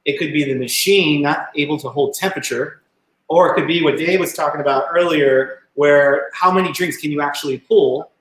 It 0.05 0.19
could 0.19 0.31
be 0.31 0.43
the 0.43 0.55
machine 0.55 1.23
not 1.23 1.47
able 1.55 1.79
to 1.79 1.89
hold 1.89 2.13
temperature, 2.13 2.83
or 3.27 3.51
it 3.51 3.55
could 3.55 3.67
be 3.67 3.83
what 3.83 3.97
Dave 3.97 4.19
was 4.19 4.33
talking 4.33 4.61
about 4.61 4.85
earlier, 4.91 5.63
where 5.75 6.29
how 6.33 6.51
many 6.51 6.71
drinks 6.71 6.97
can 6.97 7.11
you 7.11 7.21
actually 7.21 7.59
pull 7.59 8.11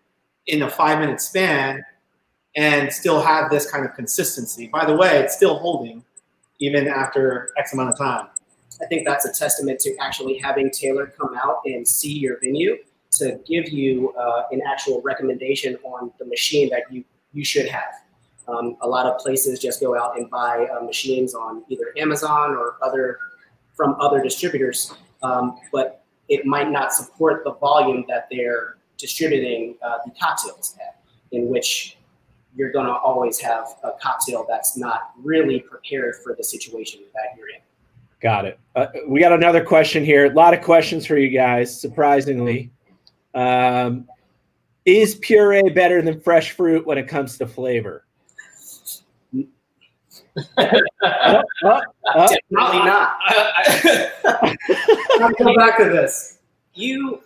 in 0.46 0.62
a 0.62 0.70
five 0.70 0.98
minute 0.98 1.20
span 1.20 1.82
and 2.56 2.92
still 2.92 3.20
have 3.20 3.50
this 3.50 3.70
kind 3.70 3.84
of 3.84 3.94
consistency. 3.94 4.68
By 4.68 4.84
the 4.84 4.94
way, 4.94 5.18
it's 5.18 5.34
still 5.34 5.58
holding 5.58 6.04
even 6.60 6.86
after 6.86 7.50
X 7.56 7.72
amount 7.72 7.90
of 7.90 7.98
time. 7.98 8.28
I 8.80 8.86
think 8.86 9.06
that's 9.06 9.24
a 9.24 9.32
testament 9.32 9.80
to 9.80 9.96
actually 10.00 10.38
having 10.38 10.70
Taylor 10.70 11.06
come 11.06 11.34
out 11.36 11.60
and 11.64 11.86
see 11.86 12.12
your 12.12 12.38
venue 12.40 12.76
to 13.12 13.40
give 13.46 13.68
you 13.68 14.12
uh, 14.14 14.42
an 14.50 14.60
actual 14.66 15.00
recommendation 15.02 15.76
on 15.84 16.12
the 16.18 16.24
machine 16.26 16.68
that 16.70 16.82
you, 16.90 17.04
you 17.32 17.44
should 17.44 17.68
have. 17.68 17.92
Um, 18.46 18.76
a 18.82 18.88
lot 18.88 19.06
of 19.06 19.18
places 19.18 19.58
just 19.58 19.80
go 19.80 19.96
out 19.96 20.18
and 20.18 20.28
buy 20.28 20.66
uh, 20.66 20.84
machines 20.84 21.34
on 21.34 21.64
either 21.68 21.92
Amazon 21.96 22.50
or 22.50 22.76
other 22.82 23.18
from 23.74 23.96
other 24.00 24.22
distributors, 24.22 24.92
um, 25.22 25.58
but 25.72 26.03
it 26.28 26.46
might 26.46 26.70
not 26.70 26.92
support 26.92 27.44
the 27.44 27.52
volume 27.54 28.04
that 28.08 28.28
they're 28.30 28.76
distributing 28.96 29.76
uh, 29.82 29.98
the 30.04 30.12
cocktails 30.20 30.76
at, 30.80 31.02
in 31.32 31.48
which 31.48 31.98
you're 32.56 32.72
going 32.72 32.86
to 32.86 32.92
always 32.92 33.38
have 33.40 33.66
a 33.82 33.90
cocktail 34.00 34.46
that's 34.48 34.76
not 34.76 35.10
really 35.22 35.60
prepared 35.60 36.16
for 36.22 36.34
the 36.34 36.44
situation 36.44 37.00
that 37.12 37.36
you're 37.36 37.48
in. 37.48 37.60
Got 38.20 38.44
it. 38.44 38.58
Uh, 38.74 38.86
we 39.08 39.20
got 39.20 39.32
another 39.32 39.62
question 39.62 40.04
here. 40.04 40.26
A 40.26 40.34
lot 40.34 40.54
of 40.54 40.62
questions 40.62 41.04
for 41.04 41.18
you 41.18 41.28
guys, 41.28 41.78
surprisingly. 41.78 42.70
Um, 43.34 44.08
Is 44.84 45.16
puree 45.16 45.68
better 45.70 46.00
than 46.00 46.20
fresh 46.20 46.52
fruit 46.52 46.86
when 46.86 46.96
it 46.96 47.08
comes 47.08 47.36
to 47.38 47.46
flavor? 47.46 48.04
Uh, 50.36 51.42
uh, 51.64 51.80
uh, 52.14 52.26
Definitely 52.26 52.84
not. 52.84 53.16
Let's 54.24 55.34
go 55.38 55.54
back 55.56 55.78
to 55.78 55.84
this. 55.84 56.38
You 56.74 57.20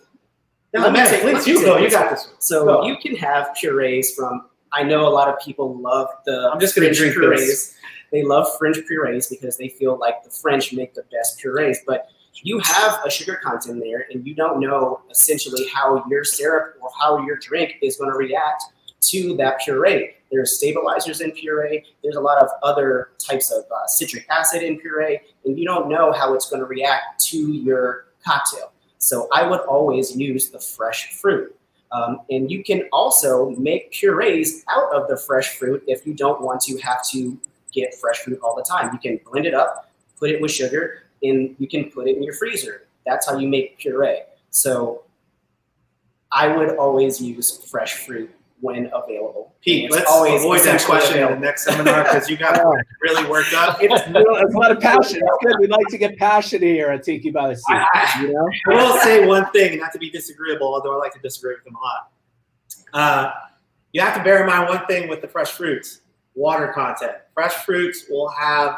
No, 0.73 0.81
Let 0.81 0.91
me 0.93 0.99
man, 0.99 1.09
take- 1.09 1.21
please, 1.21 1.47
you 1.47 1.61
go. 1.65 1.77
You 1.77 1.89
got 1.89 2.11
this 2.11 2.27
one. 2.27 2.35
So 2.39 2.65
Go. 2.65 2.83
you 2.85 2.97
can 2.97 3.15
have 3.15 3.53
purees 3.55 4.13
from. 4.13 4.45
I 4.71 4.83
know 4.83 5.07
a 5.07 5.09
lot 5.09 5.27
of 5.27 5.39
people 5.39 5.75
love 5.79 6.07
the. 6.25 6.49
I'm 6.53 6.59
just 6.59 6.75
gonna 6.75 6.87
French 6.87 6.97
drink 6.99 7.13
purees. 7.15 7.47
this. 7.47 7.75
They 8.11 8.23
love 8.23 8.47
French 8.59 8.77
purees 8.87 9.27
because 9.27 9.57
they 9.57 9.69
feel 9.69 9.97
like 9.97 10.23
the 10.23 10.29
French 10.29 10.71
make 10.73 10.93
the 10.93 11.03
best 11.11 11.39
purees. 11.39 11.79
But 11.87 12.07
you 12.43 12.59
have 12.59 12.99
a 13.05 13.09
sugar 13.09 13.39
content 13.43 13.79
there, 13.81 14.05
and 14.11 14.25
you 14.25 14.35
don't 14.35 14.59
know 14.59 15.01
essentially 15.09 15.67
how 15.73 16.03
your 16.09 16.23
syrup 16.23 16.75
or 16.81 16.89
how 16.99 17.23
your 17.25 17.37
drink 17.37 17.77
is 17.81 17.97
going 17.97 18.11
to 18.11 18.17
react 18.17 18.63
to 19.01 19.35
that 19.37 19.59
puree. 19.65 20.13
There's 20.31 20.57
stabilizers 20.57 21.21
in 21.21 21.31
puree. 21.31 21.83
There's 22.03 22.15
a 22.15 22.21
lot 22.21 22.41
of 22.41 22.49
other 22.61 23.11
types 23.19 23.51
of 23.51 23.63
uh, 23.63 23.87
citric 23.87 24.27
acid 24.29 24.63
in 24.63 24.79
puree, 24.79 25.19
and 25.45 25.57
you 25.57 25.65
don't 25.65 25.89
know 25.89 26.11
how 26.11 26.33
it's 26.33 26.49
going 26.49 26.61
to 26.61 26.65
react 26.65 27.23
to 27.25 27.37
your 27.37 28.05
cocktail. 28.25 28.71
So 28.99 29.27
I 29.33 29.47
would 29.47 29.61
always 29.61 30.15
use 30.15 30.49
the 30.49 30.59
fresh 30.59 31.19
fruit. 31.19 31.55
Um, 31.91 32.21
and 32.29 32.51
you 32.51 32.63
can 32.63 32.83
also 32.93 33.49
make 33.51 33.91
purees 33.91 34.63
out 34.69 34.93
of 34.93 35.07
the 35.07 35.17
fresh 35.17 35.57
fruit 35.57 35.83
if 35.87 36.05
you 36.05 36.13
don't 36.13 36.41
want 36.41 36.61
to 36.61 36.77
have 36.79 37.03
to 37.09 37.39
get 37.71 37.95
fresh 37.95 38.19
fruit 38.19 38.39
all 38.43 38.55
the 38.55 38.63
time. 38.63 38.91
You 38.93 38.99
can 38.99 39.19
blend 39.25 39.47
it 39.47 39.53
up, 39.53 39.91
put 40.19 40.29
it 40.29 40.41
with 40.41 40.51
sugar, 40.51 41.03
and 41.23 41.55
you 41.57 41.67
can 41.67 41.85
put 41.89 42.07
it 42.07 42.17
in 42.17 42.23
your 42.23 42.33
freezer. 42.33 42.87
That's 43.05 43.27
how 43.27 43.37
you 43.37 43.47
make 43.47 43.79
puree. 43.79 44.21
So 44.51 45.03
I 46.31 46.55
would 46.55 46.75
always 46.77 47.19
use 47.19 47.65
fresh 47.65 48.05
fruit 48.05 48.29
when 48.61 48.87
available. 48.93 49.55
Pete, 49.61 49.85
It's 49.85 49.95
let's 49.95 50.09
always 50.09 50.41
avoid 50.41 50.59
that 50.59 50.75
essentially 50.75 50.97
question 50.99 51.23
in 51.23 51.31
the 51.33 51.39
next 51.39 51.65
seminar 51.65 52.03
because 52.03 52.29
you 52.29 52.37
got 52.37 52.59
really 53.01 53.29
worked 53.29 53.53
up. 53.53 53.77
it's, 53.81 54.07
you 54.07 54.13
it's 54.15 54.53
a 54.53 54.57
lot 54.57 54.71
of 54.71 54.79
passion. 54.79 55.21
It's 55.23 55.37
good. 55.45 55.55
We 55.59 55.67
like 55.67 55.85
to 55.89 55.97
get 55.97 56.17
passionate 56.17 56.63
here 56.63 56.89
at 56.89 57.03
Tiki 57.03 57.31
by 57.31 57.49
the 57.49 57.55
Sea. 57.55 57.63
I- 57.73 57.87
I- 57.93 58.21
you 58.21 58.33
know? 58.33 58.49
I 58.69 58.75
will 58.75 58.97
say 58.99 59.25
one 59.25 59.49
thing, 59.51 59.71
and 59.71 59.81
not 59.81 59.91
to 59.93 59.99
be 59.99 60.09
disagreeable, 60.09 60.73
although 60.73 60.93
I 60.93 60.97
like 60.97 61.13
to 61.13 61.19
disagree 61.19 61.55
with 61.55 61.63
them 61.63 61.75
a 61.75 61.79
lot. 61.79 62.11
Uh, 62.93 63.31
you 63.93 64.01
have 64.01 64.15
to 64.15 64.23
bear 64.23 64.41
in 64.41 64.47
mind 64.47 64.69
one 64.69 64.85
thing 64.87 65.09
with 65.09 65.21
the 65.21 65.27
fresh 65.27 65.51
fruits 65.51 66.01
water 66.35 66.71
content. 66.73 67.13
Fresh 67.33 67.53
fruits 67.65 68.05
will 68.09 68.29
have 68.29 68.77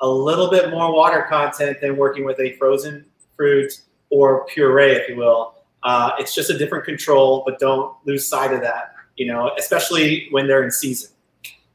a 0.00 0.08
little 0.08 0.50
bit 0.50 0.70
more 0.70 0.92
water 0.92 1.24
content 1.28 1.80
than 1.80 1.96
working 1.96 2.24
with 2.24 2.38
a 2.40 2.52
frozen 2.56 3.06
fruit 3.36 3.80
or 4.10 4.44
puree, 4.46 4.92
if 4.92 5.08
you 5.08 5.16
will. 5.16 5.54
Uh, 5.82 6.10
it's 6.18 6.34
just 6.34 6.50
a 6.50 6.58
different 6.58 6.84
control, 6.84 7.42
but 7.46 7.58
don't 7.58 7.94
lose 8.04 8.28
sight 8.28 8.52
of 8.52 8.60
that, 8.60 8.92
you 9.20 9.26
know, 9.26 9.50
especially 9.58 10.28
when 10.30 10.46
they're 10.46 10.64
in 10.64 10.70
season. 10.70 11.10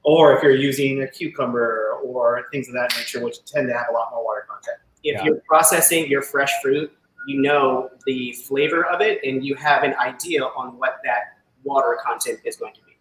Or 0.02 0.36
if 0.36 0.42
you're 0.42 0.56
using 0.56 1.04
a 1.04 1.08
cucumber 1.08 2.00
or 2.04 2.48
things 2.52 2.68
of 2.68 2.74
that 2.74 2.92
nature, 2.98 3.24
which 3.24 3.46
tend 3.46 3.68
to 3.68 3.74
have 3.76 3.86
a 3.92 3.94
lot 3.94 4.10
more 4.10 4.26
water 4.26 4.48
content. 4.50 4.78
If 5.04 5.18
Yeah. 5.18 5.24
you're 5.26 5.42
processing 5.48 6.08
your 6.08 6.24
fresh 6.24 6.52
fruit, 6.64 6.92
you 7.28 7.44
know 7.44 7.92
the 8.08 8.34
flavor 8.34 8.84
of 8.88 9.02
it, 9.02 9.24
and 9.24 9.46
you 9.46 9.54
have 9.56 9.84
an 9.84 9.94
idea 9.94 10.44
on 10.44 10.80
what 10.80 10.98
that 11.04 11.38
water 11.64 12.00
content 12.04 12.40
is 12.46 12.56
going 12.56 12.74
to 12.74 12.82
be. 12.82 12.98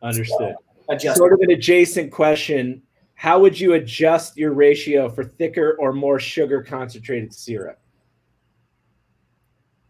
Understood. 0.00 0.54
Adjust. 0.88 1.18
Sort 1.18 1.32
of 1.32 1.40
an 1.40 1.50
adjacent 1.50 2.12
question. 2.12 2.82
How 3.14 3.40
would 3.40 3.58
you 3.58 3.72
adjust 3.72 4.36
your 4.36 4.52
ratio 4.52 5.08
for 5.08 5.24
thicker 5.24 5.76
or 5.80 5.92
more 5.92 6.20
sugar 6.20 6.62
concentrated 6.62 7.34
syrup? 7.34 7.80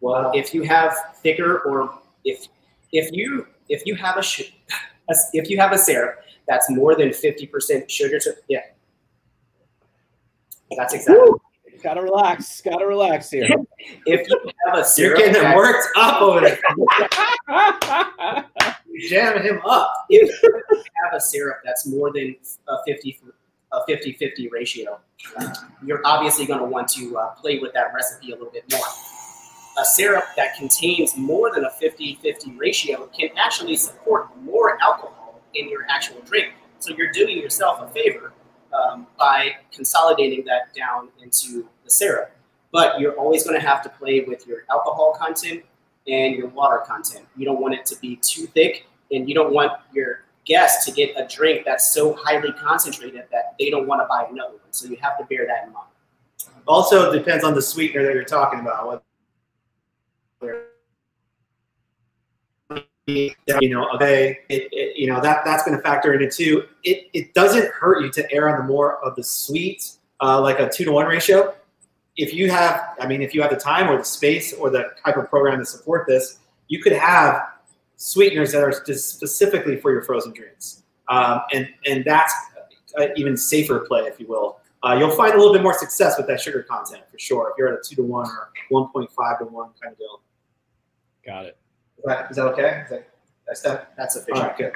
Well, 0.00 0.32
if 0.34 0.54
you 0.54 0.62
have 0.62 0.96
thicker 1.22 1.58
or 1.60 1.98
if 2.24 2.48
if 2.92 3.10
you 3.12 3.46
if 3.68 3.84
you 3.86 3.94
have 3.96 4.16
a, 4.16 4.22
sh- 4.22 4.52
a 5.10 5.14
if 5.32 5.48
you 5.50 5.58
have 5.58 5.72
a 5.72 5.78
syrup 5.78 6.20
that's 6.48 6.68
more 6.70 6.94
than 6.96 7.12
fifty 7.12 7.46
percent 7.46 7.90
sugar 7.90 8.18
to 8.20 8.34
yeah, 8.48 8.60
that's 10.76 10.94
exactly. 10.94 11.30
Gotta 11.82 12.00
relax. 12.02 12.60
Gotta 12.60 12.86
relax 12.86 13.30
here. 13.30 13.48
If 14.06 14.28
you 14.28 14.40
have 14.66 14.78
a 14.78 14.84
You're 14.96 15.16
getting 15.16 15.32
that's- 15.32 15.56
worked 15.56 15.88
up 15.96 16.22
over 16.22 16.40
there. 16.40 16.60
Jamming 19.08 19.42
him 19.42 19.60
up. 19.66 19.92
if 20.08 20.40
you 20.42 20.62
have 21.02 21.14
a 21.14 21.20
syrup 21.20 21.58
that's 21.64 21.84
more 21.88 22.12
than 22.12 22.36
a 22.68 22.76
50 22.86 23.18
a 23.72 23.84
50 23.86 24.12
50 24.12 24.48
ratio, 24.50 25.00
you're 25.84 26.00
obviously 26.04 26.46
going 26.46 26.60
to 26.60 26.64
want 26.66 26.86
to 26.88 27.18
uh, 27.18 27.30
play 27.30 27.58
with 27.58 27.72
that 27.72 27.92
recipe 27.94 28.30
a 28.30 28.36
little 28.36 28.52
bit 28.52 28.64
more. 28.70 28.84
A 29.78 29.84
syrup 29.84 30.24
that 30.36 30.56
contains 30.56 31.16
more 31.16 31.52
than 31.52 31.64
a 31.64 31.70
50 31.70 32.16
50 32.16 32.52
ratio 32.52 33.06
can 33.18 33.30
actually 33.36 33.76
support 33.76 34.28
more 34.42 34.78
alcohol 34.82 35.40
in 35.54 35.68
your 35.68 35.86
actual 35.88 36.20
drink. 36.22 36.52
So 36.78 36.94
you're 36.94 37.12
doing 37.12 37.38
yourself 37.38 37.80
a 37.80 37.88
favor 37.88 38.32
um, 38.72 39.06
by 39.18 39.52
consolidating 39.72 40.44
that 40.46 40.74
down 40.74 41.08
into 41.22 41.68
the 41.84 41.90
syrup. 41.90 42.36
But 42.70 43.00
you're 43.00 43.14
always 43.14 43.44
going 43.44 43.58
to 43.60 43.66
have 43.66 43.82
to 43.82 43.88
play 43.88 44.20
with 44.20 44.46
your 44.46 44.64
alcohol 44.70 45.14
content 45.18 45.64
and 46.06 46.34
your 46.34 46.48
water 46.48 46.82
content. 46.86 47.26
You 47.36 47.44
don't 47.44 47.60
want 47.60 47.74
it 47.74 47.86
to 47.86 47.96
be 48.00 48.18
too 48.22 48.46
thick, 48.46 48.86
and 49.10 49.28
you 49.28 49.34
don't 49.34 49.52
want 49.52 49.72
your 49.92 50.24
guests 50.44 50.84
to 50.86 50.92
get 50.92 51.14
a 51.16 51.26
drink 51.28 51.64
that's 51.64 51.94
so 51.94 52.14
highly 52.14 52.52
concentrated 52.52 53.24
that 53.30 53.54
they 53.58 53.70
don't 53.70 53.86
want 53.86 54.00
to 54.02 54.06
buy 54.06 54.26
another 54.30 54.54
one. 54.54 54.72
So 54.72 54.88
you 54.88 54.96
have 55.00 55.18
to 55.18 55.24
bear 55.24 55.46
that 55.46 55.66
in 55.66 55.72
mind. 55.72 55.86
Also, 56.66 57.10
it 57.10 57.16
depends 57.16 57.44
on 57.44 57.54
the 57.54 57.62
sweetener 57.62 58.04
that 58.04 58.14
you're 58.14 58.24
talking 58.24 58.60
about. 58.60 59.04
You 63.06 63.68
know, 63.68 63.88
okay, 63.94 64.40
it, 64.48 64.68
it, 64.70 64.96
you 64.96 65.08
know 65.08 65.20
that 65.20 65.44
that's 65.44 65.64
going 65.64 65.76
to 65.76 65.82
factor 65.82 66.14
in 66.14 66.22
it 66.22 66.32
too. 66.32 66.64
It 66.84 67.08
it 67.12 67.34
doesn't 67.34 67.68
hurt 67.72 68.02
you 68.02 68.10
to 68.12 68.32
err 68.32 68.48
on 68.48 68.58
the 68.58 68.72
more 68.72 69.04
of 69.04 69.16
the 69.16 69.24
sweet, 69.24 69.96
uh, 70.20 70.40
like 70.40 70.60
a 70.60 70.68
two 70.68 70.84
to 70.84 70.92
one 70.92 71.06
ratio. 71.06 71.52
If 72.16 72.32
you 72.32 72.50
have, 72.50 72.94
I 73.00 73.06
mean, 73.06 73.20
if 73.22 73.34
you 73.34 73.42
have 73.42 73.50
the 73.50 73.56
time 73.56 73.90
or 73.90 73.96
the 73.96 74.04
space 74.04 74.52
or 74.52 74.70
the 74.70 74.90
type 75.04 75.16
of 75.16 75.28
program 75.30 75.58
to 75.58 75.64
support 75.64 76.06
this, 76.06 76.38
you 76.68 76.80
could 76.80 76.92
have 76.92 77.42
sweeteners 77.96 78.52
that 78.52 78.62
are 78.62 78.70
just 78.86 79.14
specifically 79.14 79.76
for 79.76 79.90
your 79.92 80.02
frozen 80.02 80.32
drinks, 80.32 80.84
um, 81.08 81.40
and 81.52 81.68
and 81.86 82.04
that's 82.04 82.32
an 82.94 83.10
even 83.16 83.36
safer 83.36 83.80
play, 83.80 84.02
if 84.02 84.20
you 84.20 84.28
will. 84.28 84.60
Uh, 84.84 84.96
you'll 84.98 85.10
find 85.10 85.34
a 85.34 85.36
little 85.36 85.52
bit 85.52 85.62
more 85.62 85.76
success 85.76 86.16
with 86.18 86.26
that 86.28 86.40
sugar 86.40 86.62
content 86.62 87.02
for 87.10 87.18
sure. 87.18 87.50
If 87.50 87.54
you're 87.58 87.72
at 87.72 87.74
a 87.74 87.82
two 87.82 87.96
to 87.96 88.02
one 88.02 88.28
or 88.28 88.50
one 88.68 88.88
point 88.92 89.10
five 89.10 89.38
to 89.40 89.44
one 89.46 89.70
kind 89.80 89.92
of 89.92 89.98
deal. 89.98 90.20
Got 91.24 91.46
it. 91.46 91.56
Is 91.98 92.04
that, 92.04 92.30
is 92.30 92.36
that 92.36 92.46
okay? 92.46 92.82
Is 92.84 92.90
that, 92.90 93.08
that's 93.46 93.60
that? 93.62 93.92
That's 93.96 94.16
All 94.16 94.22
sufficient. 94.22 94.46
right, 94.48 94.56
good. 94.58 94.72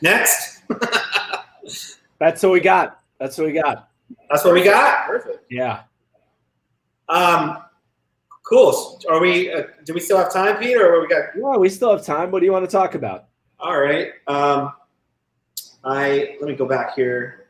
Next, 0.00 0.62
That's 2.18 2.42
what 2.42 2.52
we 2.52 2.60
got. 2.60 3.00
That's 3.18 3.36
what 3.36 3.46
we 3.48 3.52
got. 3.52 3.90
that's 4.30 4.44
what 4.44 4.54
we 4.54 4.62
got. 4.62 5.06
Perfect. 5.06 5.44
Yeah. 5.50 5.82
Um, 7.08 7.58
cool. 8.48 9.00
Are 9.10 9.20
we? 9.20 9.52
Uh, 9.52 9.64
do 9.84 9.92
we 9.92 10.00
still 10.00 10.18
have 10.18 10.32
time, 10.32 10.56
Peter, 10.58 10.94
or 10.94 11.00
we 11.00 11.08
got? 11.08 11.24
Yeah, 11.36 11.56
we 11.56 11.68
still 11.68 11.90
have 11.90 12.04
time. 12.04 12.30
What 12.30 12.40
do 12.40 12.46
you 12.46 12.52
want 12.52 12.64
to 12.64 12.70
talk 12.70 12.94
about? 12.94 13.24
All 13.58 13.80
right. 13.80 14.12
Um, 14.28 14.72
I 15.84 16.36
let 16.40 16.48
me 16.48 16.54
go 16.54 16.66
back 16.66 16.94
here. 16.94 17.41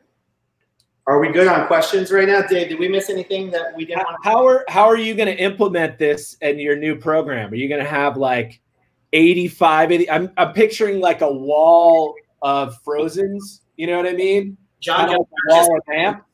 Are 1.05 1.19
we 1.19 1.31
good 1.31 1.47
on 1.47 1.67
questions 1.67 2.11
right 2.11 2.27
now, 2.27 2.41
Dave? 2.43 2.69
Did 2.69 2.79
we 2.79 2.87
miss 2.87 3.09
anything 3.09 3.51
that 3.51 3.75
we 3.75 3.85
didn't 3.85 3.99
How, 3.99 4.05
want? 4.05 4.25
how 4.25 4.47
are 4.47 4.65
how 4.69 4.83
are 4.85 4.97
you 4.97 5.15
going 5.15 5.27
to 5.27 5.35
implement 5.35 5.99
this 5.99 6.37
in 6.41 6.59
your 6.59 6.77
new 6.77 6.95
program? 6.95 7.51
Are 7.51 7.55
you 7.55 7.67
going 7.67 7.83
to 7.83 7.89
have 7.89 8.15
like 8.15 8.61
85 9.11 9.91
80, 9.91 10.09
I'm 10.09 10.31
I'm 10.37 10.53
picturing 10.53 11.01
like 11.01 11.21
a 11.21 11.31
wall 11.31 12.15
of 12.41 12.75
frozens, 12.83 13.61
you 13.75 13.87
know 13.87 13.97
what 13.97 14.07
I 14.07 14.13
mean? 14.13 14.57
John, 14.79 15.07
Kind 15.07 15.11
of 15.11 15.17
John 15.17 15.27
a 15.49 15.53
wall 15.53 15.77
of 15.77 15.93
amp. 15.93 16.25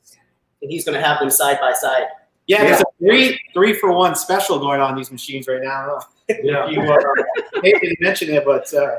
and 0.62 0.70
he's 0.70 0.84
going 0.84 0.98
to 0.98 1.04
have 1.04 1.18
them 1.18 1.30
side 1.30 1.58
by 1.60 1.72
side. 1.72 2.06
Yeah, 2.46 2.64
there's 2.64 2.80
a 2.80 2.84
three 2.98 3.38
three 3.52 3.74
for 3.74 3.92
one 3.92 4.14
special 4.14 4.58
going 4.58 4.80
on 4.80 4.96
these 4.96 5.10
machines 5.10 5.46
right 5.48 5.62
now. 5.62 6.00
Yeah. 6.28 6.68
You 6.68 6.80
uh, 6.80 6.96
maybe 7.62 7.78
didn't 7.80 8.00
mention 8.00 8.30
it, 8.30 8.44
but 8.44 8.72
uh, 8.74 8.98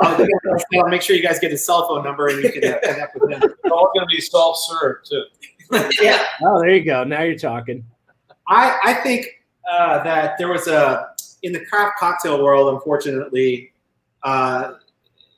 I'll, 0.00 0.26
I'll 0.74 0.88
make 0.88 1.02
sure 1.02 1.16
you 1.16 1.22
guys 1.22 1.38
get 1.38 1.50
his 1.50 1.64
cell 1.64 1.88
phone 1.88 2.04
number 2.04 2.28
and 2.28 2.42
you 2.42 2.52
can 2.52 2.64
uh, 2.64 2.78
connect 2.82 3.18
with 3.18 3.30
him. 3.30 3.42
It's 3.42 3.72
all 3.72 3.90
going 3.94 4.06
to 4.06 4.14
be 4.14 4.20
self-serve 4.20 5.04
too. 5.04 5.24
yeah, 6.00 6.24
Oh, 6.42 6.60
there 6.60 6.74
you 6.74 6.84
go. 6.84 7.04
Now 7.04 7.22
you're 7.22 7.38
talking. 7.38 7.84
I, 8.48 8.78
I 8.84 8.94
think 8.94 9.26
uh, 9.70 10.04
that 10.04 10.38
there 10.38 10.48
was 10.48 10.68
a 10.68 11.08
in 11.42 11.52
the 11.52 11.64
craft 11.64 11.98
cocktail 11.98 12.42
world, 12.42 12.72
unfortunately, 12.74 13.72
uh, 14.22 14.74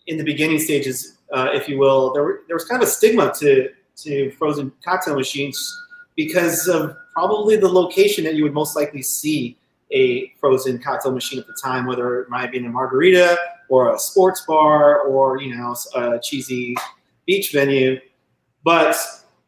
in 0.06 0.16
the 0.16 0.24
beginning 0.24 0.58
stages, 0.58 1.18
uh, 1.32 1.48
if 1.52 1.68
you 1.68 1.78
will, 1.78 2.12
there, 2.12 2.22
were, 2.22 2.40
there 2.46 2.56
was 2.56 2.64
kind 2.64 2.82
of 2.82 2.88
a 2.88 2.90
stigma 2.90 3.32
to 3.38 3.70
to 3.96 4.30
frozen 4.32 4.72
cocktail 4.84 5.16
machines 5.16 5.76
because 6.16 6.68
of 6.68 6.96
probably 7.12 7.56
the 7.56 7.68
location 7.68 8.24
that 8.24 8.34
you 8.34 8.42
would 8.44 8.54
most 8.54 8.76
likely 8.76 9.02
see 9.02 9.56
a 9.90 10.32
frozen 10.40 10.78
cocktail 10.78 11.12
machine 11.12 11.38
at 11.38 11.46
the 11.46 11.56
time, 11.62 11.86
whether 11.86 12.20
it 12.20 12.28
might 12.28 12.52
be 12.52 12.58
in 12.58 12.66
a 12.66 12.68
margarita 12.68 13.36
or 13.68 13.94
a 13.94 13.98
sports 13.98 14.44
bar 14.46 15.00
or 15.02 15.40
you 15.40 15.54
know 15.56 15.76
a 15.94 16.18
cheesy 16.20 16.76
beach 17.26 17.52
venue. 17.52 18.00
But 18.64 18.96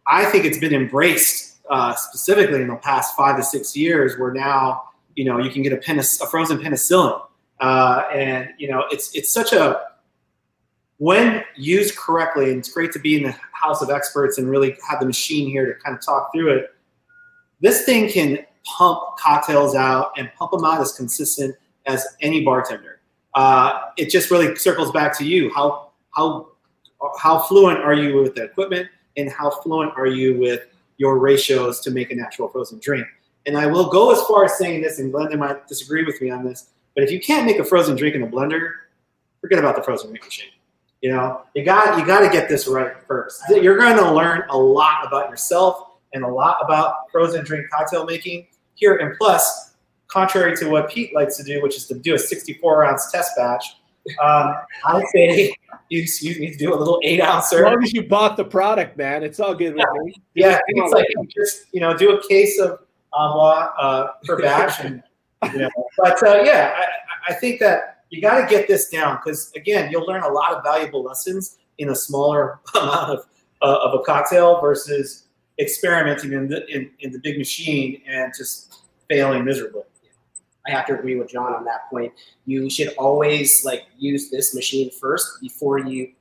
I 0.06 0.24
think 0.26 0.44
it's 0.44 0.58
been 0.58 0.74
embraced 0.74 1.58
uh, 1.68 1.94
specifically 1.94 2.62
in 2.62 2.68
the 2.68 2.76
past 2.76 3.16
five 3.16 3.36
to 3.36 3.42
six 3.42 3.76
years, 3.76 4.18
where 4.18 4.32
now 4.32 4.82
you 5.14 5.24
know 5.24 5.38
you 5.38 5.50
can 5.50 5.62
get 5.62 5.72
a, 5.72 5.76
penis, 5.76 6.20
a 6.20 6.26
frozen 6.26 6.58
penicillin 6.58 7.20
uh, 7.60 8.04
and 8.12 8.48
you 8.58 8.68
know 8.68 8.84
it's 8.90 9.14
it's 9.14 9.32
such 9.32 9.52
a 9.52 9.80
when 10.98 11.42
used 11.56 11.96
correctly, 11.96 12.50
and 12.50 12.58
it's 12.58 12.70
great 12.70 12.92
to 12.92 12.98
be 12.98 13.16
in 13.16 13.22
the 13.22 13.34
house 13.52 13.80
of 13.80 13.88
experts 13.88 14.36
and 14.36 14.50
really 14.50 14.76
have 14.86 15.00
the 15.00 15.06
machine 15.06 15.48
here 15.48 15.72
to 15.72 15.80
kind 15.80 15.96
of 15.96 16.04
talk 16.04 16.30
through 16.32 16.54
it. 16.54 16.74
This 17.60 17.84
thing 17.84 18.10
can 18.10 18.44
pump 18.64 19.16
cocktails 19.18 19.74
out 19.74 20.12
and 20.18 20.30
pump 20.34 20.50
them 20.52 20.64
out 20.64 20.80
as 20.80 20.92
consistent 20.92 21.56
as 21.86 22.06
any 22.20 22.44
bartender. 22.44 22.89
Uh, 23.34 23.80
it 23.96 24.10
just 24.10 24.30
really 24.30 24.54
circles 24.56 24.90
back 24.90 25.16
to 25.18 25.24
you. 25.24 25.52
How 25.54 25.90
how 26.10 26.48
how 27.18 27.38
fluent 27.38 27.78
are 27.80 27.94
you 27.94 28.20
with 28.20 28.34
the 28.34 28.44
equipment, 28.44 28.88
and 29.16 29.30
how 29.30 29.50
fluent 29.50 29.92
are 29.96 30.06
you 30.06 30.38
with 30.38 30.66
your 30.98 31.18
ratios 31.18 31.80
to 31.80 31.90
make 31.90 32.10
a 32.10 32.14
natural 32.14 32.48
frozen 32.48 32.78
drink? 32.80 33.06
And 33.46 33.56
I 33.56 33.66
will 33.66 33.88
go 33.88 34.12
as 34.12 34.20
far 34.22 34.44
as 34.44 34.58
saying 34.58 34.82
this, 34.82 34.98
and 34.98 35.12
Glenda 35.12 35.38
might 35.38 35.66
disagree 35.66 36.04
with 36.04 36.20
me 36.20 36.30
on 36.30 36.44
this, 36.44 36.70
but 36.94 37.04
if 37.04 37.10
you 37.10 37.20
can't 37.20 37.46
make 37.46 37.58
a 37.58 37.64
frozen 37.64 37.96
drink 37.96 38.14
in 38.14 38.22
a 38.22 38.26
blender, 38.26 38.72
forget 39.40 39.58
about 39.58 39.76
the 39.76 39.82
frozen 39.82 40.10
drink 40.10 40.24
machine. 40.24 40.50
You 41.00 41.12
know, 41.12 41.42
you 41.54 41.64
got 41.64 41.98
you 41.98 42.04
got 42.04 42.20
to 42.20 42.28
get 42.28 42.48
this 42.48 42.66
right 42.68 42.92
first. 43.06 43.42
You're 43.48 43.78
going 43.78 43.96
to 43.96 44.12
learn 44.12 44.42
a 44.50 44.56
lot 44.56 45.06
about 45.06 45.30
yourself 45.30 45.92
and 46.12 46.24
a 46.24 46.28
lot 46.28 46.58
about 46.62 47.10
frozen 47.10 47.44
drink 47.44 47.70
cocktail 47.70 48.04
making 48.04 48.48
here. 48.74 48.96
And 48.96 49.16
plus, 49.16 49.69
contrary 50.10 50.56
to 50.56 50.68
what 50.68 50.90
Pete 50.90 51.14
likes 51.14 51.36
to 51.36 51.42
do, 51.42 51.62
which 51.62 51.76
is 51.76 51.86
to 51.86 51.94
do 51.94 52.14
a 52.14 52.18
64 52.18 52.84
ounce 52.84 53.10
test 53.10 53.32
batch, 53.36 53.64
um, 54.22 54.54
I 54.86 55.02
say 55.12 55.54
you, 55.88 56.06
you 56.20 56.40
need 56.40 56.52
to 56.52 56.58
do 56.58 56.74
a 56.74 56.76
little 56.76 57.00
eight 57.04 57.20
ounce. 57.20 57.52
As 57.52 57.60
long 57.60 57.82
as 57.82 57.92
you 57.92 58.02
bought 58.02 58.36
the 58.36 58.44
product, 58.44 58.96
man, 58.96 59.22
it's 59.22 59.38
all 59.40 59.54
good 59.54 59.74
with 59.74 59.84
yeah. 59.86 60.02
me. 60.02 60.14
Yeah, 60.34 60.58
it's 60.66 60.92
like 60.92 61.06
just 61.28 61.66
you 61.72 61.80
know 61.80 61.96
do 61.96 62.16
a 62.16 62.28
case 62.28 62.58
of 62.58 62.80
amla 63.12 63.70
uh, 63.78 64.06
per 64.24 64.40
batch, 64.40 64.84
and 64.84 65.02
you 65.52 65.58
know. 65.60 65.70
But 65.98 66.22
uh, 66.22 66.42
yeah, 66.42 66.74
I, 67.28 67.32
I 67.32 67.34
think 67.34 67.60
that 67.60 68.04
you 68.08 68.22
got 68.22 68.40
to 68.40 68.46
get 68.46 68.66
this 68.68 68.88
down 68.88 69.18
because 69.22 69.52
again, 69.54 69.90
you'll 69.90 70.06
learn 70.06 70.22
a 70.22 70.28
lot 70.28 70.52
of 70.52 70.62
valuable 70.64 71.02
lessons 71.02 71.58
in 71.78 71.90
a 71.90 71.94
smaller 71.94 72.60
amount 72.74 73.10
of, 73.10 73.26
uh, 73.62 73.78
of 73.82 74.00
a 74.00 74.02
cocktail 74.02 74.60
versus 74.60 75.24
experimenting 75.58 76.32
in 76.32 76.48
the 76.48 76.66
in, 76.68 76.90
in 77.00 77.12
the 77.12 77.18
big 77.18 77.36
machine 77.36 78.00
and 78.08 78.32
just 78.36 78.82
failing 79.08 79.44
miserably. 79.44 79.82
I 80.66 80.72
have 80.72 80.86
to 80.86 80.98
agree 80.98 81.16
with 81.16 81.30
John 81.30 81.54
on 81.54 81.64
that 81.64 81.88
point. 81.90 82.12
You 82.46 82.68
should 82.68 82.94
always 82.98 83.64
like 83.64 83.84
use 83.98 84.30
this 84.30 84.54
machine 84.54 84.90
first 85.00 85.40
before 85.40 85.78
you. 85.78 86.12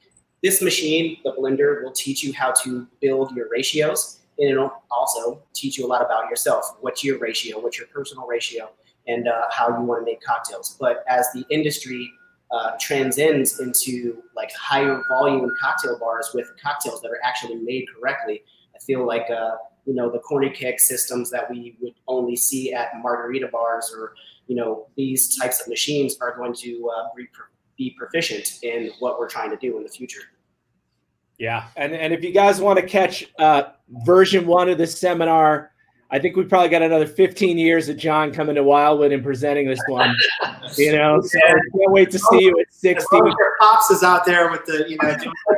This 0.41 0.61
machine, 0.61 1.17
the 1.25 1.33
blender, 1.33 1.83
will 1.83 1.91
teach 1.91 2.23
you 2.23 2.31
how 2.33 2.53
to 2.63 2.87
build 3.01 3.35
your 3.35 3.49
ratios, 3.49 4.19
and 4.37 4.49
it'll 4.49 4.81
also 4.89 5.41
teach 5.53 5.77
you 5.77 5.85
a 5.85 5.89
lot 5.89 6.01
about 6.01 6.29
yourself. 6.29 6.77
What's 6.79 7.03
your 7.03 7.19
ratio? 7.19 7.59
What's 7.59 7.77
your 7.77 7.87
personal 7.87 8.25
ratio? 8.25 8.69
and 9.09 9.27
uh, 9.27 9.41
how 9.51 9.67
you 9.69 9.83
want 9.83 10.01
to 10.01 10.05
make 10.05 10.21
cocktails. 10.21 10.77
But 10.79 11.03
as 11.07 11.27
the 11.33 11.43
industry 11.49 12.09
uh, 12.51 12.71
transcends 12.79 13.59
into 13.59 14.23
like 14.35 14.51
higher 14.53 15.01
volume 15.09 15.51
cocktail 15.59 15.99
bars 15.99 16.29
with 16.33 16.47
cocktails 16.61 17.01
that 17.01 17.09
are 17.09 17.19
actually 17.23 17.55
made 17.55 17.85
correctly, 17.93 18.43
I 18.75 18.79
feel 18.79 19.05
like 19.05 19.29
uh, 19.29 19.55
you 19.85 19.93
know 19.93 20.09
the 20.09 20.19
corny 20.19 20.49
keg 20.49 20.79
systems 20.79 21.29
that 21.29 21.49
we 21.49 21.75
would 21.81 21.93
only 22.07 22.35
see 22.35 22.73
at 22.73 22.91
margarita 23.01 23.47
bars 23.47 23.93
or 23.95 24.13
you 24.47 24.55
know 24.55 24.87
these 24.95 25.37
types 25.37 25.61
of 25.61 25.67
machines 25.67 26.17
are 26.21 26.35
going 26.35 26.53
to 26.53 26.89
uh, 26.95 27.07
be, 27.15 27.27
be 27.77 27.95
proficient 27.97 28.63
in 28.63 28.91
what 28.99 29.19
we're 29.19 29.29
trying 29.29 29.49
to 29.49 29.57
do 29.57 29.77
in 29.77 29.83
the 29.83 29.89
future. 29.89 30.21
Yeah, 31.37 31.67
and 31.77 31.93
and 31.93 32.13
if 32.13 32.23
you 32.23 32.31
guys 32.31 32.59
want 32.59 32.79
to 32.79 32.85
catch 32.85 33.25
uh, 33.39 33.63
version 34.05 34.45
one 34.45 34.69
of 34.69 34.77
this 34.77 34.99
seminar 34.99 35.71
I 36.11 36.17
think 36.17 36.35
we 36.35 36.43
probably 36.43 36.69
got 36.69 36.81
another 36.81 37.05
15 37.05 37.57
years 37.59 37.87
of 37.87 37.97
John 37.97 38.31
coming 38.31 38.55
to 38.55 38.63
Wildwood 38.63 39.11
and 39.11 39.23
presenting 39.23 39.67
this 39.67 39.81
one. 39.87 40.15
You 40.77 40.95
know, 40.95 41.19
so 41.19 41.39
I 41.47 41.49
can't 41.49 41.91
wait 41.91 42.11
to 42.11 42.19
see 42.19 42.43
you 42.43 42.59
at 42.59 42.71
60. 42.71 43.03
Pops 43.59 43.89
is 43.89 44.03
out 44.03 44.23
there 44.23 44.51
with 44.51 44.65
the, 44.65 44.85
you 44.87 44.97
know, 45.01 45.17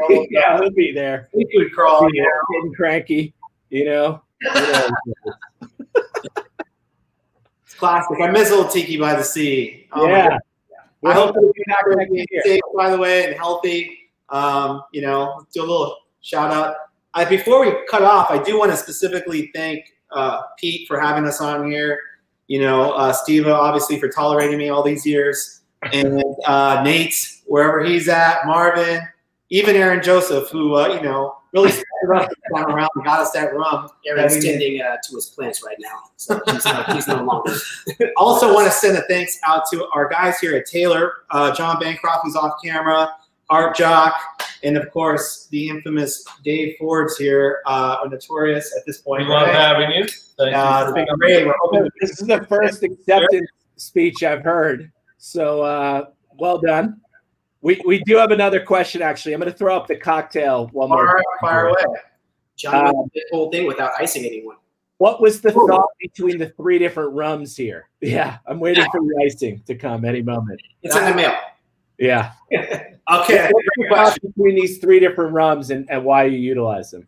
yeah, 0.31 0.57
he'll 0.57 0.71
be 0.71 0.93
there. 0.93 1.27
He 1.33 1.45
could 1.53 1.73
crawl, 1.73 2.07
you 2.13 2.21
know, 2.21 2.29
getting 2.53 2.73
cranky, 2.73 3.33
you 3.71 3.85
know. 3.85 4.21
it's 4.41 4.91
classic. 7.77 8.17
I 8.21 8.29
miss 8.29 8.51
old 8.51 8.69
Tiki 8.69 8.97
by 8.97 9.15
the 9.15 9.23
Sea. 9.23 9.87
Oh 9.93 10.07
yeah. 10.07 10.37
I 11.03 11.13
hope 11.13 11.35
you're 11.35 12.43
safe, 12.43 12.61
by 12.75 12.91
the 12.91 12.97
way, 12.97 13.25
and 13.25 13.35
healthy. 13.35 14.11
Um, 14.29 14.83
you 14.93 15.01
know, 15.01 15.45
do 15.51 15.61
a 15.61 15.63
little 15.63 15.97
shout 16.21 16.51
out. 16.51 16.75
I, 17.13 17.25
before 17.25 17.65
we 17.65 17.73
cut 17.89 18.03
off, 18.03 18.29
I 18.29 18.41
do 18.41 18.59
want 18.59 18.71
to 18.71 18.77
specifically 18.77 19.49
thank 19.55 19.83
uh, 20.11 20.41
Pete 20.59 20.87
for 20.87 20.99
having 20.99 21.25
us 21.25 21.41
on 21.41 21.69
here. 21.69 21.99
You 22.47 22.59
know, 22.59 22.91
uh, 22.91 23.13
Steve 23.13 23.47
obviously 23.47 23.99
for 23.99 24.09
tolerating 24.09 24.57
me 24.57 24.69
all 24.69 24.83
these 24.83 25.05
years, 25.05 25.61
and 25.91 26.23
uh, 26.45 26.81
Nate 26.83 27.15
wherever 27.47 27.83
he's 27.83 28.07
at, 28.07 28.45
Marvin, 28.45 29.01
even 29.51 29.75
Aaron 29.75 30.01
Joseph, 30.01 30.49
who 30.49 30.75
uh, 30.75 30.87
you 30.87 31.01
know 31.01 31.35
really 31.53 31.69
started 31.69 32.33
around 32.55 32.89
and 32.95 33.05
got 33.05 33.19
us 33.19 33.31
that 33.31 33.53
rum. 33.53 33.89
Aaron's 34.07 34.43
tending 34.43 34.81
uh, 34.81 34.95
to 35.03 35.15
his 35.15 35.27
plants 35.27 35.61
right 35.63 35.75
now, 35.79 35.99
so 36.15 36.41
he's, 36.47 36.65
no, 36.65 36.83
he's 36.93 37.07
no 37.07 37.23
longer. 37.23 37.53
also, 38.17 38.53
want 38.53 38.65
to 38.65 38.71
send 38.71 38.97
a 38.97 39.01
thanks 39.03 39.37
out 39.45 39.63
to 39.71 39.85
our 39.93 40.07
guys 40.07 40.39
here 40.39 40.55
at 40.55 40.65
Taylor, 40.65 41.13
uh, 41.29 41.53
John 41.53 41.79
Bancroft, 41.79 42.21
who's 42.23 42.35
off 42.35 42.53
camera, 42.63 43.13
Art 43.49 43.75
Jock, 43.75 44.15
and 44.63 44.77
of 44.77 44.89
course 44.91 45.47
the 45.51 45.67
infamous 45.67 46.25
Dave 46.43 46.75
Ford's 46.79 47.17
here, 47.17 47.59
uh, 47.65 47.97
notorious 48.09 48.73
at 48.75 48.85
this 48.85 48.99
point. 48.99 49.23
We 49.23 49.29
love 49.29 49.49
having 49.49 49.91
you. 49.91 50.07
Thank 50.37 50.55
uh, 50.55 50.79
you 50.79 50.85
it's 50.85 50.93
been 50.93 51.17
great. 51.19 51.45
We're 51.45 51.55
hoping 51.59 51.89
this 51.99 52.21
is 52.21 52.27
the 52.27 52.45
first 52.47 52.83
acceptance 52.83 53.49
speech 53.75 54.23
I've 54.23 54.43
heard. 54.43 54.91
So 55.17 55.61
uh, 55.61 56.05
well 56.39 56.59
done. 56.59 57.01
We, 57.61 57.81
we 57.85 58.03
do 58.03 58.17
have 58.17 58.31
another 58.31 58.59
question 58.59 59.01
actually. 59.01 59.33
I'm 59.33 59.39
going 59.39 59.51
to 59.51 59.57
throw 59.57 59.75
up 59.75 59.87
the 59.87 59.95
cocktail 59.95 60.67
one 60.73 60.89
more. 60.89 61.07
Fire, 61.07 61.23
fire 61.41 61.67
away. 61.67 61.99
John 62.55 62.87
um, 62.87 63.11
the 63.13 63.23
whole 63.31 63.51
thing 63.51 63.65
without 63.65 63.91
icing 63.99 64.25
anyone. 64.25 64.57
What 64.97 65.19
was 65.19 65.41
the 65.41 65.49
Ooh. 65.49 65.67
thought 65.67 65.89
between 65.99 66.37
the 66.37 66.49
three 66.49 66.77
different 66.77 67.13
rums 67.13 67.55
here? 67.55 67.89
Yeah, 68.01 68.37
I'm 68.47 68.59
waiting 68.59 68.85
for 68.91 68.99
the 68.99 69.23
icing 69.25 69.61
to 69.67 69.75
come 69.75 70.05
any 70.05 70.23
moment. 70.23 70.59
It's 70.81 70.95
in 70.95 71.05
the 71.05 71.13
mail. 71.13 71.35
Yeah. 71.99 72.31
okay. 73.11 73.51
between 74.23 74.55
these 74.55 74.79
three 74.79 74.99
different 74.99 75.33
rums 75.33 75.69
and, 75.69 75.89
and 75.89 76.03
why 76.03 76.23
you 76.23 76.39
utilize 76.39 76.89
them. 76.89 77.07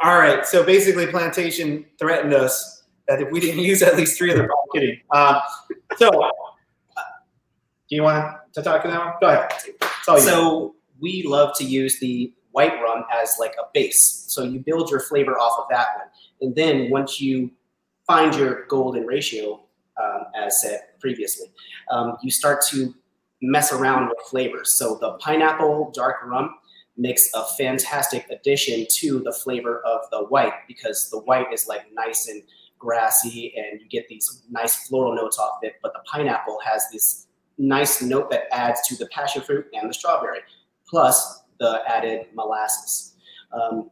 All 0.00 0.16
right. 0.16 0.46
So 0.46 0.64
basically, 0.64 1.06
Plantation 1.08 1.86
threatened 1.98 2.34
us 2.34 2.84
that 3.08 3.20
if 3.20 3.32
we 3.32 3.40
didn't 3.40 3.64
use 3.64 3.82
at 3.82 3.96
least 3.96 4.16
three 4.16 4.30
of 4.30 4.36
them, 4.36 4.46
I'm 4.46 4.80
kidding. 4.80 5.00
Um, 5.10 5.40
so, 5.96 6.08
uh, 6.08 6.30
do 7.88 7.96
you 7.96 8.02
want 8.02 8.36
Go 9.20 9.28
ahead. 9.28 9.52
So 10.24 10.74
we 11.00 11.22
love 11.24 11.54
to 11.58 11.64
use 11.64 11.98
the 12.00 12.32
white 12.52 12.80
rum 12.82 13.04
as 13.12 13.34
like 13.38 13.54
a 13.60 13.64
base. 13.74 14.24
So 14.28 14.42
you 14.42 14.60
build 14.60 14.90
your 14.90 15.00
flavor 15.00 15.38
off 15.38 15.58
of 15.58 15.66
that 15.70 15.88
one, 15.96 16.06
and 16.40 16.54
then 16.54 16.90
once 16.90 17.20
you 17.20 17.50
find 18.06 18.34
your 18.34 18.64
golden 18.66 19.04
ratio, 19.04 19.62
um, 20.02 20.24
as 20.34 20.62
said 20.62 20.80
previously, 21.00 21.48
um, 21.90 22.16
you 22.22 22.30
start 22.30 22.64
to 22.70 22.94
mess 23.42 23.72
around 23.72 24.08
with 24.08 24.18
flavors. 24.30 24.78
So 24.78 24.96
the 25.00 25.12
pineapple 25.18 25.90
dark 25.94 26.16
rum 26.24 26.54
makes 26.96 27.28
a 27.34 27.44
fantastic 27.58 28.26
addition 28.30 28.86
to 29.00 29.20
the 29.20 29.32
flavor 29.32 29.80
of 29.80 30.00
the 30.10 30.24
white 30.26 30.54
because 30.66 31.10
the 31.10 31.20
white 31.20 31.52
is 31.52 31.66
like 31.68 31.82
nice 31.92 32.26
and 32.28 32.42
grassy 32.78 33.54
and 33.56 33.80
you 33.80 33.88
get 33.88 34.08
these 34.08 34.42
nice 34.50 34.86
floral 34.88 35.14
notes 35.14 35.38
off 35.38 35.58
it. 35.62 35.74
But 35.82 35.92
the 35.92 36.00
pineapple 36.10 36.58
has 36.64 36.84
this 36.92 37.25
nice 37.58 38.02
note 38.02 38.30
that 38.30 38.44
adds 38.52 38.86
to 38.88 38.96
the 38.96 39.06
passion 39.06 39.42
fruit 39.42 39.66
and 39.72 39.88
the 39.88 39.94
strawberry, 39.94 40.40
plus 40.88 41.42
the 41.58 41.80
added 41.86 42.26
molasses. 42.34 43.14
Um, 43.52 43.90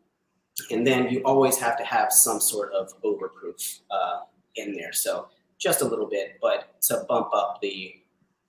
and 0.71 0.87
then 0.87 1.09
you 1.09 1.23
always 1.25 1.59
have 1.59 1.77
to 1.79 1.85
have 1.85 2.12
some 2.12 2.41
sort 2.41 2.73
of 2.73 2.91
overproof 3.03 3.81
uh, 3.91 4.21
in 4.57 4.75
there. 4.75 4.93
So 4.93 5.29
just 5.59 5.83
a 5.83 5.85
little 5.85 6.07
bit, 6.07 6.39
but 6.41 6.81
to 6.83 7.05
bump 7.09 7.29
up 7.33 7.59
the 7.61 7.95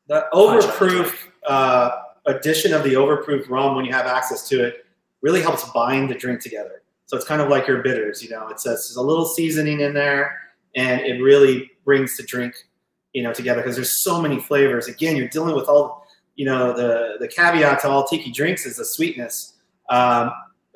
the 0.08 0.28
overproof 0.34 1.16
uh, 1.48 1.90
addition 2.28 2.74
of 2.74 2.84
the 2.84 2.94
overproof 2.94 3.50
rum 3.50 3.76
when 3.76 3.86
you 3.86 3.92
have 3.92 4.06
access 4.06 4.48
to 4.50 4.64
it 4.64 4.86
really 5.22 5.42
helps 5.42 5.68
bind 5.72 6.10
the 6.10 6.14
drink 6.14 6.42
together. 6.42 6.84
So 7.08 7.18
it's 7.18 7.26
kind 7.26 7.42
of 7.42 7.50
like 7.50 7.68
your 7.68 7.82
bitters, 7.82 8.24
you 8.24 8.30
know. 8.30 8.48
It 8.48 8.60
says 8.60 8.88
there's 8.88 8.98
a 8.98 9.02
little 9.02 9.26
seasoning 9.26 9.80
in 9.80 9.94
there, 9.94 10.40
and 10.76 11.02
it 11.02 11.22
really 11.22 11.72
brings 11.84 12.18
the 12.18 12.24
drink, 12.24 12.54
you 13.16 13.24
know, 13.24 13.32
together 13.32 13.62
because 13.62 13.76
there's 13.76 14.04
so 14.04 14.22
many 14.22 14.42
flavors. 14.42 14.90
Again, 14.90 15.16
you're 15.16 15.30
dealing 15.30 15.56
with 15.56 15.70
all, 15.70 16.06
you 16.36 16.46
know, 16.46 16.74
the 16.74 17.16
the 17.22 17.30
caveat 17.30 17.80
to 17.80 17.88
all 17.88 18.06
tiki 18.06 18.30
drinks 18.30 18.66
is 18.66 18.76
the 18.76 18.84
sweetness, 18.84 19.54
um, 19.90 20.32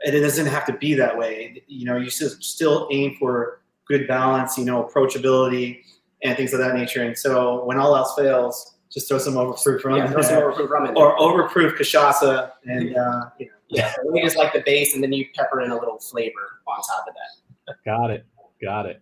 and 0.06 0.16
it 0.16 0.22
doesn't 0.22 0.46
have 0.46 0.66
to 0.68 0.74
be 0.74 0.94
that 0.94 1.18
way. 1.18 1.62
You 1.68 1.84
know, 1.84 1.98
you 1.98 2.10
should 2.10 2.42
still 2.42 2.88
aim 2.94 3.18
for 3.20 3.60
good 3.90 4.08
balance, 4.08 4.58
you 4.58 4.64
know, 4.64 4.82
approachability 4.82 5.82
and 6.24 6.38
things 6.38 6.54
of 6.54 6.60
that 6.60 6.76
nature. 6.76 7.04
And 7.04 7.18
so 7.18 7.66
when 7.66 7.78
all 7.78 7.94
else 7.94 8.16
fails, 8.16 8.78
just 8.90 9.10
throw 9.10 9.18
some 9.18 9.34
overproof 9.34 9.84
rum, 9.84 9.98
yeah, 9.98 10.10
throw 10.10 10.22
some 10.22 10.42
overproof 10.42 10.70
rum 10.70 10.86
in 10.86 10.96
or 10.96 11.18
overproof 11.18 11.76
cachaça, 11.76 12.54
and 12.64 12.96
uh, 12.96 13.26
you 13.38 13.48
know, 13.48 13.52
yeah, 13.68 13.94
we 14.10 14.22
just 14.22 14.38
like 14.38 14.54
the 14.54 14.64
base, 14.66 14.94
and 14.94 15.04
then 15.04 15.12
you 15.12 15.26
pepper 15.36 15.60
in 15.60 15.72
a 15.72 15.76
little 15.78 16.00
flavor 16.00 16.62
on 16.68 16.78
top 16.84 17.06
of 17.06 17.14
that. 17.16 17.76
Got 17.84 18.12
it, 18.12 18.26
got 18.62 18.86
it. 18.86 19.02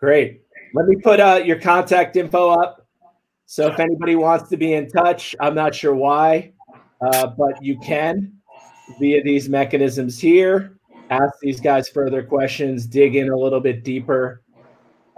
Great. 0.00 0.42
Let 0.74 0.86
me 0.86 0.96
put 0.96 1.20
uh, 1.20 1.42
your 1.44 1.60
contact 1.60 2.16
info 2.16 2.50
up. 2.50 2.86
So 3.46 3.66
if 3.66 3.78
anybody 3.78 4.16
wants 4.16 4.48
to 4.48 4.56
be 4.56 4.72
in 4.72 4.88
touch, 4.88 5.36
I'm 5.38 5.54
not 5.54 5.74
sure 5.74 5.94
why, 5.94 6.52
uh, 7.00 7.26
but 7.26 7.62
you 7.62 7.78
can 7.80 8.32
via 8.98 9.22
these 9.22 9.48
mechanisms 9.48 10.18
here. 10.18 10.78
Ask 11.10 11.34
these 11.42 11.60
guys 11.60 11.88
further 11.88 12.22
questions, 12.22 12.86
dig 12.86 13.16
in 13.16 13.28
a 13.28 13.36
little 13.36 13.60
bit 13.60 13.84
deeper. 13.84 14.42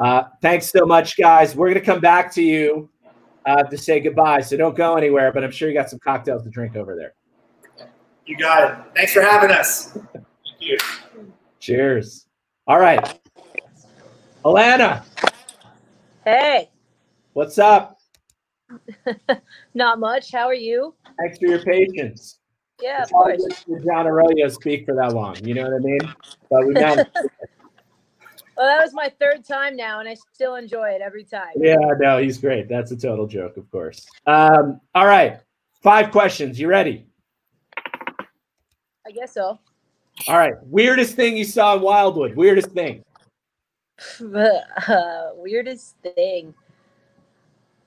Uh, 0.00 0.24
thanks 0.42 0.68
so 0.70 0.84
much, 0.84 1.16
guys. 1.16 1.54
We're 1.54 1.68
going 1.68 1.78
to 1.78 1.84
come 1.84 2.00
back 2.00 2.32
to 2.32 2.42
you 2.42 2.90
uh, 3.46 3.62
to 3.62 3.78
say 3.78 4.00
goodbye. 4.00 4.40
So 4.40 4.56
don't 4.56 4.76
go 4.76 4.96
anywhere, 4.96 5.30
but 5.32 5.44
I'm 5.44 5.52
sure 5.52 5.68
you 5.68 5.74
got 5.74 5.88
some 5.88 6.00
cocktails 6.00 6.42
to 6.42 6.50
drink 6.50 6.74
over 6.74 6.96
there. 6.96 7.14
You 8.26 8.36
got 8.36 8.70
it. 8.70 8.78
Thanks 8.96 9.12
for 9.12 9.22
having 9.22 9.50
us. 9.50 9.92
Thank 9.92 10.26
you. 10.58 10.78
Cheers. 11.60 12.26
All 12.66 12.80
right. 12.80 13.20
Alana, 14.44 15.04
Hey, 16.24 16.70
what's 17.34 17.58
up? 17.58 17.98
not 19.74 19.98
much. 20.00 20.32
How 20.32 20.46
are 20.46 20.54
you? 20.54 20.94
Thanks 21.20 21.38
for 21.38 21.46
your 21.46 21.62
patience. 21.62 22.38
Yeah, 22.82 22.98
of 22.98 23.02
It's 23.04 23.12
hard 23.12 23.38
course. 23.38 23.64
to 23.64 23.80
John 23.84 24.06
Arroyo 24.06 24.48
speak 24.48 24.86
for 24.86 24.94
that 24.94 25.12
long. 25.12 25.36
You 25.44 25.54
know 25.54 25.64
what 25.64 25.74
I 25.74 25.78
mean? 25.78 26.00
But 26.50 26.66
we 26.66 26.72
managed. 26.74 27.10
Well, 28.56 28.66
that 28.68 28.80
was 28.84 28.94
my 28.94 29.12
third 29.18 29.44
time 29.44 29.74
now, 29.76 29.98
and 29.98 30.08
I 30.08 30.14
still 30.32 30.54
enjoy 30.54 30.90
it 30.90 31.00
every 31.02 31.24
time. 31.24 31.48
yeah, 31.56 31.74
no, 31.98 32.18
he's 32.18 32.38
great. 32.38 32.68
That's 32.68 32.92
a 32.92 32.96
total 32.96 33.26
joke, 33.26 33.56
of 33.56 33.68
course. 33.68 34.06
Um, 34.28 34.80
all 34.94 35.06
right. 35.06 35.40
Five 35.82 36.12
questions. 36.12 36.56
You 36.60 36.68
ready? 36.68 37.04
I 37.76 39.10
guess 39.12 39.34
so. 39.34 39.58
All 40.28 40.38
right. 40.38 40.54
Weirdest 40.62 41.16
thing 41.16 41.36
you 41.36 41.42
saw 41.42 41.74
in 41.74 41.82
Wildwood. 41.82 42.36
Weirdest 42.36 42.70
thing. 42.70 43.04
uh, 44.88 45.30
weirdest 45.34 45.96
thing. 46.02 46.54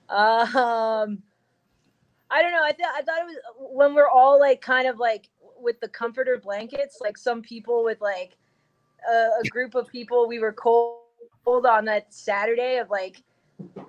Um, 0.10 1.22
I 2.30 2.42
don't 2.42 2.52
know. 2.52 2.64
I 2.64 2.72
thought 2.72 2.94
I 2.96 3.02
thought 3.02 3.20
it 3.20 3.26
was 3.26 3.38
when 3.60 3.94
we're 3.94 4.10
all 4.10 4.40
like 4.40 4.62
kind 4.62 4.88
of 4.88 5.00
like 5.00 5.30
with 5.60 5.80
the 5.80 5.88
comforter 5.88 6.40
blankets. 6.42 7.00
Like 7.02 7.18
some 7.18 7.42
people 7.42 7.84
with 7.84 8.02
like 8.02 8.38
a, 9.10 9.30
a 9.44 9.50
group 9.50 9.76
of 9.76 9.88
people. 9.88 10.28
We 10.28 10.40
were 10.40 10.54
cold, 10.54 11.00
cold 11.46 11.66
on 11.66 11.86
that 11.86 12.14
Saturday 12.14 12.78
of 12.78 12.90
like 12.90 13.24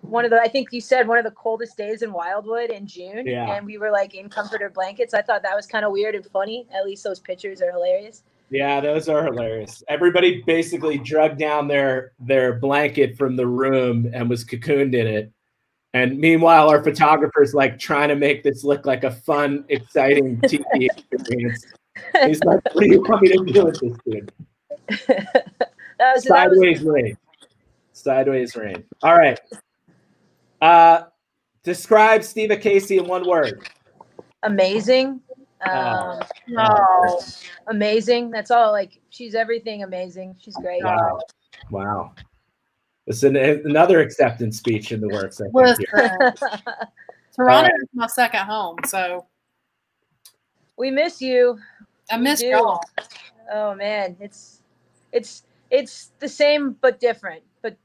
one 0.02 0.24
of 0.24 0.30
the. 0.30 0.40
I 0.40 0.48
think 0.48 0.68
you 0.72 0.80
said 0.80 1.06
one 1.06 1.18
of 1.18 1.24
the 1.24 1.30
coldest 1.32 1.76
days 1.76 2.02
in 2.02 2.12
Wildwood 2.12 2.70
in 2.70 2.86
June. 2.86 3.26
Yeah. 3.26 3.54
And 3.54 3.66
we 3.66 3.78
were 3.78 3.90
like 3.90 4.14
in 4.14 4.28
comforter 4.28 4.70
blankets. 4.70 5.14
I 5.14 5.22
thought 5.22 5.42
that 5.42 5.56
was 5.56 5.66
kind 5.66 5.84
of 5.84 5.92
weird 5.92 6.14
and 6.14 6.26
funny. 6.26 6.66
At 6.76 6.84
least 6.84 7.04
those 7.04 7.20
pictures 7.20 7.62
are 7.62 7.70
hilarious. 7.70 8.22
Yeah, 8.50 8.80
those 8.80 9.08
are 9.08 9.24
hilarious. 9.24 9.82
Everybody 9.88 10.42
basically 10.46 10.98
drug 10.98 11.38
down 11.38 11.68
their 11.68 12.12
their 12.18 12.54
blanket 12.54 13.16
from 13.16 13.36
the 13.36 13.46
room 13.46 14.10
and 14.14 14.28
was 14.28 14.44
cocooned 14.44 14.94
in 14.94 15.06
it. 15.06 15.32
And 15.94 16.18
meanwhile, 16.18 16.68
our 16.68 16.82
photographer's 16.82 17.54
like 17.54 17.78
trying 17.78 18.08
to 18.08 18.16
make 18.16 18.42
this 18.42 18.64
look 18.64 18.86
like 18.86 19.04
a 19.04 19.10
fun, 19.10 19.64
exciting 19.68 20.38
TV 20.42 20.88
experience. 21.10 21.66
He's 22.24 22.42
like, 22.44 22.62
"What 22.74 22.84
do 22.84 22.90
you 22.90 23.00
want 23.02 23.22
me 23.22 23.28
to 23.28 23.52
do 23.52 23.64
with 23.64 23.80
this, 23.80 23.98
dude?" 24.06 24.32
that 25.08 26.14
was 26.14 26.24
that 26.24 26.50
was 26.50 26.58
Sideways 26.58 26.82
rain. 26.82 27.16
Sideways 27.92 28.56
rain. 28.56 28.84
All 29.02 29.16
right. 29.16 29.38
Uh, 30.60 31.04
describe 31.62 32.24
Steve 32.24 32.52
Casey 32.60 32.98
in 32.98 33.06
one 33.06 33.26
word. 33.26 33.68
amazing. 34.42 35.20
Oh. 35.66 35.70
Um, 35.70 36.20
No. 36.46 37.20
amazing. 37.66 38.30
That's 38.30 38.50
all. 38.50 38.72
Like 38.72 39.00
she's 39.10 39.34
everything 39.34 39.82
amazing. 39.82 40.36
She's 40.40 40.56
great. 40.56 40.82
Wow. 40.84 41.18
Wow. 41.70 42.12
It's 43.06 43.22
an, 43.22 43.36
another 43.36 44.00
acceptance 44.00 44.58
speech 44.58 44.92
in 44.92 45.00
the 45.00 45.08
works. 45.08 45.40
I 45.40 45.48
think, 45.48 45.78
here. 45.78 46.34
Toronto 47.34 47.70
Uh, 47.70 47.82
is 47.82 47.88
my 47.94 48.06
second 48.06 48.40
home, 48.40 48.76
so 48.84 49.26
we 50.76 50.90
miss 50.90 51.22
you. 51.22 51.58
I 52.10 52.18
miss 52.18 52.42
y'all. 52.42 52.80
Oh 53.52 53.74
man, 53.74 54.16
it's 54.20 54.62
it's 55.12 55.44
it's 55.70 56.12
the 56.18 56.28
same 56.28 56.76
but 56.80 57.00
different, 57.00 57.42
but 57.62 57.76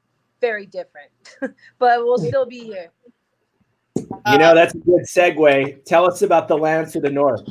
very 0.42 0.66
different. 0.66 1.12
but 1.80 2.00
we'll 2.04 2.18
still 2.18 2.46
be 2.46 2.60
here. 2.60 2.90
You 4.32 4.38
know, 4.38 4.56
that's 4.56 4.74
a 4.74 4.78
good 4.78 5.02
segue. 5.02 5.84
Tell 5.86 6.06
us 6.06 6.22
about 6.22 6.48
the 6.48 6.58
lands 6.58 6.94
to 6.94 7.00
the 7.00 7.10
north. 7.10 7.42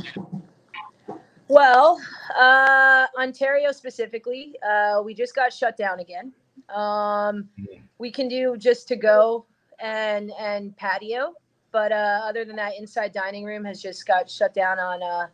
Well, 1.49 2.01
uh, 2.39 3.07
Ontario 3.19 3.73
specifically, 3.73 4.55
uh, 4.67 5.03
we 5.05 5.13
just 5.15 5.35
got 5.35 5.53
shut 5.53 5.77
down 5.77 6.01
again. 6.01 6.33
Um, 6.75 7.49
we 7.99 8.11
can 8.11 8.29
do 8.29 8.57
just 8.57 8.89
to 8.89 8.97
go 8.97 9.45
and 9.79 10.33
and 10.39 10.77
patio, 10.77 11.35
but 11.71 11.93
uh, 11.93 12.21
other 12.25 12.45
than 12.45 12.57
that, 12.57 12.79
inside 12.79 13.13
dining 13.13 13.45
room 13.45 13.65
has 13.65 13.83
just 13.83 14.07
got 14.07 14.31
shut 14.31 14.55
down 14.55 14.79
on 14.79 15.03
uh, 15.03 15.27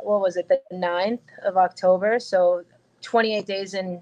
what 0.00 0.20
was 0.20 0.36
it, 0.36 0.48
the 0.48 0.60
9th 0.72 1.20
of 1.44 1.56
October? 1.56 2.18
So 2.18 2.62
28 3.02 3.46
days 3.46 3.74
and 3.74 4.00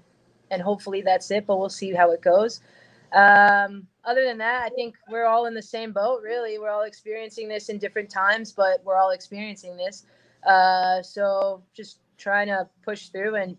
and 0.51 0.61
hopefully 0.61 1.01
that's 1.01 1.31
it. 1.31 1.45
But 1.45 1.57
we'll 1.57 1.69
see 1.69 1.91
how 1.91 2.11
it 2.11 2.21
goes. 2.21 2.61
Um, 3.11 3.87
other 4.05 4.23
than 4.23 4.37
that, 4.37 4.63
I 4.63 4.69
think 4.69 4.95
we're 5.09 5.25
all 5.25 5.47
in 5.47 5.53
the 5.53 5.61
same 5.61 5.91
boat. 5.91 6.21
Really, 6.23 6.59
we're 6.59 6.69
all 6.69 6.83
experiencing 6.83 7.47
this 7.47 7.69
in 7.69 7.77
different 7.77 8.09
times, 8.09 8.51
but 8.51 8.83
we're 8.83 8.97
all 8.97 9.11
experiencing 9.11 9.75
this. 9.75 10.05
Uh, 10.47 11.01
so 11.01 11.63
just 11.73 11.99
trying 12.17 12.47
to 12.47 12.67
push 12.83 13.09
through 13.09 13.35
and 13.35 13.57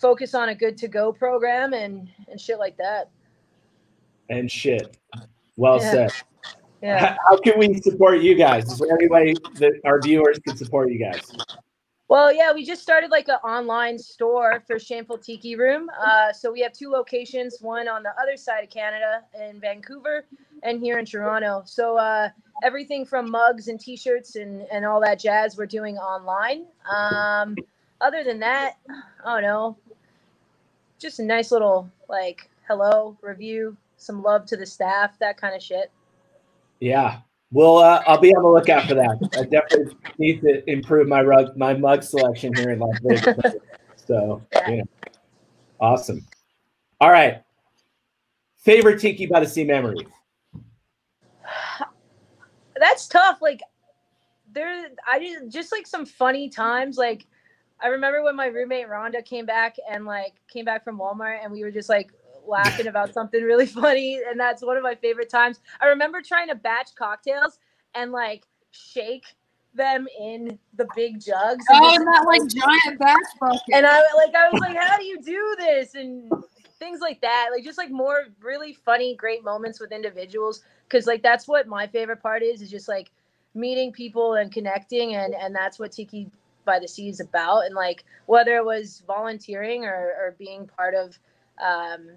focus 0.00 0.34
on 0.34 0.50
a 0.50 0.54
good 0.54 0.76
to 0.78 0.88
go 0.88 1.12
program 1.12 1.74
and 1.74 2.08
and 2.28 2.40
shit 2.40 2.58
like 2.58 2.76
that. 2.76 3.10
And 4.30 4.50
shit. 4.50 4.96
Well 5.56 5.78
Yeah. 5.78 5.90
said. 5.90 6.12
Yeah. 6.82 6.98
How, 6.98 7.16
how 7.28 7.36
can 7.38 7.58
we 7.58 7.80
support 7.80 8.22
you 8.22 8.34
guys? 8.34 8.72
Is 8.72 8.78
there 8.78 8.96
any 8.98 9.08
way 9.08 9.36
that 9.58 9.72
our 9.84 10.00
viewers 10.02 10.38
can 10.40 10.56
support 10.56 10.90
you 10.90 10.98
guys? 10.98 11.32
Well, 12.12 12.30
yeah, 12.30 12.52
we 12.52 12.62
just 12.62 12.82
started 12.82 13.10
like 13.10 13.28
an 13.28 13.36
online 13.36 13.98
store 13.98 14.62
for 14.66 14.78
Shameful 14.78 15.16
Tiki 15.16 15.56
Room. 15.56 15.88
Uh, 15.98 16.30
so 16.30 16.52
we 16.52 16.60
have 16.60 16.74
two 16.74 16.90
locations, 16.90 17.62
one 17.62 17.88
on 17.88 18.02
the 18.02 18.10
other 18.20 18.36
side 18.36 18.64
of 18.64 18.68
Canada 18.68 19.22
in 19.40 19.58
Vancouver 19.58 20.26
and 20.62 20.78
here 20.78 20.98
in 20.98 21.06
Toronto. 21.06 21.62
So 21.64 21.96
uh, 21.96 22.28
everything 22.62 23.06
from 23.06 23.30
mugs 23.30 23.68
and 23.68 23.80
t-shirts 23.80 24.36
and, 24.36 24.66
and 24.70 24.84
all 24.84 25.00
that 25.00 25.20
jazz 25.20 25.56
we're 25.56 25.64
doing 25.64 25.96
online. 25.96 26.66
Um, 26.94 27.56
other 28.02 28.22
than 28.22 28.40
that, 28.40 28.74
I 29.24 29.32
don't 29.32 29.42
know, 29.42 29.78
just 30.98 31.18
a 31.18 31.24
nice 31.24 31.50
little 31.50 31.90
like 32.10 32.50
hello 32.68 33.16
review, 33.22 33.74
some 33.96 34.22
love 34.22 34.44
to 34.48 34.56
the 34.58 34.66
staff, 34.66 35.18
that 35.20 35.38
kind 35.38 35.56
of 35.56 35.62
shit. 35.62 35.90
Yeah. 36.78 37.20
Well, 37.52 37.78
uh, 37.78 38.02
I'll 38.06 38.18
be 38.18 38.34
on 38.34 38.42
the 38.42 38.48
lookout 38.48 38.88
for 38.88 38.94
that. 38.94 39.18
I 39.34 39.44
definitely 39.44 39.94
need 40.18 40.40
to 40.40 40.68
improve 40.70 41.06
my 41.06 41.20
rug, 41.20 41.54
my 41.56 41.74
mug 41.74 42.02
selection 42.02 42.54
here 42.54 42.70
in 42.70 42.78
Las 42.78 42.98
Vegas. 43.02 43.56
so, 44.06 44.42
know, 44.66 44.84
awesome. 45.78 46.26
All 46.98 47.10
right. 47.10 47.42
Favorite 48.56 49.00
Tiki 49.00 49.26
by 49.26 49.40
the 49.40 49.46
Sea 49.46 49.64
memory. 49.64 50.06
that's 52.76 53.06
tough. 53.06 53.42
Like 53.42 53.60
there, 54.52 54.88
I 55.06 55.18
just 55.18 55.48
just 55.48 55.72
like 55.72 55.86
some 55.86 56.06
funny 56.06 56.48
times. 56.48 56.96
Like 56.96 57.26
I 57.82 57.88
remember 57.88 58.22
when 58.22 58.36
my 58.36 58.46
roommate 58.46 58.88
Rhonda 58.88 59.24
came 59.24 59.44
back 59.44 59.76
and 59.90 60.06
like 60.06 60.34
came 60.48 60.64
back 60.64 60.84
from 60.84 60.98
Walmart, 60.98 61.40
and 61.42 61.52
we 61.52 61.64
were 61.64 61.70
just 61.70 61.88
like 61.88 62.12
laughing 62.46 62.86
about 62.86 63.14
something 63.14 63.42
really 63.42 63.66
funny, 63.82 64.20
and 64.28 64.38
that's 64.38 64.62
one 64.62 64.76
of 64.76 64.82
my 64.82 64.94
favorite 64.94 65.30
times. 65.30 65.60
I 65.80 65.86
remember 65.86 66.20
trying 66.22 66.48
to 66.48 66.54
batch 66.54 66.94
cocktails 66.94 67.58
and 67.94 68.12
like 68.12 68.44
shake 68.70 69.26
them 69.74 70.06
in 70.20 70.58
the 70.76 70.86
big 70.94 71.20
jugs. 71.20 71.64
Oh, 71.70 71.94
and 71.94 72.06
that 72.06 72.24
like 72.26 72.42
giant 72.48 72.98
batch 72.98 73.18
bucket. 73.40 73.60
and 73.72 73.86
I 73.86 74.00
like 74.16 74.34
I 74.34 74.48
was 74.50 74.60
like, 74.60 74.76
how 74.76 74.98
do 74.98 75.04
you 75.04 75.20
do 75.22 75.56
this? 75.58 75.94
And 75.94 76.30
things 76.78 77.00
like 77.00 77.20
that. 77.20 77.50
Like 77.52 77.64
just 77.64 77.78
like 77.78 77.90
more 77.90 78.26
really 78.40 78.74
funny, 78.74 79.14
great 79.14 79.44
moments 79.44 79.80
with 79.80 79.92
individuals. 79.92 80.62
Cause 80.88 81.06
like 81.06 81.22
that's 81.22 81.48
what 81.48 81.66
my 81.66 81.86
favorite 81.86 82.22
part 82.22 82.42
is, 82.42 82.60
is 82.60 82.70
just 82.70 82.88
like 82.88 83.10
meeting 83.54 83.92
people 83.92 84.34
and 84.34 84.50
connecting 84.50 85.14
and 85.14 85.34
and 85.34 85.54
that's 85.54 85.78
what 85.78 85.92
Tiki 85.92 86.30
by 86.64 86.78
the 86.78 86.88
Sea 86.88 87.08
is 87.08 87.20
about. 87.20 87.64
And 87.66 87.74
like 87.74 88.04
whether 88.26 88.56
it 88.56 88.64
was 88.64 89.02
volunteering 89.06 89.84
or, 89.84 90.14
or 90.18 90.34
being 90.38 90.66
part 90.66 90.94
of 90.94 91.18
um 91.62 92.08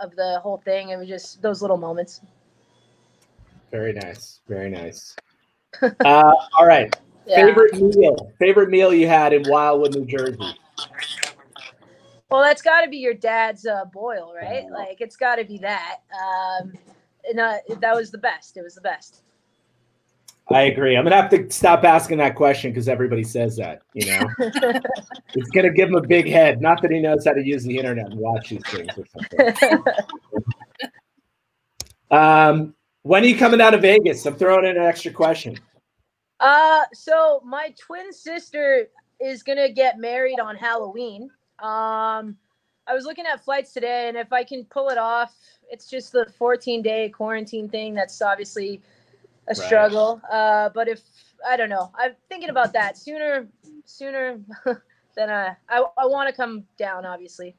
of 0.00 0.14
the 0.16 0.40
whole 0.40 0.58
thing, 0.58 0.90
it 0.90 0.96
was 0.96 1.08
just 1.08 1.42
those 1.42 1.62
little 1.62 1.76
moments. 1.76 2.20
Very 3.70 3.92
nice. 3.92 4.40
Very 4.48 4.70
nice. 4.70 5.16
Uh, 6.04 6.32
all 6.56 6.66
right. 6.66 6.94
Yeah. 7.26 7.46
Favorite 7.46 7.74
meal. 7.74 8.32
Favorite 8.38 8.70
meal 8.70 8.94
you 8.94 9.08
had 9.08 9.32
in 9.32 9.42
Wildwood, 9.48 9.96
New 9.96 10.04
Jersey. 10.04 10.56
Well, 12.30 12.42
that's 12.42 12.62
got 12.62 12.82
to 12.82 12.88
be 12.88 12.98
your 12.98 13.14
dad's 13.14 13.66
uh, 13.66 13.84
boil, 13.86 14.32
right? 14.34 14.66
Like 14.70 15.00
it's 15.00 15.16
got 15.16 15.36
to 15.36 15.44
be 15.44 15.58
that. 15.58 15.98
Um, 16.12 16.72
and, 17.28 17.40
uh, 17.40 17.56
that 17.80 17.94
was 17.94 18.10
the 18.10 18.18
best. 18.18 18.56
It 18.56 18.62
was 18.62 18.74
the 18.74 18.80
best. 18.80 19.22
I 20.50 20.62
agree. 20.62 20.96
I'm 20.96 21.04
gonna 21.04 21.16
have 21.16 21.30
to 21.30 21.50
stop 21.50 21.84
asking 21.84 22.18
that 22.18 22.34
question 22.34 22.70
because 22.70 22.88
everybody 22.88 23.24
says 23.24 23.56
that. 23.56 23.82
You 23.94 24.06
know, 24.06 24.28
it's 25.34 25.50
gonna 25.50 25.72
give 25.72 25.88
him 25.88 25.94
a 25.94 26.02
big 26.02 26.28
head. 26.28 26.60
Not 26.60 26.82
that 26.82 26.90
he 26.90 27.00
knows 27.00 27.24
how 27.24 27.32
to 27.32 27.42
use 27.42 27.64
the 27.64 27.76
internet 27.76 28.10
and 28.10 28.20
watch 28.20 28.50
these 28.50 28.62
things 28.66 28.90
or 28.98 29.06
something. 29.06 29.82
Um, 32.10 32.74
When 33.02 33.24
are 33.24 33.26
you 33.26 33.36
coming 33.36 33.60
out 33.60 33.74
of 33.74 33.82
Vegas? 33.82 34.24
I'm 34.24 34.36
throwing 34.36 34.64
in 34.64 34.76
an 34.76 34.84
extra 34.84 35.10
question. 35.10 35.58
Uh, 36.40 36.82
so 36.92 37.42
my 37.44 37.74
twin 37.78 38.12
sister 38.12 38.88
is 39.20 39.42
gonna 39.42 39.70
get 39.72 39.98
married 39.98 40.40
on 40.40 40.56
Halloween. 40.56 41.30
Um, 41.60 42.36
I 42.86 42.92
was 42.92 43.04
looking 43.04 43.24
at 43.26 43.42
flights 43.42 43.72
today, 43.72 44.08
and 44.08 44.16
if 44.16 44.32
I 44.32 44.44
can 44.44 44.64
pull 44.66 44.90
it 44.90 44.98
off, 44.98 45.34
it's 45.70 45.88
just 45.88 46.12
the 46.12 46.26
14 46.38 46.82
day 46.82 47.08
quarantine 47.08 47.68
thing. 47.68 47.94
That's 47.94 48.20
obviously 48.20 48.82
a 49.46 49.50
Right. 49.50 49.56
struggle. 49.56 50.20
Uh, 50.30 50.70
but 50.74 50.88
if 50.88 51.00
I 51.46 51.56
don't 51.56 51.68
know, 51.68 51.90
I'm 51.98 52.12
thinking 52.28 52.50
about 52.50 52.72
that 52.72 52.96
sooner, 52.96 53.46
sooner 53.84 54.40
than 55.16 55.30
I 55.30 55.56
I, 55.68 55.84
I 55.98 56.06
want 56.06 56.28
to 56.28 56.34
come 56.34 56.64
down, 56.78 57.04
obviously, 57.04 57.54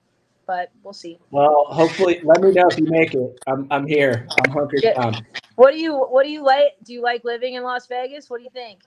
but 0.47 0.71
we'll 0.83 0.93
see. 0.93 1.19
Well, 1.31 1.65
hopefully, 1.69 2.21
let 2.23 2.41
me 2.41 2.51
know 2.51 2.67
if 2.69 2.77
you 2.79 2.86
make 2.86 3.13
it. 3.13 3.39
I'm, 3.47 3.67
I'm 3.71 3.86
here. 3.88 4.27
I'm 4.43 4.51
hunkered 4.51 4.81
Yeah. 4.83 4.93
down. 4.93 5.25
What 5.55 5.71
do 5.71 5.77
you 5.79 5.95
What 5.95 6.23
do 6.23 6.29
you 6.31 6.43
like? 6.43 6.73
Do 6.83 6.93
you 6.93 7.01
like 7.01 7.23
living 7.23 7.53
in 7.53 7.63
Las 7.63 7.88
Vegas? 7.88 8.29
What 8.29 8.38
do 8.39 8.43
you 8.43 8.49
think? 8.49 8.81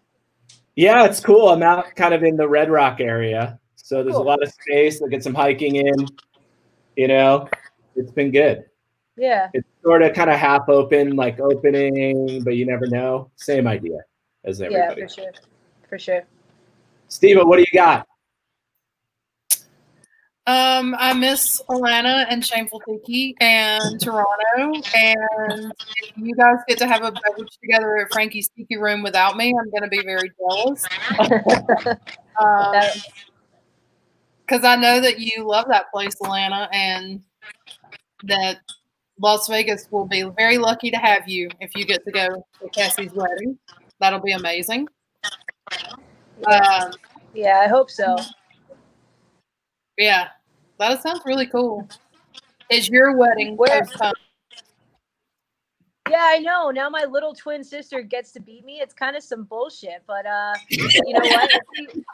Yeah, 0.76 1.04
it's 1.06 1.20
cool. 1.20 1.48
I'm 1.48 1.62
out 1.62 1.94
kind 1.96 2.14
of 2.14 2.22
in 2.22 2.36
the 2.36 2.46
Red 2.48 2.70
Rock 2.70 3.00
area, 3.00 3.58
so 3.76 4.04
there's 4.04 4.16
a 4.16 4.20
lot 4.22 4.42
of 4.42 4.52
space. 4.52 5.02
I 5.02 5.08
get 5.08 5.24
some 5.24 5.34
hiking 5.34 5.76
in. 5.76 6.06
You 6.96 7.08
know, 7.08 7.48
it's 7.96 8.12
been 8.12 8.30
good. 8.30 8.64
Yeah. 9.16 9.48
It's 9.54 9.68
sort 9.88 10.02
of 10.02 10.12
kind 10.12 10.28
of 10.28 10.38
half 10.38 10.68
open, 10.68 11.16
like 11.16 11.40
opening, 11.40 12.44
but 12.44 12.56
you 12.56 12.66
never 12.66 12.86
know. 12.88 13.30
Same 13.36 13.66
idea 13.66 14.00
as 14.44 14.60
everybody. 14.60 15.00
Yeah, 15.00 15.06
for 15.06 15.14
sure. 15.14 15.32
For 15.88 15.98
sure. 15.98 16.24
Steve, 17.08 17.38
what 17.40 17.56
do 17.56 17.62
you 17.62 17.78
got? 17.78 18.06
Um, 20.46 20.94
I 20.98 21.14
miss 21.14 21.62
Alana 21.70 22.26
and 22.28 22.44
Shameful 22.44 22.82
Tiki 22.86 23.34
and 23.40 23.98
Toronto. 23.98 24.82
And 24.94 25.72
if 26.02 26.12
you 26.16 26.34
guys 26.34 26.56
get 26.68 26.76
to 26.78 26.86
have 26.86 27.02
a 27.02 27.12
beverage 27.12 27.58
together 27.62 27.96
at 27.96 28.12
Frankie's 28.12 28.50
Tiki 28.54 28.76
Room 28.76 29.02
without 29.02 29.38
me, 29.38 29.54
I'm 29.58 29.70
going 29.70 29.84
to 29.84 29.88
be 29.88 30.02
very 30.02 30.30
jealous. 30.38 30.86
Um, 32.40 32.72
because 34.46 34.64
I 34.64 34.76
know 34.76 35.00
that 35.00 35.18
you 35.18 35.44
love 35.44 35.66
that 35.70 35.90
place, 35.90 36.14
Alana, 36.22 36.68
and 36.72 37.20
that 38.22 38.58
Las 39.20 39.48
Vegas 39.48 39.88
will 39.90 40.06
be 40.06 40.22
very 40.36 40.58
lucky 40.58 40.90
to 40.90 40.96
have 40.96 41.28
you 41.28 41.48
if 41.60 41.74
you 41.74 41.84
get 41.84 42.04
to 42.04 42.12
go 42.12 42.44
to 42.60 42.68
Cassie's 42.70 43.12
wedding. 43.12 43.58
That'll 44.00 44.20
be 44.20 44.32
amazing. 44.32 44.88
Um, 46.46 46.92
yeah, 47.34 47.60
I 47.64 47.66
hope 47.68 47.90
so. 47.90 48.16
yeah, 49.96 50.28
that 50.78 51.02
sounds 51.02 51.20
really 51.24 51.46
cool. 51.46 51.88
Is 52.70 52.88
your 52.88 53.16
wedding 53.16 53.56
Where- 53.56 53.86
Yeah, 56.08 56.24
I 56.24 56.38
know. 56.38 56.70
Now 56.70 56.88
my 56.88 57.04
little 57.04 57.34
twin 57.34 57.64
sister 57.64 58.02
gets 58.02 58.32
to 58.32 58.40
beat 58.40 58.64
me. 58.64 58.80
It's 58.80 58.94
kind 58.94 59.16
of 59.16 59.22
some 59.22 59.44
bullshit, 59.44 60.02
but 60.06 60.24
uh, 60.26 60.54
you 60.70 61.12
know 61.14 61.20
what? 61.20 61.50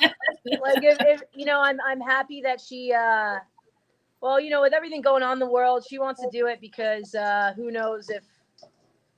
Like 0.61 0.83
if, 0.85 0.99
if 1.01 1.23
you 1.35 1.47
know, 1.47 1.61
I'm 1.61 1.79
I'm 1.87 2.01
happy 2.01 2.43
that 2.43 2.61
she 2.61 2.93
uh, 2.93 3.39
well, 4.25 4.41
you 4.41 4.49
know, 4.49 4.63
with 4.63 4.73
everything 4.73 5.03
going 5.03 5.23
on 5.23 5.35
in 5.35 5.39
the 5.39 5.47
world, 5.47 5.85
she 5.87 5.99
wants 5.99 6.19
to 6.23 6.31
do 6.31 6.47
it 6.47 6.59
because 6.59 7.15
uh, 7.15 7.53
who 7.57 7.71
knows 7.71 8.09
if 8.09 8.25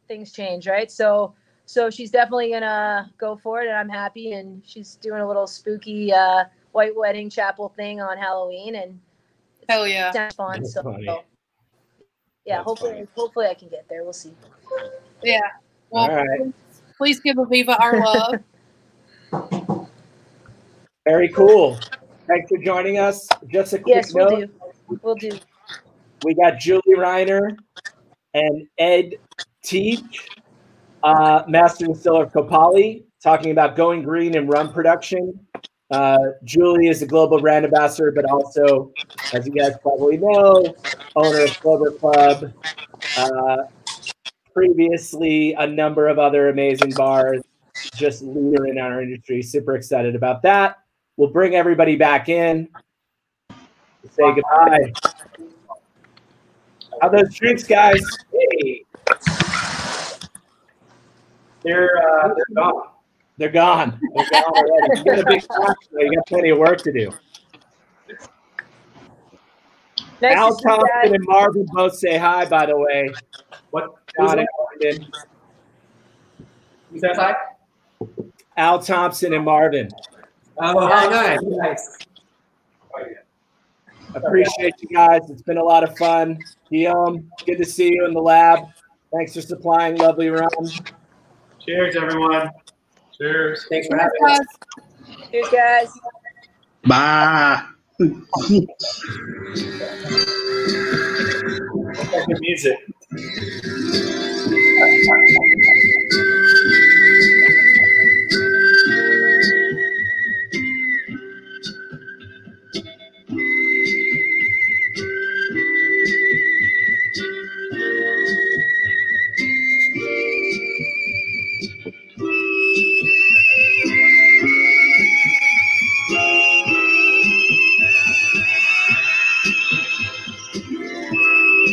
things 0.09 0.33
change, 0.33 0.67
right? 0.67 0.91
So 0.91 1.33
so 1.65 1.91
she's 1.91 2.11
definitely 2.11 2.51
gonna 2.51 3.13
go 3.17 3.37
for 3.37 3.63
it, 3.63 3.69
and 3.69 3.77
I'm 3.77 3.89
happy. 3.89 4.33
And 4.33 4.61
she's 4.67 4.97
doing 4.97 5.21
a 5.21 5.27
little 5.27 5.47
spooky 5.47 6.13
uh, 6.13 6.47
white 6.73 6.97
wedding 6.97 7.31
chapel 7.31 7.69
thing 7.77 8.01
on 8.01 8.19
Halloween, 8.19 8.75
and 8.75 8.99
Hell 9.69 9.87
yeah. 9.87 10.11
sounds 10.11 10.35
fun. 10.35 10.55
That's 10.55 10.75
So 10.75 10.83
funny. 10.83 11.07
yeah, 12.45 12.57
That's 12.57 12.67
hopefully 12.67 12.93
funny. 12.95 13.07
hopefully 13.15 13.47
I 13.47 13.55
can 13.55 13.69
get 13.69 13.87
there. 13.89 14.03
We'll 14.03 14.13
see. 14.13 14.35
Yeah. 15.23 15.39
Well, 15.91 16.11
All 16.11 16.17
right. 16.17 16.53
please 16.99 17.21
give 17.21 17.37
Aviva 17.37 17.79
our 17.79 18.01
love. 19.33 19.71
Very 21.05 21.29
cool. 21.29 21.79
Thanks 22.27 22.49
for 22.49 22.59
joining 22.59 22.99
us. 22.99 23.29
Just 23.47 23.73
a 23.73 23.79
quick 23.79 23.95
Yes, 23.95 24.13
we'll 24.13 24.41
do. 24.41 24.49
We'll 25.03 25.15
do. 25.15 25.31
We 26.25 26.35
got 26.35 26.59
Julie 26.59 26.83
Reiner 26.97 27.57
and 28.35 28.67
Ed 28.79 29.15
Teach, 29.63 30.29
uh, 31.03 31.43
Master 31.49 31.87
Distiller 31.87 32.25
of 32.25 32.33
Kopali, 32.33 33.05
talking 33.23 33.51
about 33.51 33.77
going 33.77 34.03
green 34.03 34.37
in 34.37 34.47
rum 34.47 34.73
production. 34.73 35.39
Uh, 35.91 36.19
Julie 36.45 36.89
is 36.89 37.03
a 37.03 37.07
global 37.07 37.41
brand 37.41 37.65
ambassador, 37.65 38.11
but 38.11 38.25
also, 38.25 38.93
as 39.33 39.47
you 39.47 39.53
guys 39.53 39.73
probably 39.83 40.17
know, 40.17 40.75
owner 41.15 41.45
of 41.45 41.61
Clover 41.61 41.93
Club. 41.93 42.53
Uh, 43.17 43.57
previously, 44.53 45.53
a 45.55 45.67
number 45.67 46.09
of 46.09 46.19
other 46.19 46.49
amazing 46.49 46.91
bars. 46.91 47.43
Just 47.95 48.23
leader 48.23 48.67
in 48.67 48.79
our 48.79 49.03
industry. 49.03 49.43
Super 49.43 49.77
excited 49.77 50.17
about 50.17 50.43
that. 50.43 50.79
We'll 51.17 51.31
bring 51.31 51.55
everybody 51.55 51.97
back 51.97 52.29
in. 52.29 52.69
Say 54.13 54.35
goodbye. 54.35 54.93
How 57.01 57.09
those 57.09 57.35
drinks, 57.35 57.65
guys? 57.65 58.01
Hey. 58.33 58.85
They're 61.63 61.91
uh, 61.99 62.29
they're 62.29 62.55
gone. 62.55 62.83
They're 63.39 63.49
gone. 63.51 64.01
They're 64.15 64.27
gone 64.31 64.45
already. 64.45 64.99
You 64.99 65.05
got 65.05 65.19
a 65.19 65.25
big 65.27 65.49
clock, 65.49 65.77
so 65.91 66.01
you 66.01 66.15
got 66.15 66.27
plenty 66.27 66.51
of 66.51 66.59
work 66.59 66.81
to 66.83 66.93
do. 66.93 67.11
Nice 70.23 70.35
Al 70.37 70.51
to 70.51 70.55
see 70.57 70.63
you 70.63 70.69
Thompson 70.69 70.89
guys. 71.03 71.13
and 71.13 71.25
Marvin 71.27 71.67
both 71.73 71.95
say 71.97 72.17
hi, 72.17 72.47
by 72.47 72.67
the 72.67 72.79
way. 72.79 73.11
What? 73.71 73.95
John 74.17 74.39
and 74.39 74.49
Marvin. 74.59 75.07
Who's 76.91 77.03
hi? 77.05 77.35
Al 78.57 78.79
Thompson 78.79 79.35
and 79.35 79.45
Marvin. 79.45 79.91
Oh, 80.59 80.87
how 80.87 81.11
nice. 81.11 81.39
Nice. 81.43 81.99
Appreciate 84.17 84.75
you 84.81 84.89
guys. 84.89 85.21
It's 85.29 85.43
been 85.43 85.59
a 85.59 85.65
lot 85.65 85.85
of 85.85 85.97
fun. 85.99 86.39
Guillaume, 86.71 87.31
good 87.45 87.59
to 87.59 87.65
see 87.65 87.93
you 87.93 88.07
in 88.07 88.15
the 88.15 88.21
lab. 88.21 88.61
Thanks 89.13 89.35
for 89.35 89.43
supplying 89.43 89.97
lovely 89.97 90.31
rum. 90.31 90.49
Cheers, 91.65 91.97
everyone. 91.97 92.51
Cheers. 93.17 93.67
Thanks 93.71 93.89
for 93.89 93.97
having 93.99 94.25
us. 94.29 94.47
Cheers, 95.31 95.49
guys. 95.51 95.93
Bye. 96.87 97.65
music. 102.41 102.79